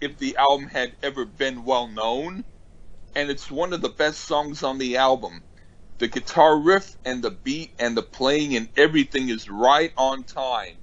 if 0.00 0.18
the 0.18 0.36
album 0.36 0.66
had 0.66 0.94
ever 1.00 1.24
been 1.24 1.64
well 1.64 1.86
known, 1.86 2.42
and 3.14 3.30
it's 3.30 3.52
one 3.52 3.72
of 3.72 3.82
the 3.82 3.88
best 3.88 4.22
songs 4.22 4.64
on 4.64 4.78
the 4.78 4.96
album. 4.96 5.44
The 5.98 6.08
guitar 6.08 6.58
riff 6.58 6.96
and 7.04 7.22
the 7.22 7.30
beat 7.30 7.70
and 7.78 7.96
the 7.96 8.02
playing 8.02 8.56
and 8.56 8.68
everything 8.76 9.28
is 9.28 9.48
right 9.48 9.92
on 9.96 10.24
time. 10.24 10.74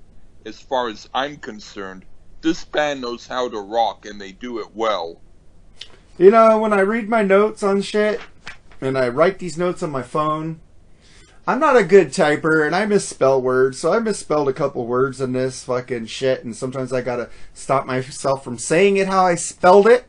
As 0.45 0.61
far 0.61 0.87
as 0.87 1.09
I'm 1.13 1.35
concerned, 1.35 2.05
this 2.39 2.63
band 2.63 3.01
knows 3.01 3.27
how 3.27 3.49
to 3.49 3.59
rock 3.59 4.05
and 4.05 4.21
they 4.21 4.31
do 4.31 4.59
it 4.59 4.73
well. 4.73 5.19
You 6.17 6.31
know, 6.31 6.59
when 6.59 6.71
I 6.71 6.79
read 6.79 7.09
my 7.09 7.23
notes 7.23 7.61
on 7.61 7.81
shit, 7.81 8.21
and 8.79 8.97
I 8.97 9.09
write 9.09 9.39
these 9.39 9.57
notes 9.57 9.83
on 9.83 9.91
my 9.91 10.01
phone, 10.01 10.61
I'm 11.45 11.59
not 11.59 11.75
a 11.75 11.83
good 11.83 12.09
typer, 12.09 12.65
and 12.65 12.73
I 12.75 12.85
misspell 12.85 13.41
words, 13.41 13.77
so 13.79 13.91
I 13.91 13.99
misspelled 13.99 14.47
a 14.47 14.53
couple 14.53 14.85
words 14.85 15.19
in 15.19 15.33
this 15.33 15.63
fucking 15.65 16.05
shit, 16.05 16.43
and 16.45 16.55
sometimes 16.55 16.93
I 16.93 17.01
gotta 17.01 17.29
stop 17.53 17.85
myself 17.85 18.43
from 18.43 18.57
saying 18.57 18.95
it 18.97 19.07
how 19.07 19.25
I 19.25 19.35
spelled 19.35 19.87
it, 19.87 20.05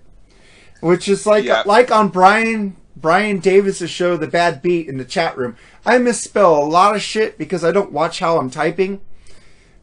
which 0.80 1.09
is 1.09 1.26
like 1.26 1.45
Yeah. 1.45 1.62
like 1.66 1.91
on 1.91 2.09
Brian 2.09 2.76
Brian 2.97 3.41
Davis's 3.41 3.91
show, 3.91 4.16
The 4.16 4.28
Bad 4.28 4.62
Beat, 4.62 4.89
in 4.89 4.97
the 4.99 5.05
chat 5.05 5.37
room. 5.37 5.57
I 5.85 5.99
misspell 5.99 6.57
a 6.57 6.64
lot 6.64 6.95
of 6.95 7.03
shit 7.03 7.37
because 7.37 7.64
I 7.64 7.72
don't 7.72 7.91
watch 7.93 8.20
how 8.20 8.39
I'm 8.39 8.49
typing. 8.51 9.01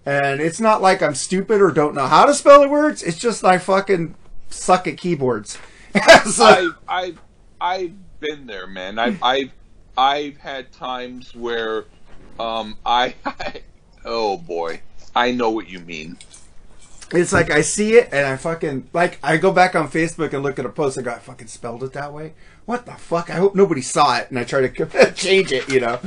And 0.05 0.39
it's 0.41 0.59
not 0.59 0.81
like 0.81 1.03
I'm 1.03 1.13
stupid 1.13 1.61
or 1.61 1.69
don't 1.71 1.93
know 1.93 2.07
how 2.07 2.25
to 2.25 2.33
spell 2.33 2.61
the 2.61 2.69
words. 2.69 3.03
It's 3.03 3.19
just 3.19 3.43
I 3.43 3.57
fucking 3.59 4.15
suck 4.49 4.87
at 4.87 4.97
keyboards. 4.97 5.57
So- 6.25 6.45
I've, 6.45 6.75
I've, 6.87 7.19
I've 7.59 7.93
been 8.21 8.47
there, 8.47 8.65
man. 8.65 8.97
I've, 8.97 9.21
I've, 9.21 9.51
I've 9.97 10.37
had 10.37 10.71
times 10.71 11.35
where, 11.35 11.85
um, 12.39 12.77
I, 12.85 13.15
oh 14.05 14.37
boy, 14.37 14.81
I 15.15 15.31
know 15.31 15.49
what 15.49 15.69
you 15.69 15.79
mean. 15.79 16.17
It's 17.13 17.33
like 17.33 17.51
I 17.51 17.59
see 17.59 17.95
it 17.95 18.09
and 18.13 18.25
I 18.25 18.37
fucking 18.37 18.89
like 18.93 19.19
I 19.21 19.35
go 19.35 19.51
back 19.51 19.75
on 19.75 19.89
Facebook 19.89 20.33
and 20.33 20.43
look 20.43 20.57
at 20.59 20.65
a 20.65 20.69
post. 20.69 20.97
I 20.97 21.01
go, 21.01 21.11
I 21.11 21.19
fucking 21.19 21.47
spelled 21.47 21.83
it 21.83 21.91
that 21.93 22.13
way. 22.13 22.33
What 22.65 22.85
the 22.85 22.93
fuck? 22.93 23.29
I 23.29 23.33
hope 23.33 23.53
nobody 23.53 23.81
saw 23.81 24.17
it, 24.17 24.29
and 24.29 24.39
I 24.39 24.43
try 24.43 24.65
to 24.65 25.11
change 25.15 25.51
it. 25.51 25.69
You 25.69 25.81
know, 25.81 25.99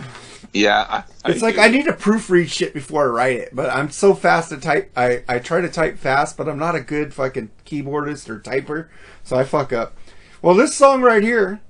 Yeah, 0.54 1.04
I, 1.24 1.30
it's 1.30 1.42
like 1.42 1.56
do. 1.56 1.60
I 1.60 1.68
need 1.68 1.84
to 1.86 1.92
proofread 1.92 2.48
shit 2.48 2.72
before 2.72 3.04
I 3.04 3.10
write 3.10 3.36
it. 3.36 3.50
But 3.54 3.70
I'm 3.70 3.90
so 3.90 4.14
fast 4.14 4.48
to 4.50 4.56
type. 4.56 4.90
I 4.96 5.24
I 5.28 5.40
try 5.40 5.60
to 5.60 5.68
type 5.68 5.98
fast, 5.98 6.36
but 6.36 6.48
I'm 6.48 6.58
not 6.58 6.74
a 6.74 6.80
good 6.80 7.12
fucking 7.12 7.50
keyboardist 7.66 8.28
or 8.30 8.40
typer, 8.40 8.88
so 9.24 9.36
I 9.36 9.44
fuck 9.44 9.72
up. 9.72 9.94
Well, 10.40 10.54
this 10.54 10.74
song 10.74 11.02
right 11.02 11.22
here, 11.22 11.60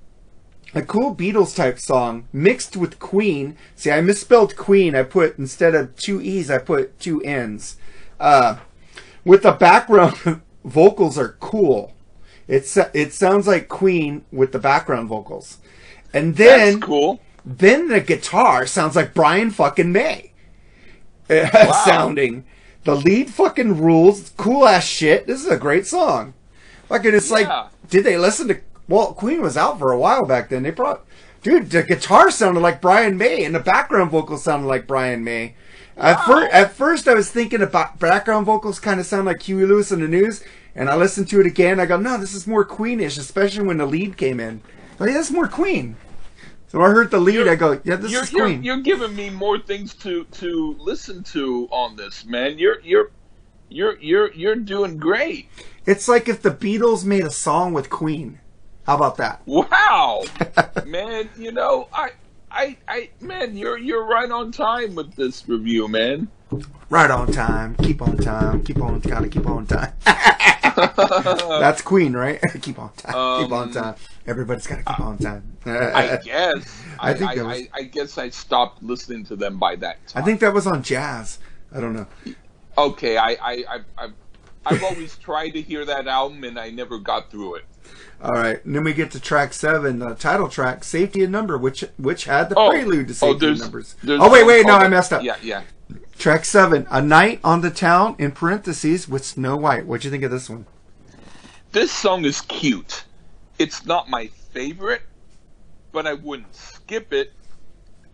a 0.75 0.83
cool 0.83 1.15
Beatles 1.15 1.55
type 1.55 1.79
song 1.79 2.29
mixed 2.33 2.77
with 2.77 2.99
Queen. 2.99 3.57
See, 3.77 3.91
I 3.91 4.01
misspelled 4.01 4.57
Queen. 4.57 4.95
I 4.95 5.03
put 5.03 5.39
instead 5.39 5.75
of 5.75 5.95
two 5.97 6.21
e's, 6.21 6.51
I 6.51 6.59
put 6.59 6.99
two 6.99 7.21
n's. 7.23 7.77
Uh, 8.19 8.57
with 9.25 9.43
the 9.43 9.53
background 9.53 10.41
vocals 10.65 11.17
are 11.19 11.37
cool. 11.41 11.93
It's 12.49 12.77
it 12.77 13.13
sounds 13.13 13.47
like 13.47 13.69
Queen 13.69 14.25
with 14.31 14.53
the 14.53 14.59
background 14.59 15.09
vocals, 15.09 15.59
and 16.13 16.37
then 16.37 16.75
That's 16.75 16.85
cool. 16.85 17.21
then 17.45 17.89
the 17.89 18.01
guitar 18.01 18.67
sounds 18.67 18.97
like 18.97 19.15
Brian 19.15 19.51
fucking 19.51 19.91
May. 19.93 20.33
Sounding. 21.85 22.45
The 22.85 22.95
lead 22.95 23.31
fucking 23.31 23.81
rules. 23.81 24.31
Cool 24.37 24.67
ass 24.69 24.85
shit. 24.85 25.27
This 25.27 25.43
is 25.43 25.51
a 25.51 25.57
great 25.57 25.87
song. 25.87 26.35
Fucking, 26.89 27.15
it's 27.15 27.31
Yeah. 27.31 27.35
like, 27.37 27.71
did 27.89 28.05
they 28.05 28.19
listen 28.19 28.49
to? 28.49 28.61
Well, 28.89 29.15
Queen 29.15 29.41
was 29.41 29.57
out 29.57 29.79
for 29.79 29.93
a 29.93 29.99
while 29.99 30.27
back 30.27 30.49
then. 30.49 30.63
They 30.63 30.71
brought, 30.71 31.07
dude, 31.43 31.71
the 31.71 31.83
guitar 31.83 32.31
sounded 32.31 32.61
like 32.61 32.83
Brian 32.83 33.17
May, 33.17 33.45
and 33.45 33.55
the 33.55 33.61
background 33.61 34.11
vocals 34.11 34.45
sounded 34.45 34.67
like 34.67 34.87
Brian 34.87 35.25
May. 35.25 35.55
At, 35.97 36.25
fir- 36.25 36.49
at 36.51 36.73
first, 36.73 37.07
I 37.07 37.15
was 37.15 37.31
thinking 37.31 37.63
about 37.63 37.99
background 37.99 38.47
vocals 38.47 38.81
kind 38.81 38.99
of 39.01 39.07
sound 39.07 39.27
like 39.27 39.43
Huey 39.43 39.65
Lewis 39.65 39.93
in 39.93 40.01
the 40.01 40.09
news, 40.09 40.43
and 40.75 40.91
I 40.91 40.97
listened 40.97 41.29
to 41.29 41.41
it 41.41 41.47
again. 41.47 41.79
I 41.79 41.87
go, 41.87 41.99
no, 41.99 42.19
this 42.19 42.35
is 42.35 42.47
more 42.47 42.65
Queenish, 42.65 43.19
especially 43.19 43.65
when 43.65 43.79
the 43.79 43.87
lead 43.87 44.17
came 44.17 44.41
in. 44.41 44.61
Like, 44.99 45.15
that's 45.15 45.31
more 45.31 45.49
Queen. 45.49 45.97
So 46.67 46.83
I 46.83 46.91
heard 46.91 47.13
the 47.13 47.21
lead, 47.21 47.47
I 47.47 47.55
go, 47.55 47.81
yeah, 47.85 47.95
this 47.95 48.11
You're, 48.11 48.25
is 48.25 48.33
you're, 48.33 48.47
Queen. 48.47 48.65
you're 48.65 48.81
giving 48.81 49.15
me 49.15 49.31
more 49.31 49.61
things 49.61 49.95
to, 49.97 50.25
to 50.25 50.77
listen 50.81 51.23
to 51.25 51.69
on 51.71 51.95
this, 51.95 52.25
man. 52.25 52.59
You're, 52.59 52.81
you're, 52.81 53.13
you're, 53.69 53.97
you're, 54.01 54.33
you're 54.33 54.57
doing 54.57 54.99
great. 54.99 55.49
It's 55.87 56.09
like 56.09 56.29
if 56.29 56.43
the 56.43 56.51
Beatles 56.51 57.05
made 57.05 57.25
a 57.25 57.31
song 57.31 57.73
with 57.73 57.89
Queen. 57.89 58.41
How 58.87 58.97
about 58.97 59.17
that? 59.17 59.41
Wow, 59.47 60.25
man. 60.87 61.29
You 61.39 61.53
know, 61.53 61.89
I, 61.93 62.11
I, 62.51 62.77
I, 62.87 63.11
man, 63.21 63.57
you're, 63.57 63.79
you're 63.79 64.05
right 64.05 64.31
on 64.31 64.53
time 64.53 64.95
with 64.95 65.15
this 65.15 65.49
review, 65.49 65.89
man. 65.89 66.29
Right 66.91 67.11
on 67.11 67.33
time. 67.33 67.75
Keep 67.77 68.03
on 68.03 68.17
time. 68.19 68.63
Keep 68.63 68.81
on. 68.83 69.01
Gotta 69.01 69.29
keep 69.29 69.47
on 69.47 69.67
time. 69.67 69.93
That's 70.05 71.81
Queen, 71.83 72.13
right? 72.13 72.41
keep 72.63 72.79
on 72.79 72.93
time. 72.93 73.43
keep 73.43 73.53
on 73.53 73.69
Um, 73.69 73.73
time. 73.73 73.95
Everybody's 74.27 74.67
gotta 74.67 74.83
keep 74.85 75.01
on 75.01 75.19
time. 75.19 75.57
I 75.67 76.19
guess. 76.23 76.83
I 77.01 77.11
I, 77.11 77.15
think 77.15 77.31
I, 77.31 77.43
was- 77.43 77.59
I, 77.59 77.69
I 77.75 77.83
guess 77.85 78.19
I 78.19 78.29
stopped 78.29 78.83
listening 78.83 79.25
to 79.27 79.37
them 79.37 79.59
by 79.59 79.77
that 79.77 80.07
time. 80.09 80.23
I 80.23 80.27
think 80.27 80.41
that 80.41 80.53
was 80.53 80.67
on 80.67 80.83
jazz. 80.83 81.39
I 81.75 81.81
don't 81.81 81.93
know. 81.95 82.07
Okay, 82.77 83.17
I, 83.17 83.31
I, 83.31 83.37
I, 83.43 83.79
I, 83.99 84.09
I've 84.67 84.83
always 84.85 85.17
tried 85.17 85.51
to 85.51 85.63
hear 85.63 85.85
that 85.85 86.07
album 86.07 86.45
and 86.45 86.59
I 86.59 86.71
never 86.71 86.99
got 86.99 87.31
through 87.31 87.57
it. 87.57 87.65
All 88.23 88.33
right, 88.33 88.65
and 88.65 88.75
then 88.75 88.85
we 88.85 88.93
get 88.95 89.11
to 89.13 89.21
track 89.21 89.53
seven, 89.53 89.99
the 89.99 90.15
title 90.15 90.49
track, 90.49 90.83
"Safety 90.85 91.23
in 91.23 91.31
Number," 91.31 91.59
which 91.59 91.85
which 91.99 92.25
had 92.25 92.49
the 92.49 92.59
Oh, 92.59 92.71
prelude 92.71 93.09
to 93.09 93.13
oh, 93.13 93.15
"Safety 93.15 93.33
in 93.33 93.39
there's- 93.39 93.61
Numbers." 93.61 93.97
Oh 94.09 94.31
wait, 94.31 94.47
wait, 94.47 94.67
no, 94.67 94.75
oh, 94.75 94.79
I 94.79 94.89
messed 94.89 95.13
up. 95.13 95.23
Yeah, 95.23 95.37
yeah. 95.43 95.63
Track 96.19 96.45
seven, 96.45 96.87
"A 96.91 97.03
Night 97.03 97.41
on 97.45 97.61
the 97.61 97.71
Town" 97.71 98.17
in 98.19 98.33
parentheses 98.33 99.09
with 99.09 99.25
Snow 99.25 99.57
White. 99.57 99.87
What'd 99.87 100.05
you 100.05 100.11
think 100.11 100.23
of 100.25 100.31
this 100.31 100.49
one? 100.49 100.67
This 101.73 101.91
song 101.91 102.25
is 102.25 102.41
cute. 102.43 103.05
It's 103.59 103.85
not 103.85 104.09
my 104.09 104.29
favorite, 104.53 105.03
but 105.93 106.07
I 106.07 106.15
wouldn't 106.15 106.55
skip 106.55 107.13
it. 107.13 107.33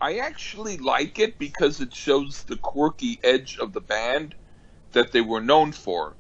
I 0.01 0.17
actually 0.19 0.79
like 0.79 1.19
it 1.19 1.39
because 1.39 1.81
it 1.81 1.95
shows 1.95 2.43
the 2.45 2.57
quirky 2.57 3.21
edge 3.23 3.59
of 3.59 3.75
the 3.75 3.81
band 3.83 4.35
that 4.93 5.13
they 5.13 5.21
were 5.21 5.41
known 5.43 5.73
for. 5.73 6.15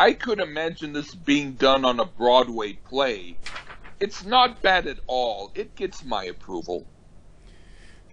I 0.00 0.14
could 0.14 0.40
imagine 0.40 0.94
this 0.94 1.14
being 1.14 1.52
done 1.52 1.84
on 1.84 2.00
a 2.00 2.06
Broadway 2.06 2.72
play. 2.88 3.36
It's 4.00 4.24
not 4.24 4.62
bad 4.62 4.86
at 4.86 4.98
all. 5.06 5.52
It 5.54 5.76
gets 5.76 6.02
my 6.06 6.24
approval. 6.24 6.86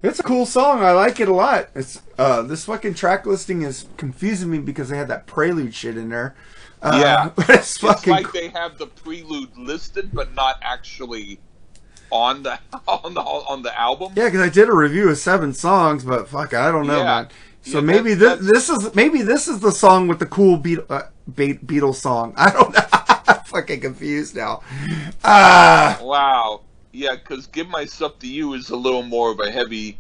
It's 0.04 0.20
a 0.20 0.24
cool 0.24 0.46
song. 0.46 0.84
I 0.84 0.92
like 0.92 1.22
it 1.22 1.30
a 1.30 1.34
lot. 1.34 1.70
It's 1.74 2.02
uh, 2.18 2.42
this 2.42 2.66
fucking 2.66 2.96
track 2.96 3.26
listing 3.26 3.62
is 3.62 3.86
confusing 3.96 4.52
me 4.52 4.60
because 4.60 4.90
they 4.90 4.98
had 4.98 5.08
that 5.08 5.28
prelude 5.28 5.74
shit 5.74 5.96
in 5.98 6.10
there. 6.10 6.36
Uh, 6.82 7.00
Yeah. 7.02 7.30
but 7.36 7.50
it's 7.50 7.70
It's 7.76 7.78
fucking. 7.78 8.12
like 8.12 8.34
they 8.34 8.50
have 8.50 8.78
the 8.78 8.88
prelude 8.88 9.58
listed, 9.58 10.10
but 10.14 10.34
not 10.36 10.58
actually 10.62 11.40
on 12.12 12.44
the 12.44 12.60
on 12.88 13.14
the 13.14 13.22
on 13.22 13.62
the 13.64 13.80
album. 13.80 14.12
yeah, 14.18 14.26
because 14.26 14.42
I 14.42 14.50
did 14.50 14.68
a 14.68 14.74
review 14.76 15.08
of 15.10 15.18
seven 15.18 15.54
songs, 15.54 16.04
but 16.04 16.28
fuck, 16.28 16.54
I 16.54 16.70
don't 16.70 16.86
know, 16.86 16.98
Yeah. 16.98 17.04
man. 17.06 17.30
So 17.68 17.80
Yeah, 17.80 17.86
maybe 17.86 18.14
this 18.14 18.40
this 18.40 18.70
is 18.70 18.96
maybe 18.96 19.22
this 19.22 19.48
is 19.48 19.60
the 19.60 19.72
song 19.72 20.08
with 20.08 20.20
the 20.20 20.26
cool 20.26 20.58
Beat, 20.58 20.80
uh, 20.90 21.04
Be- 21.36 21.56
Beatles 21.56 21.96
song. 21.96 22.34
I 22.38 22.50
don't 22.52 22.74
know. 22.74 22.82
I'm 23.28 23.44
fucking 23.44 23.82
confused 23.82 24.36
now. 24.36 24.62
Ah, 25.24 26.00
Wow. 26.02 26.62
Yeah, 26.94 27.16
because 27.16 27.46
"Give 27.48 27.68
Myself 27.68 28.18
to 28.20 28.28
You" 28.28 28.54
is 28.54 28.70
a 28.70 28.76
little 28.76 29.04
more 29.04 29.32
of 29.32 29.40
a 29.40 29.52
heavy, 29.52 30.00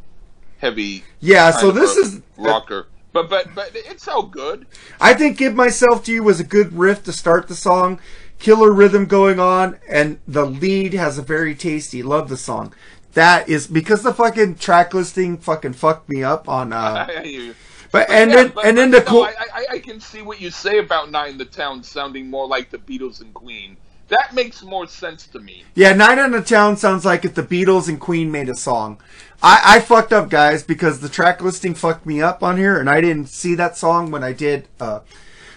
heavy. 0.60 1.04
yeah. 1.20 1.52
So 1.52 1.70
this 1.72 1.96
is 1.98 2.22
rocker, 2.38 2.88
but 3.14 3.30
but 3.30 3.54
but 3.54 3.72
it's 3.74 4.08
all 4.08 4.24
good. 4.24 4.66
I 5.00 5.14
think 5.14 5.38
"Give 5.38 5.54
Myself 5.54 6.04
to 6.06 6.12
You" 6.14 6.24
was 6.24 6.40
a 6.40 6.44
good 6.46 6.74
riff 6.74 7.04
to 7.04 7.12
start 7.14 7.48
the 7.50 7.56
song. 7.56 8.00
Killer 8.40 8.72
rhythm 8.72 9.06
going 9.06 9.40
on, 9.40 9.78
and 9.90 10.20
the 10.28 10.46
lead 10.46 10.94
has 10.94 11.18
a 11.18 11.22
very 11.24 11.54
tasty. 11.54 12.02
Love 12.02 12.30
the 12.30 12.38
song. 12.38 12.74
That 13.18 13.50
is 13.50 13.66
because 13.66 14.04
the 14.04 14.14
fucking 14.14 14.58
track 14.58 14.94
listing 14.94 15.40
fucking 15.40 15.74
fucked 15.74 16.08
me 16.08 16.24
up 16.24 16.48
on. 16.48 16.72
Uh, 16.72 17.08
I 17.10 17.22
hear 17.24 17.42
you. 17.48 17.56
but 17.92 18.08
and 18.12 18.30
Yeah, 18.30 18.36
then 18.44 18.52
but- 18.54 18.66
and 18.68 18.78
then 18.78 18.92
the 18.92 19.02
cool. 19.02 19.24
I, 19.24 19.34
I, 19.56 19.66
I 19.72 19.80
can 19.80 20.00
see 20.00 20.22
what 20.22 20.40
you 20.40 20.52
say 20.52 20.78
about 20.78 21.10
"Night 21.10 21.32
in 21.32 21.40
the 21.40 21.46
Town" 21.46 21.82
sounding 21.82 22.30
more 22.30 22.48
like 22.48 22.70
the 22.70 22.78
Beatles 22.78 23.20
and 23.22 23.34
Queen. 23.34 23.76
That 24.10 24.36
makes 24.36 24.62
more 24.62 24.86
sense 24.86 25.26
to 25.30 25.40
me. 25.40 25.64
Yeah, 25.74 25.94
Night 25.94 26.20
in 26.20 26.30
the 26.30 26.44
Town 26.44 26.78
sounds 26.78 27.06
like 27.06 27.26
if 27.26 27.34
the 27.34 27.42
Beatles 27.42 27.90
and 27.90 28.00
Queen 28.00 28.32
made 28.32 28.50
a 28.50 28.56
song. 28.56 29.00
I, 29.42 29.62
I 29.66 29.80
fucked 29.80 30.14
up, 30.14 30.30
guys, 30.30 30.62
because 30.62 31.00
the 31.00 31.10
track 31.10 31.42
listing 31.42 31.74
fucked 31.74 32.06
me 32.06 32.22
up 32.22 32.44
on 32.44 32.56
here, 32.58 32.80
and 32.80 32.88
I 32.88 33.02
didn't 33.02 33.30
see 33.30 33.56
that 33.56 33.76
song 33.78 34.12
when 34.12 34.24
I 34.24 34.32
did. 34.32 34.68
Uh, 34.80 35.00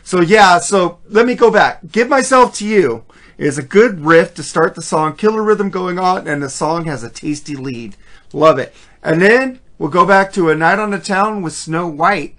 so 0.02 0.22
yeah, 0.22 0.60
so 0.60 0.98
let 1.10 1.26
me 1.26 1.34
go 1.34 1.50
back. 1.50 1.80
Give 1.92 2.08
myself 2.08 2.54
to 2.54 2.66
you 2.66 3.04
is 3.40 3.58
a 3.58 3.62
good 3.62 4.00
riff 4.00 4.34
to 4.34 4.42
start 4.42 4.74
the 4.74 4.82
song. 4.82 5.16
Killer 5.16 5.42
rhythm 5.42 5.70
going 5.70 5.98
on, 5.98 6.28
and 6.28 6.42
the 6.42 6.48
song 6.50 6.84
has 6.84 7.02
a 7.02 7.10
tasty 7.10 7.56
lead. 7.56 7.96
Love 8.32 8.58
it. 8.58 8.74
And 9.02 9.20
then 9.20 9.60
we'll 9.78 9.90
go 9.90 10.06
back 10.06 10.32
to 10.34 10.50
a 10.50 10.54
Night 10.54 10.78
on 10.78 10.90
the 10.90 10.98
Town 10.98 11.42
with 11.42 11.54
Snow 11.54 11.88
White 11.88 12.36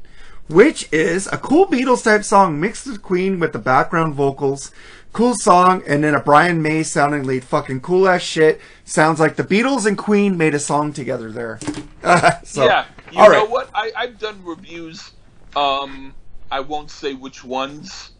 which 0.51 0.91
is 0.91 1.27
a 1.27 1.37
cool 1.37 1.65
Beatles 1.65 2.03
type 2.03 2.23
song 2.23 2.59
mixed 2.59 2.85
with 2.85 3.01
Queen 3.01 3.39
with 3.39 3.53
the 3.53 3.59
background 3.59 4.15
vocals. 4.15 4.71
Cool 5.13 5.35
song, 5.35 5.83
and 5.87 6.03
then 6.03 6.15
a 6.15 6.21
Brian 6.21 6.61
May 6.61 6.83
sounding 6.83 7.23
lead. 7.23 7.43
Fucking 7.43 7.81
cool 7.81 8.07
ass 8.07 8.21
shit. 8.21 8.61
Sounds 8.85 9.19
like 9.19 9.35
the 9.35 9.43
Beatles 9.43 9.85
and 9.85 9.97
Queen 9.97 10.37
made 10.37 10.53
a 10.55 10.59
song 10.59 10.93
together 10.93 11.31
there. 11.31 11.59
so, 12.43 12.65
Yeah, 12.65 12.85
You 13.11 13.19
All 13.19 13.29
know 13.29 13.41
right. 13.41 13.49
what? 13.49 13.69
I, 13.73 13.91
I've 13.95 14.19
done 14.19 14.41
reviews. 14.43 15.11
Um, 15.55 16.13
I 16.49 16.61
won't 16.61 16.91
say 16.91 17.13
which 17.13 17.43
ones 17.43 18.11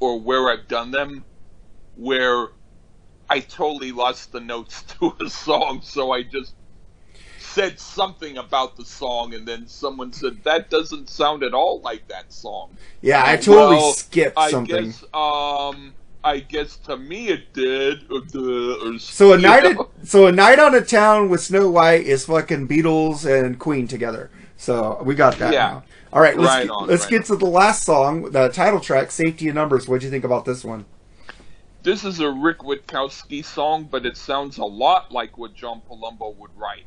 or 0.00 0.18
where 0.18 0.48
I've 0.50 0.68
done 0.68 0.90
them, 0.90 1.24
where 1.98 2.46
I 3.28 3.40
totally 3.40 3.92
lost 3.92 4.32
the 4.32 4.40
notes 4.40 4.82
to 5.00 5.14
a 5.20 5.28
song, 5.28 5.80
so 5.82 6.12
I 6.12 6.22
just 6.22 6.54
said 7.38 7.78
something 7.80 8.38
about 8.38 8.76
the 8.76 8.84
song, 8.84 9.34
and 9.34 9.46
then 9.46 9.66
someone 9.66 10.12
said 10.12 10.42
that 10.44 10.70
doesn't 10.70 11.10
sound 11.10 11.42
at 11.42 11.54
all 11.54 11.80
like 11.82 12.06
that 12.08 12.32
song. 12.32 12.78
Yeah, 13.02 13.22
I 13.24 13.36
totally 13.36 13.76
Well, 13.76 13.92
skipped 13.94 14.38
I 14.38 14.50
something. 14.50 14.84
guess, 14.86 15.02
um, 15.12 15.94
I 16.22 16.38
guess 16.38 16.76
to 16.78 16.96
me 16.96 17.28
it 17.28 17.52
did. 17.52 18.04
Or, 18.10 18.20
the- 18.20 18.78
or, 18.94 18.98
So 19.00 19.32
a 19.32 19.38
night, 19.38 19.64
know. 19.64 19.90
so 20.04 20.26
a 20.26 20.32
night 20.32 20.58
on 20.60 20.74
a 20.74 20.80
town 20.82 21.28
with 21.30 21.40
Snow 21.42 21.68
White 21.70 22.06
is 22.06 22.26
fucking 22.26 22.68
Beatles 22.68 23.24
and 23.26 23.58
Queen 23.58 23.88
together. 23.88 24.30
So 24.56 25.02
we 25.04 25.14
got 25.16 25.38
that 25.38 25.52
Yeah. 25.52 25.58
now. 25.58 25.84
All 26.12 26.20
right, 26.22 26.38
let's 26.38 26.48
Right 26.54 26.62
get, 26.64 26.70
on, 26.70 26.88
let's 26.88 27.02
right 27.04 27.10
get 27.10 27.24
to 27.26 27.36
the 27.36 27.46
last 27.46 27.82
song, 27.84 28.30
the 28.30 28.48
title 28.48 28.80
track, 28.80 29.10
"Safety 29.10 29.48
in 29.48 29.54
Numbers." 29.54 29.88
What 29.88 30.00
do 30.00 30.06
you 30.06 30.10
think 30.10 30.24
about 30.24 30.44
this 30.46 30.64
one? 30.64 30.86
This 31.80 32.04
is 32.04 32.18
a 32.18 32.28
Rick 32.28 32.58
Witkowski 32.58 33.44
song, 33.44 33.84
but 33.84 34.04
it 34.04 34.16
sounds 34.16 34.58
a 34.58 34.64
lot 34.64 35.12
like 35.12 35.38
what 35.38 35.54
John 35.54 35.80
Palumbo 35.88 36.34
would 36.34 36.50
write. 36.56 36.86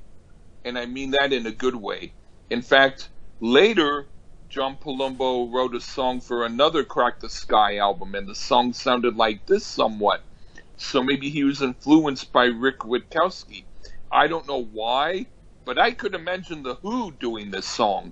And 0.65 0.77
I 0.77 0.85
mean 0.85 1.11
that 1.11 1.31
in 1.31 1.45
a 1.45 1.51
good 1.51 1.77
way. 1.77 2.11
In 2.49 2.61
fact, 2.61 3.07
later, 3.39 4.07
John 4.49 4.75
Palumbo 4.75 5.49
wrote 5.49 5.75
a 5.75 5.79
song 5.79 6.19
for 6.19 6.45
another 6.45 6.83
Crack 6.83 7.21
the 7.21 7.29
Sky 7.29 7.77
album, 7.77 8.15
and 8.15 8.27
the 8.27 8.35
song 8.35 8.73
sounded 8.73 9.15
like 9.15 9.45
this 9.45 9.65
somewhat. 9.65 10.23
So 10.75 11.01
maybe 11.01 11.29
he 11.29 11.45
was 11.45 11.61
influenced 11.61 12.33
by 12.33 12.47
Rick 12.47 12.79
Witkowski. 12.79 13.63
I 14.11 14.27
don't 14.27 14.47
know 14.47 14.61
why, 14.61 15.27
but 15.63 15.79
I 15.79 15.91
could 15.91 16.15
imagine 16.15 16.63
The 16.63 16.75
Who 16.75 17.13
doing 17.13 17.49
this 17.49 17.65
song. 17.65 18.11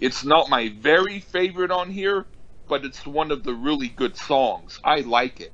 It's 0.00 0.24
not 0.24 0.48
my 0.48 0.70
very 0.70 1.20
favorite 1.20 1.70
on 1.70 1.90
here, 1.90 2.24
but 2.66 2.86
it's 2.86 3.06
one 3.06 3.30
of 3.30 3.44
the 3.44 3.52
really 3.52 3.88
good 3.88 4.16
songs. 4.16 4.80
I 4.82 5.00
like 5.00 5.40
it. 5.42 5.52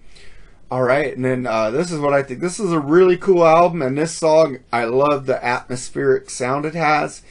All 0.71 0.83
right, 0.83 1.17
and 1.17 1.25
then 1.25 1.47
uh, 1.47 1.71
this 1.71 1.91
is 1.91 1.99
what 1.99 2.15
I 2.15 2.23
think. 2.23 2.41
This 2.41 2.61
is 2.61 2.71
a 2.71 2.79
really 2.79 3.17
cool 3.17 3.45
album, 3.45 3.83
and 3.83 3.99
this 3.99 4.17
song, 4.17 4.59
I 4.73 4.85
love 4.85 5.27
the 5.27 5.45
atmospheric 5.45 6.31
sound 6.31 6.65
it 6.65 6.77
has, 6.77 7.23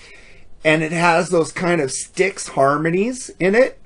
and 0.65 0.83
it 0.83 0.91
has 0.91 1.29
those 1.29 1.53
kind 1.53 1.79
of 1.79 1.89
Styx 1.89 2.49
harmonies 2.49 3.31
in 3.39 3.55
it. 3.55 3.79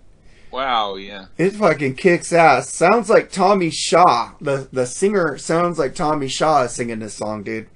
Wow, 0.50 0.96
yeah. 0.96 1.26
It 1.38 1.52
fucking 1.52 1.96
kicks 1.96 2.34
ass. 2.34 2.74
Sounds 2.74 3.10
like 3.10 3.32
Tommy 3.32 3.70
Shaw. 3.70 4.34
The 4.42 4.68
the 4.72 4.88
singer 4.88 5.38
sounds 5.38 5.78
like 5.78 5.94
Tommy 5.94 6.28
Shaw 6.28 6.64
is 6.64 6.72
singing 6.72 7.00
this 7.00 7.14
song, 7.16 7.44
dude. 7.44 7.68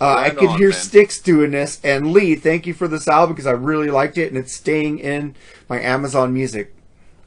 Uh, 0.00 0.14
I 0.16 0.30
could 0.30 0.48
on, 0.50 0.58
hear 0.58 0.70
man. 0.70 0.78
Styx 0.78 1.20
doing 1.20 1.52
this. 1.52 1.80
And 1.84 2.12
Lee, 2.12 2.34
thank 2.34 2.66
you 2.66 2.74
for 2.74 2.88
this 2.88 3.06
album 3.06 3.34
because 3.34 3.46
I 3.46 3.52
really 3.52 3.90
liked 3.90 4.18
it, 4.18 4.28
and 4.28 4.36
it's 4.36 4.52
staying 4.52 4.98
in 4.98 5.36
my 5.68 5.80
Amazon 5.80 6.34
Music. 6.34 6.74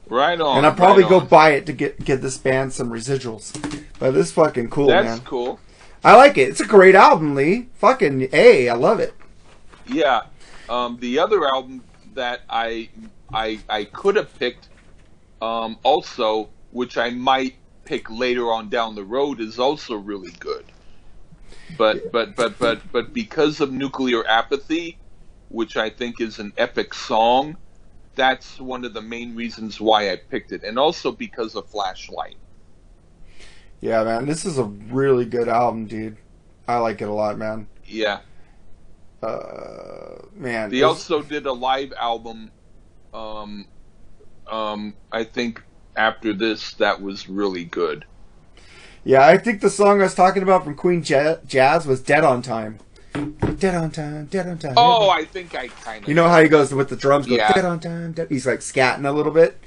Right 0.09 0.39
on. 0.39 0.57
and 0.57 0.65
I'll 0.65 0.73
probably 0.73 1.03
right 1.03 1.09
go 1.09 1.19
buy 1.19 1.51
it 1.51 1.65
to 1.65 1.73
get 1.73 2.03
get 2.03 2.21
this 2.21 2.37
band 2.37 2.73
some 2.73 2.89
residuals. 2.89 3.53
But 3.99 4.11
this 4.11 4.27
is 4.27 4.31
fucking 4.33 4.69
cool, 4.69 4.87
man. 4.87 5.05
That's 5.05 5.19
man. 5.19 5.27
cool. 5.27 5.59
I 6.03 6.15
like 6.15 6.37
it. 6.37 6.49
It's 6.49 6.61
a 6.61 6.65
great 6.65 6.95
album, 6.95 7.35
Lee. 7.35 7.69
Fucking 7.75 8.29
a, 8.31 8.69
I 8.69 8.73
love 8.75 8.99
it. 8.99 9.13
Yeah. 9.87 10.21
Um, 10.69 10.97
the 10.99 11.19
other 11.19 11.45
album 11.45 11.83
that 12.13 12.41
I 12.49 12.89
I 13.33 13.59
I 13.69 13.85
could 13.85 14.15
have 14.15 14.33
picked, 14.39 14.69
um, 15.41 15.77
also, 15.83 16.49
which 16.71 16.97
I 16.97 17.09
might 17.09 17.55
pick 17.85 18.09
later 18.09 18.51
on 18.51 18.69
down 18.69 18.95
the 18.95 19.03
road, 19.03 19.39
is 19.39 19.59
also 19.59 19.95
really 19.95 20.31
good. 20.39 20.65
But 21.77 22.11
but 22.11 22.35
but 22.35 22.57
but 22.59 22.81
but 22.91 23.13
because 23.13 23.59
of 23.59 23.71
Nuclear 23.71 24.25
Apathy, 24.27 24.97
which 25.49 25.77
I 25.77 25.89
think 25.89 26.21
is 26.21 26.39
an 26.39 26.53
epic 26.57 26.93
song, 26.93 27.57
that's 28.17 28.59
one 28.59 28.83
of 28.83 28.93
the 28.93 29.01
main 29.01 29.35
reasons 29.35 29.79
why 29.79 30.11
I 30.11 30.17
picked 30.17 30.51
it, 30.51 30.63
and 30.63 30.77
also 30.77 31.11
because 31.11 31.55
of 31.55 31.69
Flashlight. 31.69 32.35
Yeah, 33.79 34.03
man. 34.03 34.25
This 34.25 34.43
is 34.43 34.57
a 34.57 34.63
really 34.63 35.25
good 35.25 35.47
album, 35.47 35.85
dude. 35.85 36.17
I 36.67 36.79
like 36.79 37.01
it 37.01 37.07
a 37.07 37.13
lot, 37.13 37.37
man. 37.37 37.67
Yeah. 37.85 38.19
Uh, 39.23 40.17
man. 40.33 40.69
They 40.69 40.77
this- 40.77 40.83
also 40.83 41.21
did 41.21 41.45
a 41.45 41.53
live 41.53 41.93
album. 41.97 42.51
Um, 43.13 43.67
um, 44.47 44.95
I 45.11 45.23
think 45.23 45.63
after 45.95 46.33
this, 46.33 46.73
that 46.73 47.01
was 47.01 47.29
really 47.29 47.65
good. 47.65 48.05
Yeah, 49.03 49.25
I 49.25 49.37
think 49.37 49.61
the 49.61 49.69
song 49.69 50.01
I 50.01 50.03
was 50.03 50.15
talking 50.15 50.43
about 50.43 50.65
from 50.65 50.75
Queen 50.75 51.01
Jazz 51.01 51.87
was 51.87 52.01
"Dead 52.01 52.25
on 52.25 52.41
Time." 52.41 52.79
Dead 53.57 53.75
on 53.75 53.91
time, 53.91 54.25
dead 54.27 54.47
on 54.47 54.57
time. 54.57 54.73
Oh, 54.77 55.09
I 55.09 55.25
think 55.25 55.55
I 55.55 55.67
kind 55.67 56.03
of. 56.03 56.09
you 56.09 56.15
know 56.15 56.27
how 56.29 56.41
he 56.41 56.47
goes 56.47 56.73
with 56.73 56.89
the 56.89 56.95
drums? 56.95 57.25
Go, 57.27 57.35
Yeah. 57.35 57.51
Dead 57.53 57.65
on 57.65 57.79
time. 57.79 58.11
Dead. 58.13 58.27
He's 58.29 58.45
like 58.45 58.59
scatting 58.59 59.05
a 59.07 59.11
little 59.11 59.31
bit. 59.31 59.57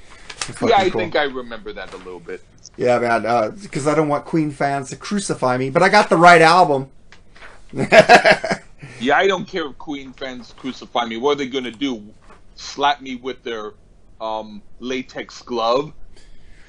Yeah, 0.61 0.77
I 0.77 0.89
cool. 0.89 1.01
think 1.01 1.15
I 1.15 1.23
remember 1.23 1.71
that 1.73 1.93
a 1.93 1.97
little 1.97 2.19
bit. 2.19 2.41
Yeah, 2.77 2.97
man. 2.99 3.55
Because 3.61 3.87
I 3.87 3.93
don't 3.95 4.07
want 4.07 4.25
Queen 4.25 4.51
fans 4.51 4.89
to 4.89 4.95
crucify 4.95 5.57
me, 5.57 5.69
but 5.69 5.83
I 5.83 5.89
got 5.89 6.09
the 6.09 6.17
right 6.17 6.41
album. 6.41 6.89
Yeah, 8.99 9.17
I 9.17 9.25
don't 9.25 9.47
care 9.47 9.65
if 9.67 9.77
Queen 9.79 10.13
fans 10.13 10.53
crucify 10.55 11.05
me. 11.05 11.17
What 11.17 11.31
are 11.31 11.35
they 11.35 11.47
gonna 11.47 11.71
do? 11.71 12.03
Slap 12.55 13.01
me 13.01 13.15
with 13.15 13.41
their 13.43 13.73
um, 14.19 14.61
latex 14.79 15.41
glove? 15.41 15.93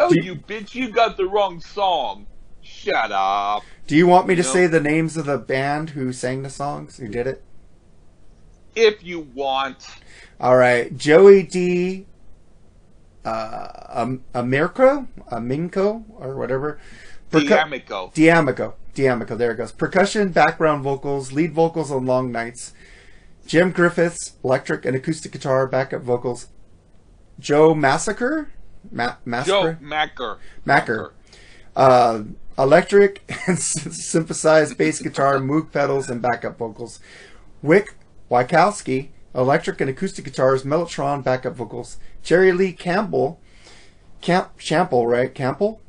Oh, 0.01 0.11
you- 0.13 0.23
you 0.23 0.35
bitch! 0.37 0.75
You 0.75 0.89
got 0.91 1.17
the 1.19 1.27
wrong 1.27 1.61
song. 1.61 2.27
Shut 2.63 3.13
up. 3.13 3.65
Do 3.87 3.97
you 3.97 4.07
want 4.07 4.27
me 4.27 4.35
to 4.37 4.43
No. 4.43 4.49
say 4.49 4.67
the 4.67 4.81
names 4.81 5.17
of 5.17 5.27
the 5.27 5.39
band 5.39 5.91
who 5.91 6.13
sang 6.13 6.43
the 6.43 6.51
songs? 6.51 6.97
Who 6.99 7.09
did 7.09 7.27
it? 7.27 7.43
If 8.75 9.03
you 9.05 9.21
want. 9.35 9.87
All 10.41 10.57
right, 10.57 10.97
Joey 10.97 11.43
D. 11.43 12.07
Uh, 13.25 13.69
um, 13.91 14.25
Amirko, 14.35 15.07
Aminko, 15.31 16.05
or 16.19 16.37
whatever. 16.37 16.79
Percu- 17.31 17.49
D'Amico. 17.49 18.11
D'Amico. 18.15 18.75
D'Amico, 18.95 19.37
there 19.37 19.53
it 19.53 19.57
goes. 19.57 19.73
Percussion, 19.73 20.31
background 20.31 20.83
vocals, 20.83 21.33
lead 21.33 21.53
vocals 21.53 21.91
on 21.93 22.05
Long 22.05 22.33
Nights. 22.33 22.73
Jim 23.47 23.71
Griffiths, 23.71 24.33
electric 24.45 24.85
and 24.85 24.97
acoustic 24.97 25.33
guitar, 25.33 25.67
backup 25.67 26.03
vocals. 26.03 26.49
Joe 27.39 27.75
Massacre? 27.75 28.51
Ma- 28.91 29.15
Joe 29.15 29.23
Massacre? 29.25 29.79
Macker. 29.81 30.39
Macker. 30.65 31.13
Uh, 31.77 32.23
electric 32.59 33.23
and 33.47 33.59
synthesized 33.59 34.77
bass 34.77 35.01
guitar, 35.01 35.39
Moog 35.39 35.73
pedals, 35.73 36.09
and 36.09 36.23
backup 36.23 36.59
vocals. 36.59 37.01
Wick 37.63 37.95
Wykowski, 38.31 39.09
electric 39.35 39.81
and 39.81 39.91
acoustic 39.91 40.25
guitars, 40.25 40.65
Mellotron, 40.65 41.23
backup 41.23 41.55
vocals. 41.55 41.99
Jerry 42.23 42.53
Lee 42.53 42.73
Campbell, 42.73 43.41
Camp 44.21 44.59
Champel, 44.59 45.09
right? 45.11 45.35
Campbell? 45.35 45.81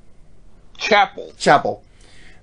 Chappell. 0.78 1.34
Chappell. 1.38 1.84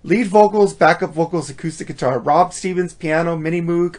Lead 0.02 0.28
vocals, 0.28 0.72
backup 0.72 1.10
vocals, 1.10 1.50
acoustic 1.50 1.88
guitar. 1.88 2.18
Rob 2.18 2.52
Stevens, 2.52 2.94
piano, 2.94 3.36
mini 3.36 3.60
Moog, 3.60 3.98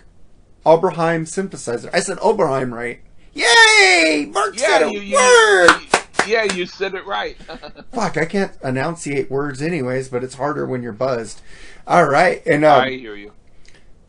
Oberheim 0.65 1.27
synthesizer. 1.27 1.89
I 1.93 1.99
said 1.99 2.17
Oberheim 2.19 2.73
right. 2.73 3.01
Yay! 3.33 4.29
Mark 4.31 4.57
said 4.57 4.79
Yeah, 4.79 4.87
a 4.87 4.91
you, 4.91 4.99
you, 4.99 5.15
word! 5.15 6.00
Yeah, 6.27 6.43
you 6.53 6.65
said 6.65 6.93
it 6.95 7.05
right. 7.05 7.37
Fuck, 7.93 8.17
I 8.17 8.25
can't 8.25 8.51
enunciate 8.63 9.29
words 9.31 9.61
anyways, 9.61 10.09
but 10.09 10.23
it's 10.23 10.35
harder 10.35 10.65
when 10.65 10.81
you're 10.83 10.91
buzzed. 10.93 11.41
All 11.87 12.07
right, 12.07 12.41
and 12.45 12.63
um, 12.65 12.81
I 12.81 12.89
hear 12.91 13.15
you. 13.15 13.33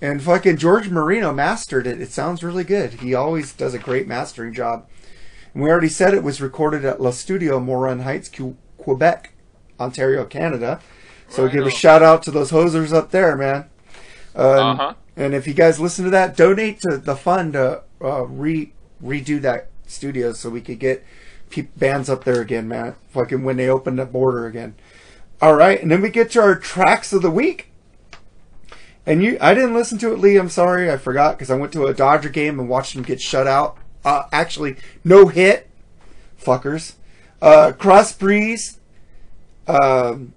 and 0.00 0.22
fucking 0.22 0.56
George 0.58 0.88
Marino 0.90 1.32
mastered 1.32 1.86
it. 1.86 2.00
It 2.00 2.10
sounds 2.10 2.42
really 2.42 2.64
good. 2.64 2.94
He 2.94 3.14
always 3.14 3.52
does 3.52 3.74
a 3.74 3.78
great 3.78 4.06
mastering 4.06 4.52
job. 4.52 4.86
And 5.54 5.62
we 5.62 5.70
already 5.70 5.88
said 5.88 6.14
it 6.14 6.22
was 6.22 6.40
recorded 6.40 6.84
at 6.84 7.00
La 7.00 7.10
Studio 7.10 7.60
Morin 7.60 8.00
Heights, 8.00 8.28
Que- 8.28 8.56
Quebec, 8.78 9.32
Ontario, 9.80 10.24
Canada. 10.24 10.80
So 11.28 11.44
Right 11.44 11.52
give 11.52 11.66
a 11.66 11.70
shout 11.70 12.02
out 12.02 12.22
to 12.24 12.30
those 12.30 12.50
hosers 12.50 12.92
up 12.92 13.10
there, 13.10 13.36
man. 13.36 13.68
Um, 14.34 14.46
Uh-huh. 14.46 14.94
And 15.14 15.34
if 15.34 15.46
you 15.46 15.52
guys 15.52 15.78
listen 15.78 16.04
to 16.06 16.10
that, 16.12 16.36
donate 16.38 16.80
to 16.82 16.96
the 16.96 17.14
fund 17.16 17.52
to 17.52 17.82
uh, 18.02 18.22
re 18.24 18.72
redo 19.04 19.40
that 19.42 19.68
studio 19.86 20.32
so 20.32 20.48
we 20.48 20.60
could 20.62 20.78
get 20.78 21.04
pe- 21.52 21.68
bands 21.76 22.08
up 22.10 22.24
there 22.24 22.40
again, 22.40 22.66
man. 22.68 22.94
Fucking 23.10 23.44
when 23.44 23.56
they 23.56 23.68
open 23.68 23.96
the 23.96 24.04
border 24.06 24.46
again. 24.46 24.74
All 25.40 25.54
right, 25.54 25.80
and 25.80 25.90
then 25.90 26.00
we 26.00 26.08
get 26.08 26.30
to 26.32 26.40
our 26.40 26.54
tracks 26.56 27.12
of 27.12 27.22
the 27.22 27.30
week. 27.30 27.68
And 29.04 29.22
you, 29.22 29.36
I 29.40 29.52
didn't 29.54 29.74
listen 29.74 29.98
to 29.98 30.12
it, 30.12 30.18
Lee. 30.20 30.36
I'm 30.36 30.48
sorry, 30.48 30.90
I 30.90 30.96
forgot 30.96 31.36
because 31.36 31.50
I 31.50 31.56
went 31.56 31.72
to 31.72 31.86
a 31.86 31.94
Dodger 31.94 32.28
game 32.28 32.60
and 32.60 32.68
watched 32.68 32.94
them 32.94 33.02
get 33.02 33.20
shut 33.20 33.46
out. 33.46 33.76
Uh, 34.04 34.24
actually, 34.32 34.76
no 35.04 35.26
hit, 35.26 35.68
fuckers. 36.40 36.94
Uh, 37.40 37.72
Cross 37.72 38.14
Breeze. 38.18 38.78
Um, 39.66 40.34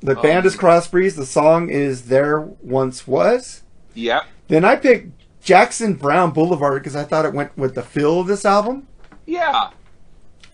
the 0.00 0.14
band 0.14 0.46
is 0.46 0.54
Um, 0.54 0.58
Cross 0.58 0.88
Breeze. 0.88 1.16
The 1.16 1.26
song 1.26 1.70
is 1.70 2.06
There 2.06 2.40
Once 2.40 3.06
Was. 3.06 3.62
Yep. 3.94 4.24
Then 4.48 4.64
I 4.64 4.76
picked 4.76 5.12
Jackson 5.42 5.94
Browne 5.94 6.32
Boulevard 6.32 6.82
because 6.82 6.96
I 6.96 7.04
thought 7.04 7.24
it 7.24 7.32
went 7.32 7.56
with 7.56 7.74
the 7.74 7.82
feel 7.82 8.20
of 8.20 8.26
this 8.26 8.44
album. 8.44 8.86
Yeah. 9.26 9.70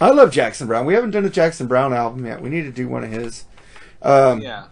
I 0.01 0.11
love 0.11 0.31
Jackson 0.31 0.67
Browne. 0.67 0.85
We 0.87 0.95
haven't 0.95 1.13
done 1.13 1.25
a 1.25 1.31
Jackson 1.31 1.67
Browne 1.67 1.93
album 1.93 2.27
yet. 2.27 2.43
We 2.43 2.51
need 2.51 2.63
to 2.63 2.73
do 2.73 2.89
one 2.89 3.03
of 3.05 3.11
his. 3.11 3.45
Um, 4.03 4.41
Yeah. 4.41 4.67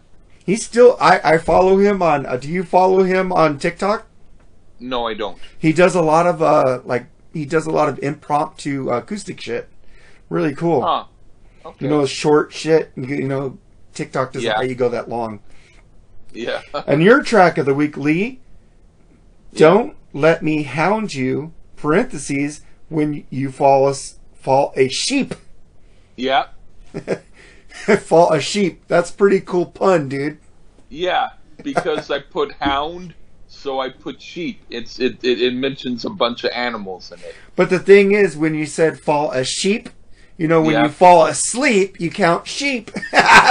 He's 0.45 0.65
still. 0.65 0.99
I, 1.01 1.21
I 1.25 1.39
follow 1.39 1.79
him 1.79 2.03
on. 2.03 2.27
Uh, 2.27 2.37
do 2.37 2.49
you 2.49 2.65
follow 2.65 3.03
him 3.03 3.33
on 3.33 3.59
TikTok? 3.59 4.07
no, 4.81 5.07
I 5.07 5.15
don't. 5.15 5.39
He 5.59 5.73
does 5.73 5.95
a 5.95 6.03
lot 6.03 6.27
of 6.27 6.43
uh 6.43 6.81
like 6.85 7.07
he 7.33 7.47
does 7.47 7.65
a 7.67 7.71
lot 7.71 7.89
of 7.89 7.99
impromptu 8.03 8.91
acoustic 8.91 9.41
shit. 9.41 9.69
Really 10.29 10.55
cool. 10.55 10.83
Huh. 10.83 11.05
Okay. 11.65 11.85
You 11.87 11.91
know, 11.91 12.05
short 12.05 12.53
shit. 12.53 12.93
You 12.95 13.27
know, 13.27 13.57
TikTok 13.95 14.33
doesn't 14.35 14.47
Yeah. 14.47 14.59
let 14.59 14.69
you 14.69 14.75
go 14.75 14.91
that 14.91 15.09
long. 15.09 15.41
yeah. 16.35 16.61
And 16.87 17.03
your 17.03 17.23
track 17.23 17.57
of 17.57 17.65
the 17.65 17.73
week, 17.75 17.97
Lee. 17.97 18.41
Don't 19.55 19.97
let 20.13 20.43
me 20.43 20.65
hound 20.65 21.15
you. 21.15 21.55
Parentheses 21.77 22.61
when 22.89 23.25
you 23.31 23.51
fall 23.51 23.89
a, 23.89 23.95
fall 24.45 24.73
a 24.77 24.89
sheep. 24.89 25.35
yeah. 26.17 26.49
fall 28.01 28.33
a 28.33 28.41
sheep. 28.41 28.83
That's 28.87 29.11
pretty 29.11 29.41
cool 29.41 29.67
pun, 29.67 30.09
dude. 30.09 30.39
Yeah. 30.91 31.29
Because 31.63 32.11
I 32.11 32.19
put 32.21 32.53
hound, 32.61 33.15
so 33.49 33.81
I 33.81 33.89
put 33.89 34.21
sheep. 34.21 34.61
It's 34.71 35.01
it, 35.01 35.25
it, 35.25 35.41
it 35.41 35.55
mentions 35.55 36.05
a 36.05 36.11
bunch 36.11 36.45
of 36.45 36.51
animals 36.53 37.11
in 37.11 37.19
it. 37.21 37.35
But 37.57 37.71
the 37.71 37.79
thing 37.79 38.13
is, 38.13 38.37
when 38.37 38.55
you 38.55 38.67
said 38.67 39.01
fall 39.01 39.31
a 39.33 39.45
sheep, 39.45 39.89
you 40.37 40.47
know, 40.47 40.61
when 40.61 40.73
Yeah. 40.73 40.83
you 40.85 40.89
fall 40.91 41.25
asleep, 41.27 41.99
you 42.01 42.11
count 42.11 42.47
sheep. 42.47 42.91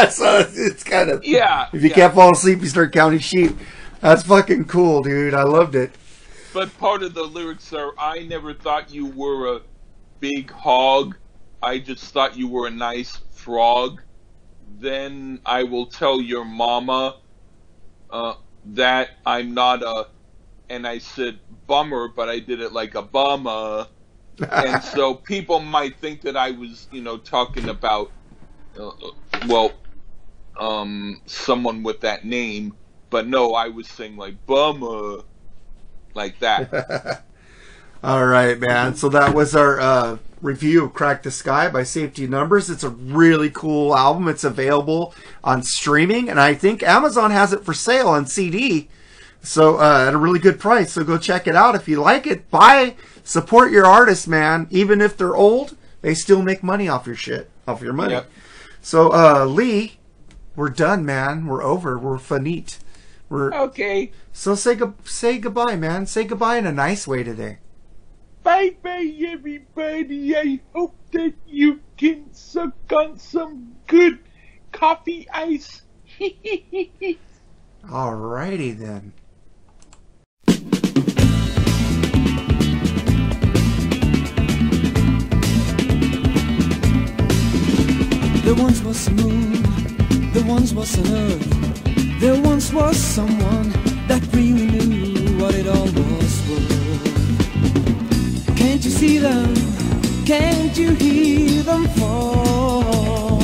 so 0.09 0.45
it's 0.53 0.83
kind 0.83 1.09
of 1.09 1.25
Yeah. 1.25 1.67
If 1.73 1.81
you 1.81 1.89
yeah. 1.89 1.95
can't 1.95 2.13
fall 2.13 2.31
asleep, 2.33 2.61
you 2.61 2.67
start 2.67 2.93
counting 2.93 3.19
sheep. 3.19 3.57
That's 3.99 4.23
fucking 4.23 4.65
cool, 4.65 5.01
dude. 5.01 5.33
I 5.33 5.43
loved 5.43 5.75
it. 5.75 5.91
But 6.53 6.77
part 6.77 7.01
of 7.01 7.15
the 7.15 7.23
lyrics 7.23 7.73
are 7.73 7.93
I 7.97 8.19
never 8.19 8.53
thought 8.53 8.93
you 8.93 9.07
were 9.07 9.55
a 9.55 9.61
big 10.23 10.51
hog. 10.51 11.17
I 11.61 11.79
just 11.79 12.13
thought 12.13 12.37
you 12.37 12.47
were 12.49 12.67
a 12.67 12.71
nice 12.71 13.17
frog. 13.31 14.01
Then 14.61 15.41
I 15.45 15.63
will 15.63 15.87
tell 15.87 16.21
your 16.21 16.45
mama 16.45 17.17
uh, 18.11 18.35
that 18.65 19.09
I'm 19.25 19.53
not 19.53 19.83
a. 19.83 20.07
And 20.69 20.87
I 20.87 20.99
said 20.99 21.41
bummer, 21.67 22.09
but 22.09 22.29
I 22.29 22.39
did 22.39 22.61
it 22.61 22.73
like 22.73 22.95
a 22.95 23.03
bummer. 23.03 23.87
and 24.61 24.83
so 24.83 25.15
people 25.15 25.59
might 25.59 25.99
think 25.99 26.21
that 26.23 26.37
I 26.37 26.51
was, 26.51 26.87
you 26.91 27.01
know, 27.01 27.17
talking 27.19 27.69
about, 27.69 28.13
uh, 28.77 28.89
uh, 28.89 29.11
well, 29.47 29.81
um, 30.59 31.21
someone 31.27 31.83
with 31.83 32.01
that 32.01 32.25
name. 32.25 32.79
But 33.11 33.27
no, 33.27 33.53
I 33.55 33.69
was 33.69 33.89
saying 33.89 34.17
like 34.17 34.45
bummer, 34.47 35.23
like 36.15 36.39
that. 36.39 36.69
All 38.03 38.25
right, 38.25 38.59
man. 38.59 38.95
So 38.95 39.07
that 39.09 39.33
was 39.33 39.55
our 39.55 39.79
uh, 39.79 40.17
review 40.41 40.83
of 40.83 40.93
Crack 40.93 41.23
the 41.23 41.31
Sky 41.31 41.69
by 41.69 41.83
Safety 41.83 42.27
Numbers. 42.27 42.69
It's 42.69 42.83
a 42.83 42.89
really 42.89 43.49
cool 43.49 43.95
album. 43.95 44.27
It's 44.27 44.43
available 44.43 45.15
on 45.41 45.63
streaming, 45.63 46.27
and 46.27 46.37
I 46.37 46.53
think 46.53 46.83
Amazon 46.83 47.31
has 47.31 47.53
it 47.53 47.63
for 47.63 47.73
sale 47.73 48.09
on 48.09 48.25
CD. 48.25 48.89
So 49.41 49.77
uh, 49.77 50.05
at 50.07 50.13
a 50.13 50.17
really 50.17 50.39
good 50.39 50.59
price. 50.59 50.91
So 50.91 51.05
go 51.05 51.17
check 51.17 51.47
it 51.47 51.55
out 51.55 51.75
if 51.75 51.87
you 51.87 52.01
like 52.01 52.27
it. 52.27 52.51
Buy, 52.51 52.95
support 53.23 53.71
your 53.71 53.85
artist, 53.85 54.27
man. 54.27 54.67
Even 54.69 54.99
if 54.99 55.15
they're 55.15 55.35
old, 55.35 55.77
they 56.01 56.13
still 56.13 56.41
make 56.41 56.61
money 56.61 56.89
off 56.89 57.07
your 57.07 57.15
shit, 57.15 57.49
off 57.65 57.81
your 57.81 57.93
money. 57.93 58.15
Yep. 58.15 58.29
So 58.81 59.13
uh, 59.13 59.45
Lee, 59.45 59.93
we're 60.57 60.69
done, 60.69 61.05
man. 61.05 61.45
We're 61.45 61.63
over. 61.63 61.97
We're 61.97 62.17
finite. 62.17 62.79
We're 63.29 63.53
okay. 63.53 64.11
so 64.33 64.55
say 64.55 64.75
go- 64.75 64.95
say 65.05 65.37
goodbye, 65.37 65.77
man. 65.77 66.05
Say 66.05 66.25
goodbye 66.25 66.57
in 66.57 66.67
a 66.67 66.73
nice 66.73 67.07
way 67.07 67.23
today. 67.23 67.59
Bye 68.43 68.75
bye, 68.83 69.09
everybody. 69.25 70.35
I 70.35 70.59
hope 70.75 70.97
that 71.11 71.33
you 71.47 71.79
can 71.95 72.33
suck 72.33 72.75
on 72.91 73.17
some 73.17 73.77
good 73.87 74.19
coffee 74.73 75.29
ice. 75.33 75.83
Alrighty 77.85 78.77
then. 78.77 79.13
There 88.43 88.55
once 88.55 88.83
was 88.83 89.07
a 89.07 89.11
moon, 89.11 89.63
there 90.33 90.43
once 90.43 90.73
was 90.73 90.97
an 90.97 91.13
earth, 91.15 92.19
there 92.19 92.41
once 92.41 92.73
was 92.73 92.97
someone 92.97 93.69
that 94.09 94.21
really 94.33 94.85
knew 94.85 95.37
what 95.41 95.55
it 95.55 95.65
all 95.65 95.85
was 95.85 96.49
worth. 96.49 96.82
Can't 98.73 98.85
you 98.85 98.91
see 98.91 99.17
them? 99.19 99.53
Can't 100.25 100.75
you 100.75 100.95
hear 100.95 101.61
them 101.61 101.87
fall? 101.89 103.37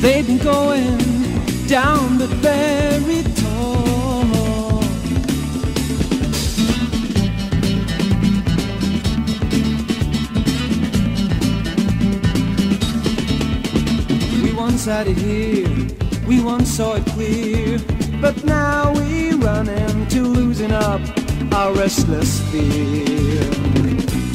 They've 0.00 0.24
been 0.24 0.38
going 0.38 0.98
down 1.66 2.16
the 2.16 2.28
very 2.28 3.24
tall. 3.42 4.78
We 14.44 14.52
once 14.52 14.84
had 14.84 15.08
it 15.08 15.16
here, 15.16 15.88
we 16.28 16.40
once 16.40 16.70
saw 16.70 16.94
it 16.94 17.04
clear, 17.06 17.80
but 18.20 18.44
now 18.44 18.92
we 18.92 19.32
run 19.32 19.68
into 19.68 20.22
losing 20.22 20.70
up 20.70 21.00
our 21.54 21.72
restless 21.72 22.40
fear. 22.50 23.52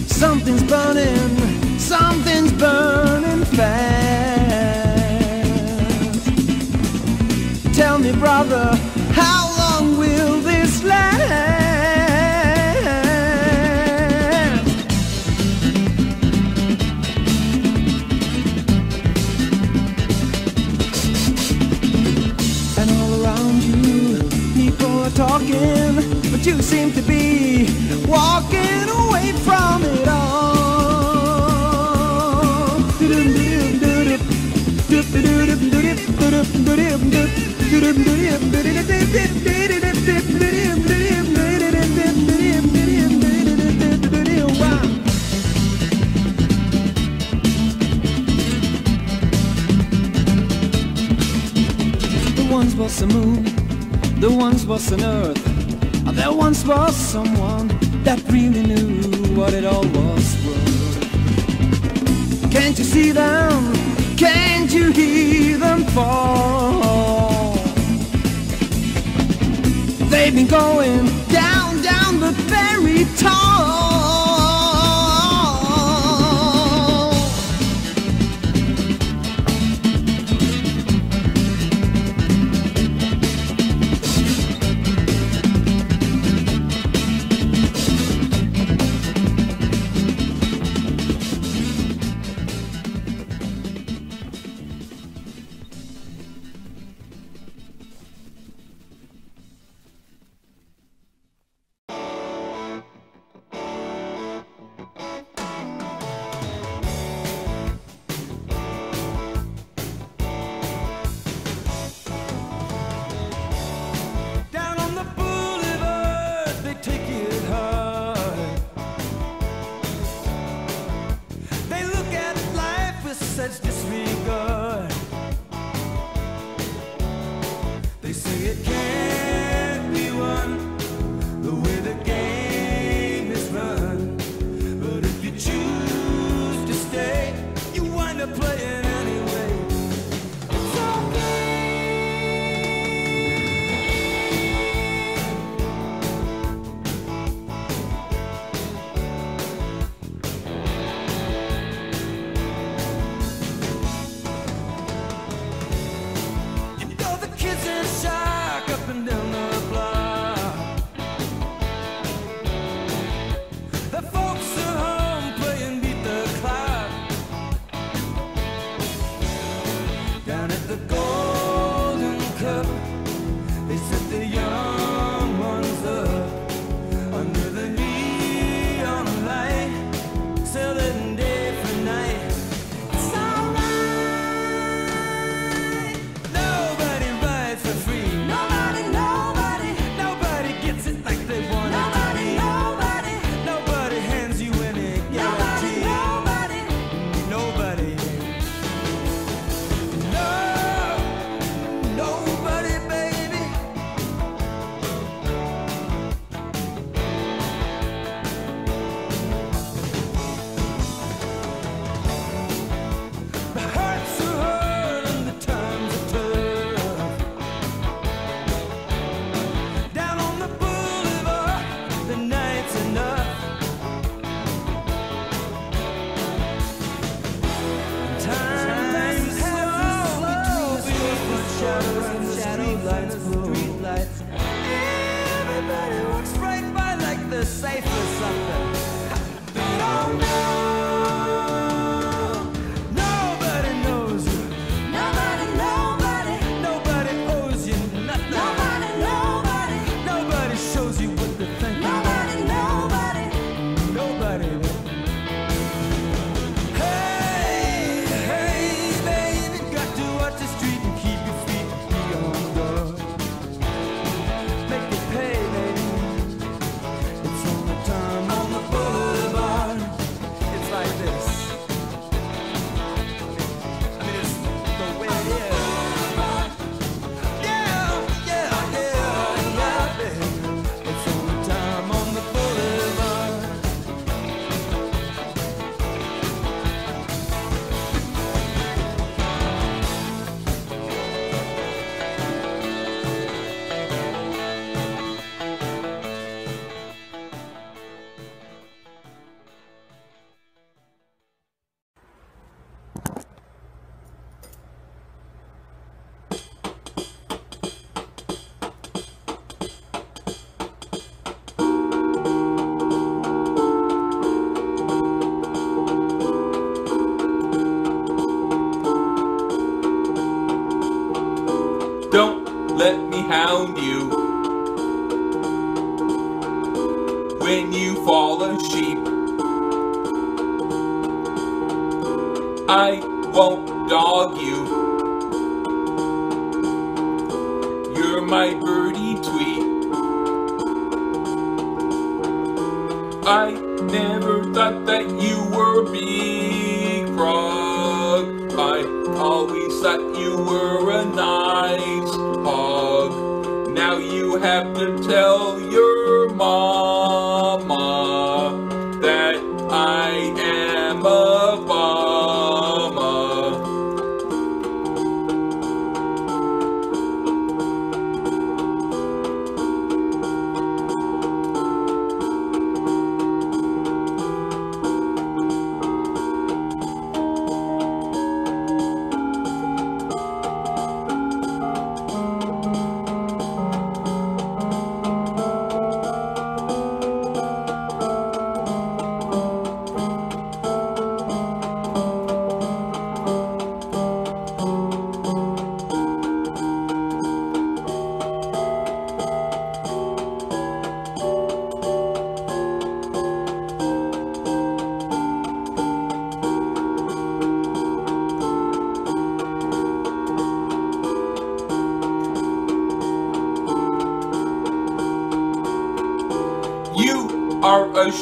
Something's 0.08 0.64
burning, 0.64 1.78
something's 1.78 2.54
burning 2.54 3.44
fast. 3.44 4.56
Tell 7.76 8.00
me, 8.00 8.14
brother, 8.14 8.74
how 9.12 9.54
long 9.60 9.98
will 9.98 10.40
this 10.42 10.82
last? 10.84 11.20
And 22.78 22.90
all 22.92 23.24
around 23.24 23.62
you, 23.64 24.24
people 24.56 25.04
are 25.04 25.12
talking, 25.12 26.09
but 26.40 26.48
you 26.48 26.62
seem 26.62 26.94
to 26.94 27.02
be 27.02 27.68
walking 28.08 28.88
away 28.88 29.34
from 29.44 29.84
it 29.84 30.08
all. 30.08 30.40
The 52.36 52.48
one's 52.50 52.76
was 52.76 53.02
a 53.02 53.08
moon, 53.08 53.44
the 54.20 54.32
one's 54.32 54.66
was 54.66 54.92
an 54.92 55.04
earth, 55.04 55.49
there 56.20 56.34
once 56.34 56.66
was 56.66 56.96
someone 56.98 57.68
that 58.04 58.22
really 58.30 58.62
knew 58.62 59.02
what 59.38 59.54
it 59.54 59.64
all 59.64 59.88
was 60.00 60.26
worth. 60.46 61.02
Can't 62.52 62.78
you 62.78 62.84
see 62.84 63.12
them? 63.12 63.74
Can't 64.18 64.70
you 64.70 64.92
hear 64.92 65.58
them 65.58 65.86
fall? 65.96 67.54
They've 70.12 70.36
been 70.36 70.48
going 70.48 71.06
down, 71.30 71.82
down 71.82 72.20
the 72.20 72.32
very 72.54 73.06
tall. 73.16 73.89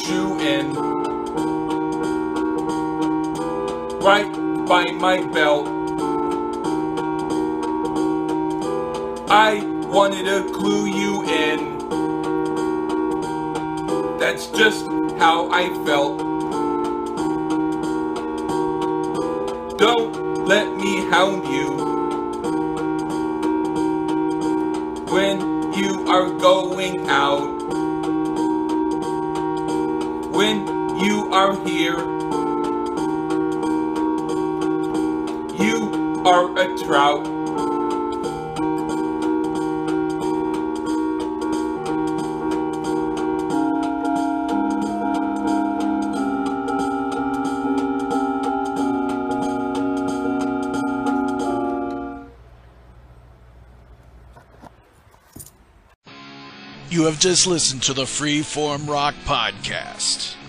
In. 0.06 0.76
Right 4.00 4.32
by 4.68 4.86
my 4.92 5.26
belt. 5.34 5.68
I 9.30 9.64
wanted 9.88 10.26
to 10.26 10.54
clue 10.54 10.86
you 10.86 11.24
in. 11.26 11.80
That's 14.20 14.48
just 14.48 14.86
how 15.18 15.50
I 15.52 15.70
felt. 15.84 16.20
Don't 19.80 20.46
let 20.46 20.76
me 20.76 21.10
hound 21.10 21.48
you 21.48 21.72
when 25.12 25.74
you 25.74 26.08
are 26.08 26.30
going 26.30 27.10
out. 27.10 27.57
Here, 31.78 32.00
you 35.62 36.24
are 36.26 36.58
a 36.58 36.78
trout. 36.80 37.28
You 56.90 57.04
have 57.04 57.20
just 57.20 57.46
listened 57.46 57.84
to 57.84 57.94
the 57.94 58.06
Freeform 58.06 58.90
Rock 58.90 59.14
Podcast. 59.26 60.37